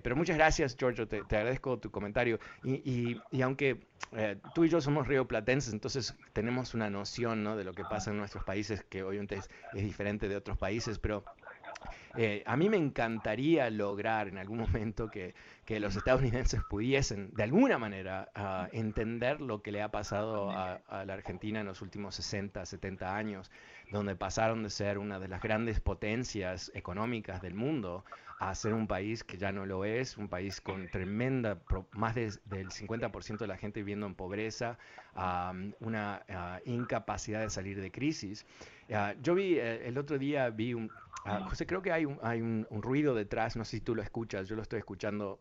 pero 0.03 0.15
muchas 0.17 0.35
gracias, 0.35 0.75
Giorgio, 0.75 1.07
te 1.07 1.19
agradezco 1.19 1.79
tu 1.79 1.89
comentario 1.89 2.16
y, 2.63 3.41
aunque 3.41 3.79
eh, 4.13 4.37
tú 4.55 4.63
y 4.63 4.69
yo 4.69 4.81
somos 4.81 5.07
rioplatenses, 5.07 5.73
entonces 5.73 6.15
tenemos 6.33 6.73
una 6.73 6.89
noción 6.89 7.43
de 7.57 7.63
lo 7.63 7.73
que 7.73 7.83
pasa 7.83 8.11
en 8.11 8.17
nuestros 8.17 8.43
países 8.43 8.83
que 8.83 9.03
obviamente 9.03 9.35
es, 9.35 9.49
diferente 9.73 10.27
de 10.27 10.35
otros 10.35 10.57
países, 10.57 10.97
pero 10.99 11.23
eh, 12.17 12.43
a 12.47 12.57
mí 12.57 12.69
me 12.69 12.77
encantaría 12.77 13.69
lograr 13.69 14.27
en 14.27 14.37
algún 14.37 14.59
momento 14.59 15.09
que, 15.09 15.35
los 15.67 15.97
estadounidenses 15.97 16.61
pudiesen, 16.69 17.29
de 17.33 17.43
alguna 17.43 17.77
manera, 17.77 18.29
entender 18.71 19.41
lo 19.41 19.61
que 19.61 19.73
le 19.73 19.81
ha 19.81 19.91
pasado 19.91 20.49
a, 20.49 20.75
a, 20.87 21.03
la 21.03 21.13
Argentina 21.13 21.59
en 21.59 21.65
los 21.65 21.81
últimos 21.81 22.15
60, 22.15 22.65
70 22.65 23.15
años, 23.15 23.51
donde 23.91 24.15
pasaron 24.15 24.63
de 24.63 24.69
ser 24.69 24.97
una 24.97 25.19
de 25.19 25.27
las 25.27 25.41
grandes 25.41 25.81
potencias 25.81 26.71
económicas 26.73 27.41
del 27.41 27.53
mundo 27.53 28.05
a 28.39 28.53
ser 28.53 28.73
un 28.73 28.87
país 28.87 29.23
que 29.23 29.37
ya 29.37 29.51
no 29.51 29.65
lo 29.65 29.83
es, 29.83 30.17
un 30.17 30.27
país 30.27 30.61
con 30.61 30.87
tremenda, 30.89 31.59
más 31.93 32.15
del 32.15 32.69
50% 32.69 33.39
de 33.39 33.47
la 33.47 33.57
gente 33.57 33.79
viviendo 33.79 34.05
en 34.05 34.15
pobreza, 34.15 34.77
una 35.79 36.23
ah, 36.29 36.59
incapacidad 36.65 37.41
de 37.41 37.49
salir 37.49 37.81
de 37.81 37.91
crisis. 37.91 38.45
Ah, 38.93 39.15
yo 39.21 39.33
vi, 39.33 39.57
eh, 39.57 39.87
el 39.87 39.97
otro 39.97 40.19
día 40.19 40.49
vi 40.51 40.75
un, 40.75 40.91
ah, 41.25 41.47
José, 41.49 41.65
creo 41.65 41.81
que 41.81 41.91
hay, 41.91 42.05
un, 42.05 42.19
hay 42.21 42.41
un, 42.41 42.67
ruido 42.69 43.15
detrás, 43.15 43.55
no 43.55 43.65
sé 43.65 43.77
si 43.77 43.81
tú 43.81 43.95
lo 43.95 44.03
escuchas, 44.03 44.47
yo 44.47 44.55
lo 44.55 44.61
estoy 44.61 44.79
escuchando 44.79 45.39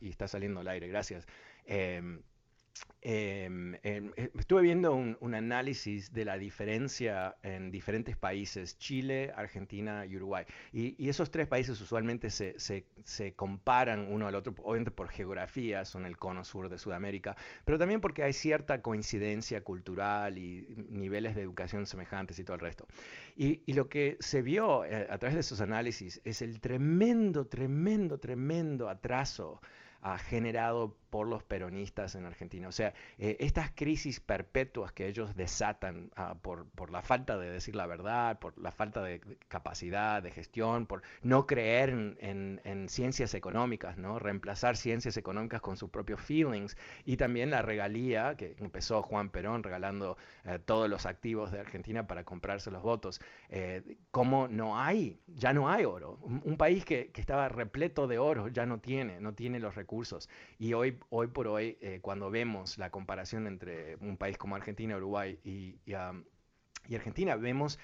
y 0.00 0.08
está 0.08 0.26
saliendo 0.26 0.60
al 0.60 0.68
aire, 0.68 0.88
gracias. 0.88 1.26
Em, 1.64 2.22
Em, 3.04 3.74
eh, 3.82 4.30
estuve 4.38 4.62
viendo 4.62 4.94
un, 4.94 5.34
análisis 5.34 6.12
de 6.12 6.24
la 6.24 6.38
diferencia 6.38 7.36
en 7.42 7.72
diferentes 7.72 8.16
países, 8.16 8.78
Chile, 8.78 9.32
Argentina 9.34 10.06
y 10.06 10.16
Uruguay. 10.16 10.44
Y, 10.72 11.08
esos 11.08 11.30
tres 11.32 11.48
países 11.48 11.80
usualmente 11.80 12.30
se, 12.30 12.54
se, 12.58 13.34
comparan 13.34 14.06
uno 14.08 14.28
al 14.28 14.36
otro, 14.36 14.54
obviamente 14.62 14.92
por 14.92 15.08
geografía, 15.08 15.84
son 15.84 16.06
el 16.06 16.16
cono 16.16 16.44
sur 16.44 16.68
de 16.68 16.78
Sudamérica, 16.78 17.36
pero 17.64 17.76
también 17.76 18.00
porque 18.00 18.22
hay 18.22 18.32
cierta 18.32 18.82
coincidencia 18.82 19.62
cultural 19.64 20.38
y 20.38 20.68
niveles 20.88 21.34
de 21.34 21.42
educación 21.42 21.86
semejantes 21.86 22.38
y 22.38 22.44
todo 22.44 22.54
el 22.54 22.60
resto. 22.60 22.86
Y, 23.34 23.62
y 23.66 23.72
lo 23.72 23.88
que 23.88 24.16
se 24.20 24.42
vio 24.42 24.84
eh, 24.84 25.08
a 25.10 25.18
través 25.18 25.34
de 25.34 25.40
esos 25.40 25.60
análisis 25.60 26.20
es 26.24 26.40
el 26.40 26.60
tremendo, 26.60 27.48
tremendo, 27.48 28.18
tremendo 28.18 28.88
atraso 28.88 29.60
ha 30.02 30.18
generado 30.18 30.96
por 31.12 31.28
los 31.28 31.42
peronistas 31.42 32.14
en 32.14 32.24
Argentina. 32.24 32.68
O 32.68 32.72
sea, 32.72 32.94
eh, 33.18 33.36
estas 33.38 33.70
crisis 33.70 34.18
perpetuas 34.18 34.92
que 34.92 35.08
ellos 35.08 35.36
desatan 35.36 36.10
ah, 36.16 36.36
por, 36.40 36.64
por, 36.70 36.90
la 36.90 37.02
falta 37.02 37.36
de 37.36 37.50
decir 37.50 37.76
la 37.76 37.86
verdad, 37.86 38.38
por 38.38 38.56
la 38.56 38.72
falta 38.72 39.02
de 39.02 39.20
capacidad 39.48 40.22
de 40.22 40.30
gestión, 40.30 40.86
por 40.86 41.02
no 41.20 41.46
creer 41.46 41.90
en, 41.90 42.62
en, 42.64 42.88
ciencias 42.88 43.34
económicas, 43.34 43.98
¿no? 43.98 44.18
reemplazar 44.18 44.78
ciencias 44.78 45.18
económicas 45.18 45.60
con 45.60 45.76
sus 45.76 45.90
propios 45.90 46.18
feelings 46.18 46.78
y 47.04 47.18
también 47.18 47.50
la 47.50 47.60
regalía 47.60 48.34
que 48.34 48.56
empezó 48.58 49.02
Juan 49.02 49.28
Perón 49.28 49.62
regalando 49.62 50.16
eh, 50.46 50.58
todos 50.64 50.88
los 50.88 51.04
activos 51.04 51.52
de 51.52 51.60
Argentina 51.60 52.06
para 52.06 52.24
comprarse 52.24 52.70
los 52.70 52.82
votos. 52.82 53.20
Eh, 53.50 53.98
como 54.10 54.48
no 54.48 54.78
hay, 54.78 55.20
ya 55.26 55.52
no 55.52 55.68
hay 55.68 55.84
oro. 55.84 56.18
Un, 56.22 56.56
país 56.56 56.86
que, 56.86 57.10
que 57.12 57.20
estaba 57.20 57.50
repleto 57.50 58.06
de 58.06 58.18
oro 58.18 58.48
ya 58.48 58.64
no 58.64 58.78
tiene, 58.78 59.20
no 59.20 59.34
tiene 59.34 59.60
los 59.60 59.74
recursos. 59.74 60.30
Y 60.58 60.72
hoy 60.72 61.01
hoy 61.10 61.28
por 61.28 61.48
hoy, 61.48 61.78
eh, 61.80 62.00
cuando 62.00 62.30
vemos 62.30 62.78
la 62.78 62.90
comparación 62.90 63.46
entre 63.46 63.96
un 63.96 64.16
país 64.16 64.38
como 64.38 64.56
Argentina, 64.56 64.96
Uruguay 64.96 65.38
y, 65.44 65.78
Argentina, 66.94 67.36
vemos 67.36 67.78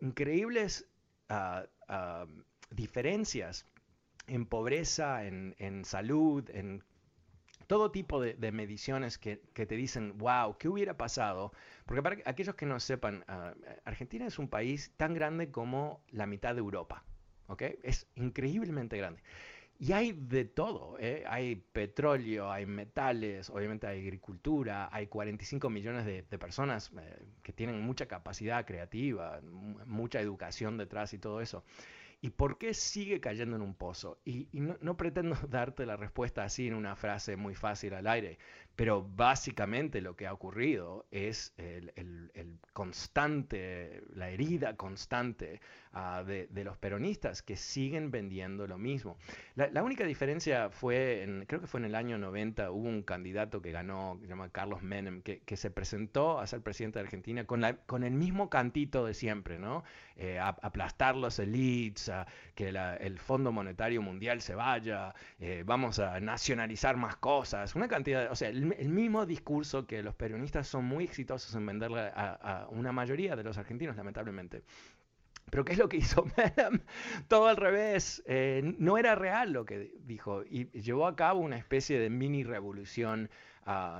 increíbles 0.00 0.88
ah, 1.28 1.66
ah, 1.88 2.26
diferencias 2.70 3.66
en 4.26 4.46
pobreza, 4.46 5.24
en, 5.26 5.84
salud, 5.84 6.48
en 6.50 6.84
todo 7.66 7.90
tipo 7.90 8.20
de, 8.20 8.52
mediciones 8.52 9.18
que, 9.18 9.36
te 9.36 9.76
dicen, 9.76 10.18
wow, 10.18 10.56
¿qué 10.58 10.68
hubiera 10.68 10.96
pasado? 10.96 11.52
Porque 11.86 12.02
para 12.02 12.18
aquellos 12.26 12.54
que 12.54 12.66
no 12.66 12.78
sepan, 12.78 13.24
ah, 13.28 13.54
Argentina 13.84 14.26
es 14.26 14.38
un 14.38 14.48
país 14.48 14.92
tan 14.96 15.14
grande 15.14 15.50
como 15.50 16.04
la 16.10 16.26
mitad 16.26 16.54
de 16.54 16.60
Europa. 16.60 17.04
¿ok? 17.50 17.62
Es 17.82 18.06
increíblemente 18.14 18.96
grande. 18.96 19.22
Y 19.82 19.92
hay 19.92 20.12
de 20.12 20.44
todo, 20.44 20.98
¿eh? 20.98 21.24
hay 21.26 21.56
petróleo, 21.56 22.52
hay 22.52 22.66
metales, 22.66 23.48
obviamente 23.48 23.86
hay 23.86 24.00
agricultura, 24.00 24.90
hay 24.92 25.06
45 25.06 25.70
millones 25.70 26.04
de, 26.04 26.22
personas 26.38 26.92
eh, 27.00 27.24
que 27.42 27.54
tienen 27.54 27.80
mucha 27.80 28.04
capacidad 28.04 28.66
creativa, 28.66 29.40
mucha 29.86 30.20
educación 30.20 30.76
detrás 30.76 31.14
y 31.14 31.18
todo 31.18 31.40
eso. 31.40 31.64
¿Y 32.22 32.30
por 32.30 32.58
qué 32.58 32.74
sigue 32.74 33.20
cayendo 33.20 33.56
en 33.56 33.62
un 33.62 33.74
pozo? 33.74 34.20
Y, 34.24 34.48
no, 34.52 34.76
no, 34.82 34.96
pretendo 34.96 35.36
darte 35.48 35.86
la 35.86 35.96
respuesta 35.96 36.44
así 36.44 36.66
en 36.66 36.74
una 36.74 36.94
frase 36.94 37.36
muy 37.36 37.54
fácil 37.54 37.94
al 37.94 38.06
aire, 38.06 38.38
pero 38.76 39.02
básicamente 39.02 40.00
lo 40.00 40.16
que 40.16 40.26
ha 40.26 40.32
ocurrido 40.32 41.06
es 41.10 41.52
el, 41.58 41.92
constante, 42.72 44.02
la 44.14 44.30
herida 44.30 44.76
constante 44.76 45.60
ah, 45.92 46.24
de, 46.26 46.48
los 46.64 46.78
peronistas 46.78 47.42
que 47.42 47.56
siguen 47.56 48.10
vendiendo 48.10 48.66
lo 48.66 48.78
mismo. 48.78 49.18
La, 49.54 49.82
única 49.82 50.04
diferencia 50.04 50.70
fue, 50.70 51.22
en, 51.22 51.44
creo 51.46 51.60
que 51.60 51.66
fue 51.66 51.80
en 51.80 51.86
el 51.86 51.94
año 51.94 52.16
90, 52.18 52.70
hubo 52.70 52.88
un 52.88 53.02
candidato 53.02 53.60
que 53.60 53.72
ganó, 53.72 54.16
que 54.18 54.26
se 54.26 54.30
llama 54.30 54.50
Carlos 54.50 54.82
Menem, 54.82 55.22
que, 55.22 55.56
se 55.56 55.70
presentó 55.70 56.38
a 56.38 56.46
ser 56.46 56.62
presidente 56.62 56.98
de 56.98 57.04
Argentina 57.04 57.44
con, 57.44 57.60
la, 57.60 57.76
con 57.76 58.02
el 58.02 58.12
mismo 58.12 58.48
cantito 58.48 59.04
de 59.04 59.14
siempre, 59.14 59.58
¿no? 59.58 59.84
Eh, 60.16 60.38
aplastar 60.38 61.16
los 61.16 61.38
elites, 61.38 62.09
que 62.54 62.68
el 62.68 63.18
Fondo 63.18 63.52
Monetario 63.52 64.02
Mundial 64.02 64.40
se 64.40 64.54
vaya, 64.54 65.14
eh, 65.38 65.62
vamos 65.64 65.98
a 65.98 66.20
nacionalizar 66.20 66.96
más 66.96 67.16
cosas, 67.16 67.74
una 67.74 67.88
cantidad, 67.88 68.30
o 68.30 68.34
sea, 68.34 68.48
el, 68.48 68.66
mismo 68.66 69.26
discurso 69.26 69.86
que 69.86 70.02
los 70.02 70.14
peronistas 70.14 70.66
son 70.66 70.84
muy 70.84 71.04
exitosos 71.04 71.54
en 71.54 71.66
venderle 71.66 72.10
a, 72.14 72.66
una 72.70 72.92
mayoría 72.92 73.36
de 73.36 73.44
los 73.44 73.58
argentinos, 73.58 73.96
lamentablemente. 73.96 74.62
Pero 75.50 75.64
¿qué 75.64 75.72
es 75.72 75.78
lo 75.78 75.88
que 75.88 75.96
hizo 75.96 76.24
Menem? 76.36 76.80
Todo 77.28 77.48
al 77.48 77.56
revés. 77.56 78.22
Eh, 78.26 78.74
no 78.78 78.98
era 78.98 79.14
real 79.16 79.52
lo 79.52 79.64
que 79.64 79.92
dijo 80.00 80.44
y 80.44 80.66
llevó 80.80 81.06
a 81.06 81.16
cabo 81.16 81.40
una 81.40 81.56
especie 81.56 81.98
de 81.98 82.08
mini 82.08 82.44
revolución 82.44 83.30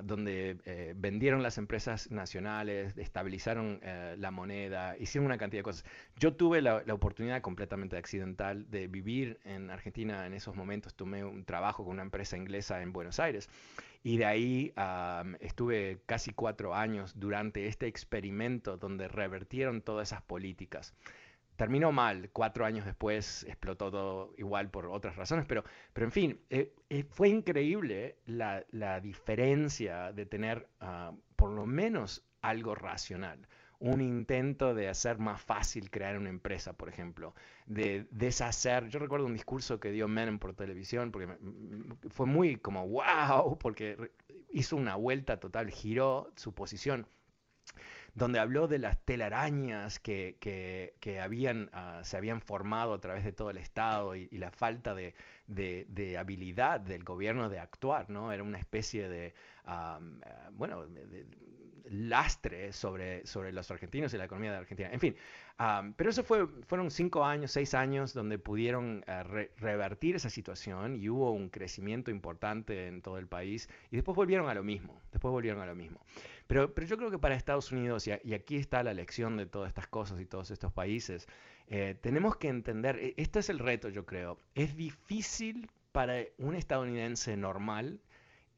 donde 0.03 0.59
eh, 0.65 0.95
vendieron 0.97 1.43
las 1.43 1.59
empresas 1.59 2.11
nacionales, 2.11 2.97
estabilizaron 2.97 3.79
eh, 3.83 4.17
la 4.19 4.31
moneda, 4.31 4.97
hicieron 4.99 5.27
una 5.27 5.39
cantidad 5.39 5.61
de 5.61 5.65
cosas. 5.65 5.85
Yo 6.17 6.35
tuve 6.35 6.63
la, 6.63 6.83
oportunidad 6.91 7.41
completamente 7.41 7.97
accidental 7.97 8.69
de 8.71 8.89
vivir 8.89 9.39
en 9.45 9.71
Argentina 9.71 10.27
en 10.27 10.35
esos 10.35 10.57
momentos. 10.57 10.95
Tomé 10.95 11.25
un 11.25 11.45
trabajo 11.45 11.85
con 11.85 11.93
una 11.93 12.03
empresa 12.03 12.37
inglesa 12.37 12.83
en 12.83 12.93
Buenos 12.93 13.21
Aires 13.21 13.49
y 14.03 14.17
de 14.17 14.25
ahí 14.25 14.73
estuve 15.41 16.01
casi 16.07 16.33
cuatro 16.33 16.75
años 16.75 17.13
durante 17.17 17.67
este 17.67 17.87
experimento 17.87 18.77
donde 18.79 19.09
revertieron 19.09 19.83
todas 19.83 20.09
esas 20.09 20.23
políticas 20.23 20.95
terminó 21.61 21.93
mal, 21.93 22.31
cuatro 22.33 22.65
años 22.65 22.87
después 22.87 23.45
explotó 23.45 23.91
todo 23.91 24.35
igual 24.39 24.71
por 24.71 24.87
otras 24.87 25.17
razones, 25.17 25.45
pero, 25.47 25.63
pero 25.93 26.07
en 26.07 26.11
fin, 26.11 26.41
eh, 26.49 26.73
eh, 26.89 27.05
fue 27.05 27.29
increíble 27.29 28.17
la, 28.25 28.65
diferencia 29.03 30.11
de 30.11 30.25
tener 30.25 30.71
ah, 30.81 31.13
por 31.37 31.51
lo 31.51 31.67
menos 31.67 32.25
algo 32.41 32.75
racional. 32.75 33.47
un 33.79 34.01
intento 34.01 34.75
de 34.75 34.89
hacer 34.89 35.19
más 35.19 35.43
fácil 35.43 35.91
crear 35.91 36.17
una 36.17 36.31
empresa, 36.31 36.73
por 36.73 36.89
ejemplo, 36.89 37.35
de 37.67 38.07
deshacer. 38.11 38.89
Yo 38.89 38.99
recuerdo 38.99 39.27
un 39.27 39.35
discurso 39.35 39.79
que 39.79 39.91
dio 39.91 40.09
Menem 40.09 40.39
por 40.39 40.55
televisión, 40.55 41.13
porque 41.13 41.29
fue 42.09 42.25
muy 42.25 42.57
como 42.57 42.89
wow, 42.89 43.59
porque 43.59 44.13
hizo 44.49 44.77
una 44.77 44.97
vuelta 44.97 45.39
total, 45.39 45.71
giró 45.71 46.33
su 46.37 46.55
posición 46.55 47.07
donde 48.15 48.39
habló 48.39 48.69
de 48.69 48.79
las 48.79 48.99
telarañas 49.05 49.99
que, 49.99 50.37
que, 50.41 51.21
habían, 51.21 51.71
uh, 51.75 52.05
se 52.05 52.17
habían 52.17 52.41
formado 52.41 52.95
a 52.95 53.01
través 53.01 53.25
de 53.25 53.33
todo 53.33 53.51
el 53.51 53.59
Estado 53.59 54.15
y, 54.17 54.29
la 54.39 54.51
falta 54.51 54.95
de, 54.95 55.15
de, 55.47 56.19
habilidad 56.19 56.81
del 56.81 57.05
gobierno 57.05 57.49
de 57.49 57.59
actuar, 57.59 58.11
¿no? 58.11 58.33
Era 58.33 58.43
una 58.43 58.59
especie 58.59 59.09
de, 59.09 59.35
uh, 59.67 60.03
bueno, 60.53 60.87
de, 60.87 61.27
lastre 61.91 62.73
sobre, 62.73 63.27
sobre 63.27 63.53
los 63.53 63.71
argentinos 63.71 64.15
y 64.15 64.17
la 64.17 64.25
economía 64.25 64.53
de 64.53 64.59
Argentina. 64.59 64.91
En 64.93 65.01
fin, 65.01 65.17
pero 65.97 66.09
eso 66.11 66.23
fue, 66.23 66.47
fueron 66.47 66.91
cinco 66.91 67.25
años, 67.25 67.51
seis 67.51 67.75
años 67.75 68.15
donde 68.15 68.39
pudieron 68.39 69.05
eh, 69.07 69.51
revertir 69.59 70.17
esa 70.17 70.31
situación 70.31 70.97
y 70.97 71.09
hubo 71.09 71.33
un 71.33 71.51
crecimiento 71.51 72.11
importante 72.11 72.87
en 72.87 73.03
todo 73.03 73.19
el 73.19 73.27
país 73.27 73.69
y 73.91 73.97
después 73.97 74.17
volvieron 74.17 74.49
a 74.49 74.55
lo 74.55 74.63
mismo, 74.63 75.01
después 75.13 75.33
volvieron 75.33 75.61
a 75.61 75.67
lo 75.67 75.75
mismo. 75.75 76.01
Pero, 76.47 76.73
pero 76.75 76.87
yo 76.87 76.97
creo 76.97 77.11
que 77.11 77.19
para 77.19 77.35
Estados 77.35 77.73
Unidos, 77.73 78.07
y, 78.07 78.13
aquí 78.13 78.57
está 78.57 78.83
la 78.83 78.95
lección 78.95 79.37
de 79.37 79.47
todas 79.47 79.69
estas 79.69 79.89
cosas 79.89 80.21
y 80.21 80.27
todos 80.27 80.51
estos 80.51 80.73
países, 80.73 81.29
eh, 81.67 81.97
tenemos 82.01 82.37
que 82.37 82.49
entender, 82.49 82.97
e, 82.99 83.15
este 83.17 83.41
es 83.41 83.51
el 83.51 83.59
reto 83.59 83.89
yo 83.89 84.07
creo, 84.07 84.39
es 84.55 84.77
difícil 84.77 85.71
para 85.93 86.23
un 86.39 86.55
estadounidense 86.55 87.37
normal 87.37 88.01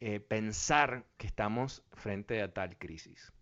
eh, 0.05 0.19
pensar 0.19 1.05
que 1.17 1.29
estamos 1.29 1.85
frente 1.93 2.43
a 2.43 2.53
tal 2.53 2.77
crisis. 2.77 3.33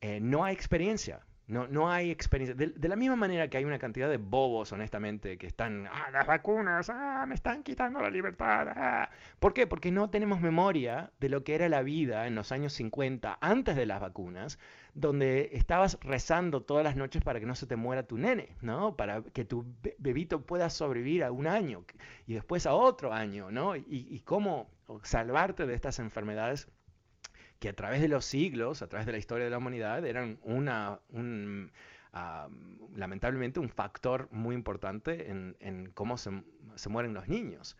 Eh, 0.00 0.20
no 0.20 0.44
hay 0.44 0.54
experiencia, 0.54 1.26
no, 1.50 1.66
no 1.66 1.90
hay 1.90 2.10
experiencia. 2.10 2.54
De, 2.54 2.88
la 2.88 2.94
misma 2.94 3.16
manera 3.16 3.48
que 3.48 3.56
hay 3.56 3.64
una 3.64 3.78
cantidad 3.78 4.08
de 4.08 4.18
bobos, 4.18 4.72
honestamente, 4.72 5.36
que 5.36 5.48
están, 5.48 5.88
ah, 5.88 6.10
las 6.12 6.26
vacunas, 6.26 6.88
ah, 6.90 7.24
me 7.26 7.34
están 7.34 7.64
quitando 7.64 8.00
la 8.00 8.08
libertad. 8.08 8.68
Ah". 8.68 9.10
¿Por 9.40 9.52
qué? 9.52 9.66
Porque 9.66 9.90
no 9.90 10.10
tenemos 10.10 10.40
memoria 10.40 11.10
de 11.18 11.28
lo 11.28 11.42
que 11.42 11.56
era 11.56 11.68
la 11.68 11.82
vida 11.82 12.28
en 12.28 12.36
los 12.36 12.52
años 12.52 12.72
50, 12.74 13.38
antes 13.40 13.74
de 13.74 13.84
las 13.84 14.00
vacunas, 14.00 14.60
donde 14.94 15.50
estabas 15.52 15.98
rezando 16.02 16.62
todas 16.62 16.84
las 16.84 16.94
noches 16.94 17.22
para 17.22 17.40
que 17.40 17.46
no 17.46 17.56
se 17.56 17.66
te 17.66 17.74
muera 17.74 18.04
tu 18.04 18.16
nene, 18.16 18.56
¿no? 18.60 18.96
Para 18.96 19.22
que 19.22 19.44
tu 19.44 19.66
bebito 19.98 20.42
pueda 20.42 20.70
sobrevivir 20.70 21.24
a 21.24 21.32
un 21.32 21.48
año 21.48 21.84
y 22.26 22.34
después 22.34 22.64
a 22.66 22.74
otro 22.74 23.12
año, 23.12 23.50
¿no? 23.50 23.74
Y, 23.74 23.84
y 23.88 24.20
cómo 24.20 24.70
salvarte 25.02 25.66
de 25.66 25.74
estas 25.74 25.98
enfermedades 25.98 26.68
que 27.60 27.68
a 27.68 27.74
través 27.74 28.00
de 28.00 28.08
los 28.08 28.24
siglos, 28.24 28.82
a 28.82 28.88
través 28.88 29.06
de 29.06 29.12
la 29.12 29.18
historia 29.18 29.44
de 29.44 29.50
la 29.50 29.58
humanidad, 29.58 30.04
eran 30.04 30.38
una, 30.42 30.98
un, 31.10 31.70
lamentablemente 32.96 33.60
un 33.60 33.68
factor 33.68 34.28
muy 34.32 34.54
importante 34.54 35.30
en, 35.30 35.90
cómo 35.94 36.16
se, 36.16 36.30
mueren 36.88 37.14
los 37.14 37.28
niños. 37.28 37.76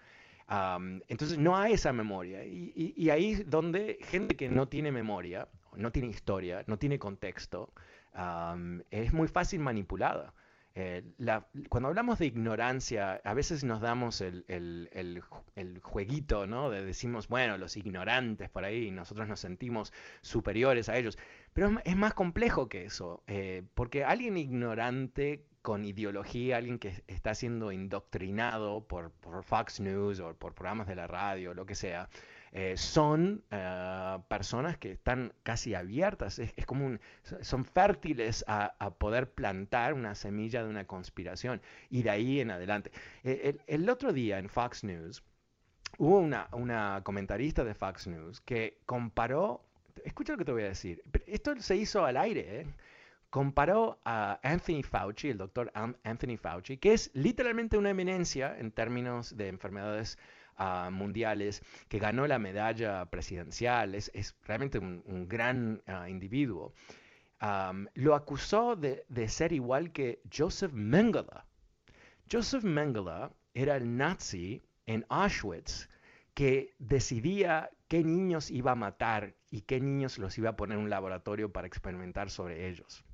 entonces 1.09 1.39
no 1.39 1.57
hay 1.57 1.73
esa 1.73 1.93
memoria. 1.95 2.45
Y, 2.45 2.93
y, 2.95 3.11
ahí 3.11 3.33
es 3.33 3.51
donde 3.51 3.99
gente 4.03 4.37
que 4.37 4.51
no 4.51 4.69
tiene 4.69 4.93
memoria, 4.93 5.49
no 5.75 5.91
tiene 5.91 6.09
historia, 6.09 6.63
no 6.67 6.79
tiene 6.79 6.99
contexto, 6.99 7.73
es 8.91 9.13
muy 9.15 9.29
fácil 9.29 9.61
manipulada. 9.61 10.35
Eh, 10.83 11.03
cuando 11.69 11.89
hablamos 11.89 12.19
de 12.19 12.27
ignorancia, 12.27 13.21
a 13.23 13.35
veces 13.35 13.65
nos 13.65 13.83
damos 13.83 14.23
el, 14.23 15.23
jueguito, 15.83 16.47
¿no? 16.47 16.71
De 16.71 16.83
decimos, 16.83 17.29
bueno, 17.29 17.59
los 17.59 17.77
ignorantes 17.77 18.49
por 18.49 18.65
ahí, 18.65 18.91
nosotros 18.91 19.29
nos 19.29 19.41
sentimos 19.41 19.93
superiores 20.23 20.89
a 20.89 20.97
ellos. 20.97 21.19
Pero 21.53 21.79
es, 21.85 21.97
más 21.97 22.15
complejo 22.15 22.69
que 22.71 22.87
eso, 22.87 23.23
eh, 23.27 23.63
porque 23.75 24.05
alguien 24.05 24.39
ignorante 24.39 25.45
con 25.61 25.85
ideología, 25.85 26.57
alguien 26.57 26.79
que 26.79 27.03
está 27.07 27.35
siendo 27.35 27.73
indoctrinado 27.73 28.87
por, 28.87 29.11
por 29.11 29.45
Fox 29.45 29.81
News 29.81 30.21
o 30.21 30.35
por 30.35 30.55
programas 30.55 30.87
de 30.87 30.95
la 30.95 31.07
radio, 31.07 31.53
lo 31.53 31.67
que 31.67 31.75
sea, 31.75 32.09
eh, 32.53 32.77
son 32.77 33.45
eh, 33.53 34.19
personas 34.27 34.77
que 34.77 34.91
están 34.91 35.33
casi 35.45 35.75
abiertas, 35.75 36.41
es, 36.41 36.53
como 36.67 36.99
son 37.43 37.65
fértiles 37.65 38.45
a, 38.49 38.91
poder 38.99 39.31
plantar 39.31 39.95
una 39.95 40.17
semilla 40.17 40.65
de 40.65 40.69
una 40.69 40.85
conspiración 40.85 41.63
y 41.91 42.03
de 42.03 42.11
ahí 42.11 42.41
en 42.41 42.51
adelante. 42.51 42.91
Eh, 43.23 43.57
el, 43.69 43.89
otro 43.89 44.13
día 44.13 44.39
en 44.39 44.49
Fox 44.49 44.83
News 44.83 45.23
hubo 45.99 46.19
una, 46.19 46.49
una 46.53 47.03
comentarista 47.05 47.63
de 47.63 47.75
Fox 47.75 48.09
News 48.09 48.41
que 48.41 48.79
comparó, 48.85 49.65
escucha 50.05 50.33
lo 50.33 50.39
que 50.39 50.45
te 50.45 50.53
voy 50.53 50.63
a 50.65 50.69
decir, 50.69 51.05
esto 51.27 51.55
se 51.61 51.77
hizo 51.77 52.05
al 52.05 52.17
aire, 52.17 52.67
comparó 53.31 54.01
a 54.05 54.41
Anthony 54.43 54.83
Fauci, 54.83 55.29
el 55.29 55.39
doctor 55.39 55.71
Anthony 55.75 56.37
Fauci, 56.37 56.79
que 56.79 56.95
es 56.95 57.13
literalmente 57.15 57.79
una 57.79 57.91
eminencia 57.91 58.59
en 58.59 58.73
términos 58.73 59.37
de 59.37 59.47
enfermedades 59.47 60.19
mundiales, 60.91 61.63
que 61.89 61.99
ganó 61.99 62.27
la 62.27 62.39
medalla 62.39 63.07
presidencial, 63.07 63.95
es, 63.95 64.11
realmente 64.43 64.79
un, 64.79 65.29
gran 65.29 65.83
ah, 65.87 66.09
individuo, 66.09 66.75
lo 67.95 68.15
acusó 68.15 68.77
de, 68.77 69.29
ser 69.29 69.53
igual 69.53 69.93
que 69.93 70.21
Joseph 70.31 70.73
Mengele. 70.73 71.45
Joseph 72.31 72.65
Mengele 72.65 73.31
era 73.55 73.77
el 73.77 73.97
nazi 73.97 74.63
en 74.87 75.05
Auschwitz 75.09 75.89
que 76.35 76.75
decidía 76.79 77.71
qué 77.89 78.05
niños 78.05 78.51
iba 78.51 78.73
a 78.73 78.77
matar 78.77 79.35
y 79.51 79.63
qué 79.63 79.81
niños 79.81 80.19
los 80.19 80.39
iba 80.39 80.51
a 80.51 80.57
poner 80.57 80.79
en 80.79 80.85
un 80.85 80.91
laboratorio 80.91 81.53
para 81.53 81.67
experimentar 81.67 82.31
sobre 82.31 82.69
ellos. 82.69 83.05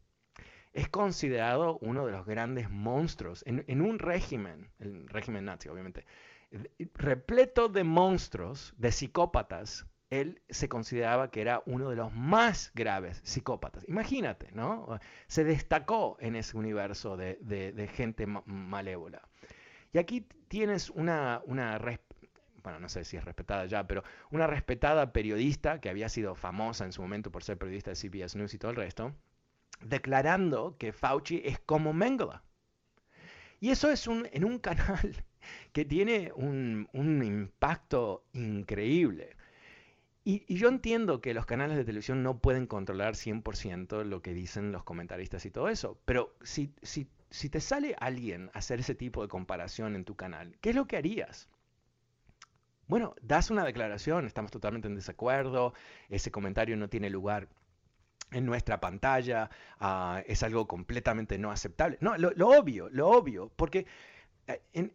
Es 0.73 0.89
considerado 0.89 1.79
uno 1.81 2.05
de 2.05 2.13
los 2.13 2.27
grandes 2.27 2.69
monstruos 2.69 3.43
en, 3.47 3.65
en 3.67 3.81
un 3.81 3.99
régimen, 3.99 4.71
el 4.79 5.09
régimen 5.09 5.47
nazi 5.47 5.71
obviamente, 5.71 6.05
repleto 6.95 7.69
de 7.69 7.85
monstruos, 7.85 8.75
de 8.77 8.93
psicópatas, 8.93 9.87
él 10.11 10.41
se 10.49 10.69
consideraba 10.69 11.31
que 11.31 11.41
era 11.41 11.63
uno 11.67 11.91
de 11.91 11.97
los 11.97 12.13
más 12.13 12.71
graves 12.75 13.21
psicópatas. 13.25 13.85
Imagínate, 13.89 14.51
¿no? 14.53 14.99
Se 15.27 15.45
destacó 15.45 16.17
en 16.21 16.37
ese 16.37 16.57
universo 16.57 17.17
de, 17.17 17.91
gente 17.93 18.27
malévola. 18.27 19.23
Y 19.93 19.99
aquí 19.99 20.27
tienes 20.49 20.91
una, 20.91 21.43
una 21.47 21.79
bueno, 22.63 22.81
no 22.81 22.89
sé 22.89 23.05
si 23.05 23.17
es 23.17 23.25
respetada 23.25 23.67
ya, 23.67 23.87
pero 23.87 24.05
una 24.31 24.47
respetada 24.47 25.13
periodista 25.13 25.81
que 25.81 25.89
había 25.89 26.09
sido 26.09 26.35
famosa 26.35 26.85
en 26.85 26.93
su 26.93 27.03
momento 27.03 27.31
por 27.31 27.43
ser 27.43 27.59
periodista 27.59 27.91
de 27.91 27.97
CBS 27.97 28.37
News 28.37 28.55
y 28.55 28.59
todo 28.59 28.71
el 28.71 28.77
resto, 28.77 29.15
declarando 29.81 30.77
que 30.79 30.93
Fauci 30.93 31.43
es 31.45 31.59
como 31.59 31.93
Mengele. 31.93 32.41
Y 33.61 33.71
eso 33.71 33.91
es 33.91 34.07
un, 34.07 34.29
en 34.33 34.45
un 34.45 34.59
canal 34.59 35.25
que 35.73 35.85
tiene 35.85 36.33
un, 36.35 36.89
impacto 36.95 38.25
increíble. 38.33 39.37
Y, 40.25 40.53
yo 40.55 40.69
entiendo 40.69 41.21
que 41.21 41.35
los 41.35 41.47
canales 41.47 41.77
de 41.77 41.85
televisión 41.85 42.23
no 42.23 42.39
pueden 42.39 42.67
controlar 42.67 43.15
100% 43.15 44.05
lo 44.05 44.23
que 44.23 44.35
dicen 44.35 44.73
los 44.73 44.85
comentaristas 44.85 45.47
y 45.47 45.51
todo 45.51 45.69
eso, 45.69 46.01
pero 46.05 46.35
si, 46.43 46.73
si, 46.83 47.09
si 47.31 47.49
te 47.49 47.61
sale 47.61 47.95
alguien 48.01 48.51
a 48.55 48.59
hacer 48.59 48.81
ese 48.81 48.95
tipo 48.95 49.23
de 49.23 49.29
comparación 49.29 49.95
en 49.97 50.05
tu 50.05 50.17
canal, 50.17 50.57
¿qué 50.61 50.71
es 50.71 50.77
lo 50.77 50.87
que 50.87 50.97
harías? 50.97 51.49
Bueno, 52.89 53.15
das 53.21 53.51
una 53.51 53.65
declaración, 53.65 54.27
estamos 54.27 54.51
totalmente 54.51 54.89
en 54.89 54.95
desacuerdo, 54.95 55.75
ese 56.09 56.31
comentario 56.31 56.77
no 56.77 56.89
tiene 56.89 57.11
lugar 57.11 57.49
en 58.31 58.47
nuestra 58.47 58.81
pantalla, 58.81 59.51
ah, 59.81 60.23
es 60.27 60.43
algo 60.43 60.67
completamente 60.67 61.39
no 61.39 61.51
aceptable. 61.51 61.99
No, 62.01 62.17
lo, 62.17 62.31
lo 62.33 62.49
obvio, 62.49 62.89
lo 62.91 63.09
obvio, 63.09 63.51
porque 63.57 63.87
eh, 64.47 64.91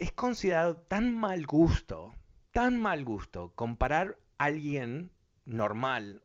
es 0.00 0.12
considerado 0.12 0.76
tan 0.76 1.14
mal 1.14 1.44
gusto, 1.44 2.14
tan 2.52 2.80
mal 2.80 3.04
gusto 3.04 3.52
comparar 3.54 4.16
a 4.38 4.46
alguien 4.46 5.10
normal, 5.44 6.22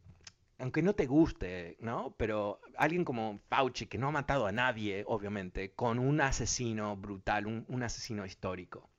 aunque 0.59 0.81
no 0.81 0.95
te 0.95 1.07
guste, 1.07 1.75
¿no? 1.81 2.15
Pero 2.17 2.61
alguien 2.77 3.03
como 3.03 3.41
Fauci, 3.49 3.87
que 3.87 3.97
no 3.97 4.07
ha 4.07 4.11
matado 4.11 4.47
a 4.47 4.53
nadie, 4.53 5.03
obviamente, 5.07 5.73
con 5.73 5.99
un 5.99 6.21
asesino 6.21 6.95
brutal, 6.95 7.47
un, 7.47 7.83
asesino 7.83 8.25
histórico. 8.25 8.89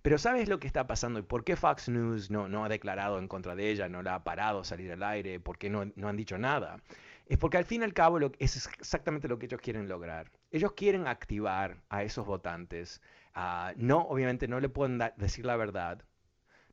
Pero 0.00 0.16
¿sabes 0.16 0.48
lo 0.48 0.60
que 0.60 0.68
está 0.68 0.86
pasando 0.86 1.18
y 1.18 1.22
por 1.22 1.42
qué 1.42 1.56
Fox 1.56 1.88
News 1.88 2.30
no, 2.30 2.64
ha 2.64 2.68
declarado 2.68 3.18
en 3.18 3.26
contra 3.26 3.56
de 3.56 3.68
ella, 3.68 3.88
no 3.88 4.04
la 4.04 4.14
ha 4.14 4.24
parado 4.24 4.62
salir 4.62 4.92
al 4.92 5.02
aire, 5.02 5.40
por 5.40 5.58
qué 5.58 5.70
no, 5.70 5.90
no 5.96 6.08
han 6.08 6.16
dicho 6.16 6.38
nada? 6.38 6.80
Es 7.26 7.36
porque 7.36 7.58
al 7.58 7.64
fin 7.64 7.82
y 7.82 7.84
al 7.84 7.92
cabo 7.92 8.20
lo, 8.20 8.30
es 8.38 8.68
exactamente 8.78 9.26
lo 9.26 9.40
que 9.40 9.46
ellos 9.46 9.60
quieren 9.60 9.88
lograr. 9.88 10.30
Ellos 10.52 10.72
quieren 10.72 11.08
activar 11.08 11.82
a 11.90 12.04
esos 12.04 12.24
votantes 12.24 13.02
Ah, 13.34 13.72
no, 13.76 14.00
obviamente 14.02 14.48
no 14.48 14.60
le 14.60 14.68
pueden 14.68 14.98
decir 15.16 15.46
la 15.46 15.56
verdad, 15.56 16.02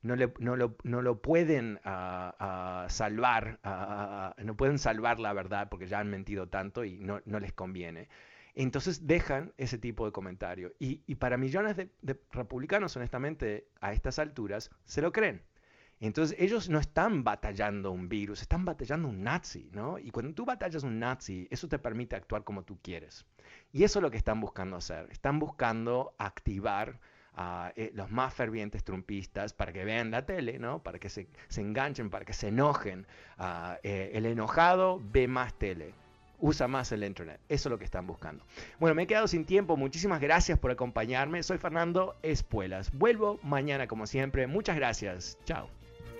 no, 0.02 0.16
le, 0.16 0.34
no, 0.40 0.56
lo, 0.56 0.78
no 0.84 1.02
lo, 1.02 1.22
pueden 1.22 1.80
ah, 1.84 2.36
ah, 2.40 2.86
salvar, 2.90 3.60
no 4.38 4.56
pueden 4.56 4.78
salvar 4.80 5.20
la 5.20 5.34
verdad 5.34 5.68
porque 5.70 5.88
ya 5.88 6.00
han 6.00 6.10
mentido 6.10 6.48
tanto 6.48 6.86
y 6.86 7.00
no, 7.00 7.22
no 7.26 7.40
les 7.40 7.54
conviene. 7.54 8.08
Entonces 8.56 9.06
dejan 9.06 9.52
ese 9.58 9.78
tipo 9.78 10.06
de 10.06 10.12
comentario. 10.12 10.74
Y, 10.80 11.02
y 11.08 11.16
para 11.16 11.38
millones 11.38 11.76
de, 11.76 11.90
republicanos, 12.32 12.96
honestamente, 12.96 13.68
a 13.82 13.92
estas 13.92 14.18
alturas, 14.20 14.72
se 14.86 15.02
lo 15.02 15.12
creen. 15.12 15.42
Entonces 16.00 16.38
ellos 16.40 16.70
no 16.70 16.80
están 16.80 17.24
batallando 17.24 17.92
un 17.92 18.10
virus, 18.10 18.42
están 18.42 18.66
batallando 18.66 19.08
un 19.08 19.24
nazi, 19.24 19.70
¿no? 19.72 19.98
Y 19.98 20.12
cuando 20.12 20.34
tú 20.34 20.46
batallas 20.46 20.84
un 20.84 21.00
nazi, 21.00 21.48
eso 21.50 21.68
te 21.68 21.80
permite 21.80 22.16
actuar 22.16 22.44
como 22.44 22.64
tú 22.64 22.78
quieres. 22.82 23.26
Y 23.72 23.84
eso 23.84 24.00
es 24.00 24.04
lo 24.04 24.12
que 24.12 24.18
están 24.18 24.42
buscando 24.42 24.76
hacer. 24.78 25.08
Están 25.12 25.40
buscando 25.40 26.14
activar 26.18 27.00
a 27.34 27.74
eh, 27.76 27.92
los 27.94 28.12
más 28.12 28.34
fervientes 28.34 28.84
trumpistas 28.84 29.54
para 29.54 29.74
que 29.74 29.84
vean 29.84 30.12
la 30.12 30.26
tele, 30.26 30.60
¿no? 30.60 30.84
Para 30.84 31.00
que 31.00 31.10
se, 31.10 31.28
enganchen, 31.58 32.10
para 32.10 32.26
que 32.26 32.34
se 32.34 32.50
enojen. 32.50 33.08
Ah, 33.38 33.78
eh, 33.84 34.12
el 34.14 34.26
enojado 34.26 35.02
ve 35.12 35.28
más 35.28 35.54
tele 35.58 35.94
usa 36.40 36.68
más 36.68 36.92
el 36.92 37.04
Internet. 37.04 37.40
Eso 37.50 37.70
es 37.70 37.72
lo 37.72 37.80
que 37.80 37.86
están 37.86 38.08
buscando. 38.08 38.44
Bueno, 38.80 38.96
me 38.96 39.04
he 39.04 39.08
quedado 39.08 39.28
sin 39.28 39.46
tiempo. 39.46 39.78
Muchísimas 39.78 40.22
gracias 40.22 40.60
por 40.60 40.72
acompañarme. 40.72 41.44
Soy 41.44 41.58
Fernando 41.58 42.16
Espuelas. 42.24 42.92
Vuelvo 42.94 43.40
mañana 43.44 43.88
como 43.88 44.08
siempre. 44.08 44.48
Muchas 44.48 44.76
gracias. 44.76 45.38
Chao. 45.46 45.70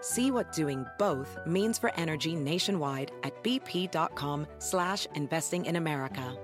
See 0.00 0.30
what 0.30 0.52
doing 0.52 0.86
both 0.98 1.38
means 1.46 1.78
for 1.78 1.92
energy 1.96 2.34
nationwide 2.34 3.12
at 3.22 3.42
bp.com 3.44 4.46
slash 4.58 5.06
investing 5.14 5.66
in 5.66 5.76
America. 5.76 6.36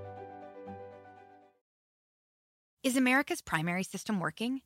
Is 2.83 2.97
America's 2.97 3.43
primary 3.43 3.83
system 3.83 4.21
working? 4.21 4.61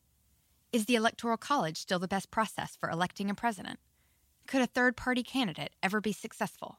Is 0.72 0.84
the 0.84 0.95
Electoral 0.95 1.38
College 1.38 1.78
still 1.78 1.99
the 1.99 2.07
best 2.07 2.30
process 2.30 2.76
for 2.78 2.91
electing 2.91 3.30
a 3.30 3.34
president? 3.34 3.78
Could 4.47 4.61
a 4.61 4.66
third 4.66 4.97
party 4.97 5.22
candidate 5.22 5.74
ever 5.82 6.01
be 6.01 6.12
successful? 6.12 6.78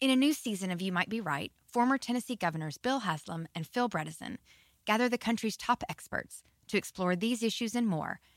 In 0.00 0.10
a 0.10 0.16
new 0.16 0.32
season 0.32 0.70
of 0.70 0.82
You 0.82 0.90
Might 0.90 1.08
Be 1.08 1.20
Right, 1.20 1.52
former 1.66 1.98
Tennessee 1.98 2.34
governors 2.34 2.78
Bill 2.78 3.00
Haslam 3.00 3.46
and 3.54 3.66
Phil 3.66 3.88
Bredesen 3.88 4.38
gather 4.86 5.08
the 5.08 5.18
country's 5.18 5.56
top 5.56 5.84
experts 5.88 6.42
to 6.66 6.76
explore 6.76 7.14
these 7.14 7.42
issues 7.42 7.74
and 7.74 7.86
more 7.86 8.18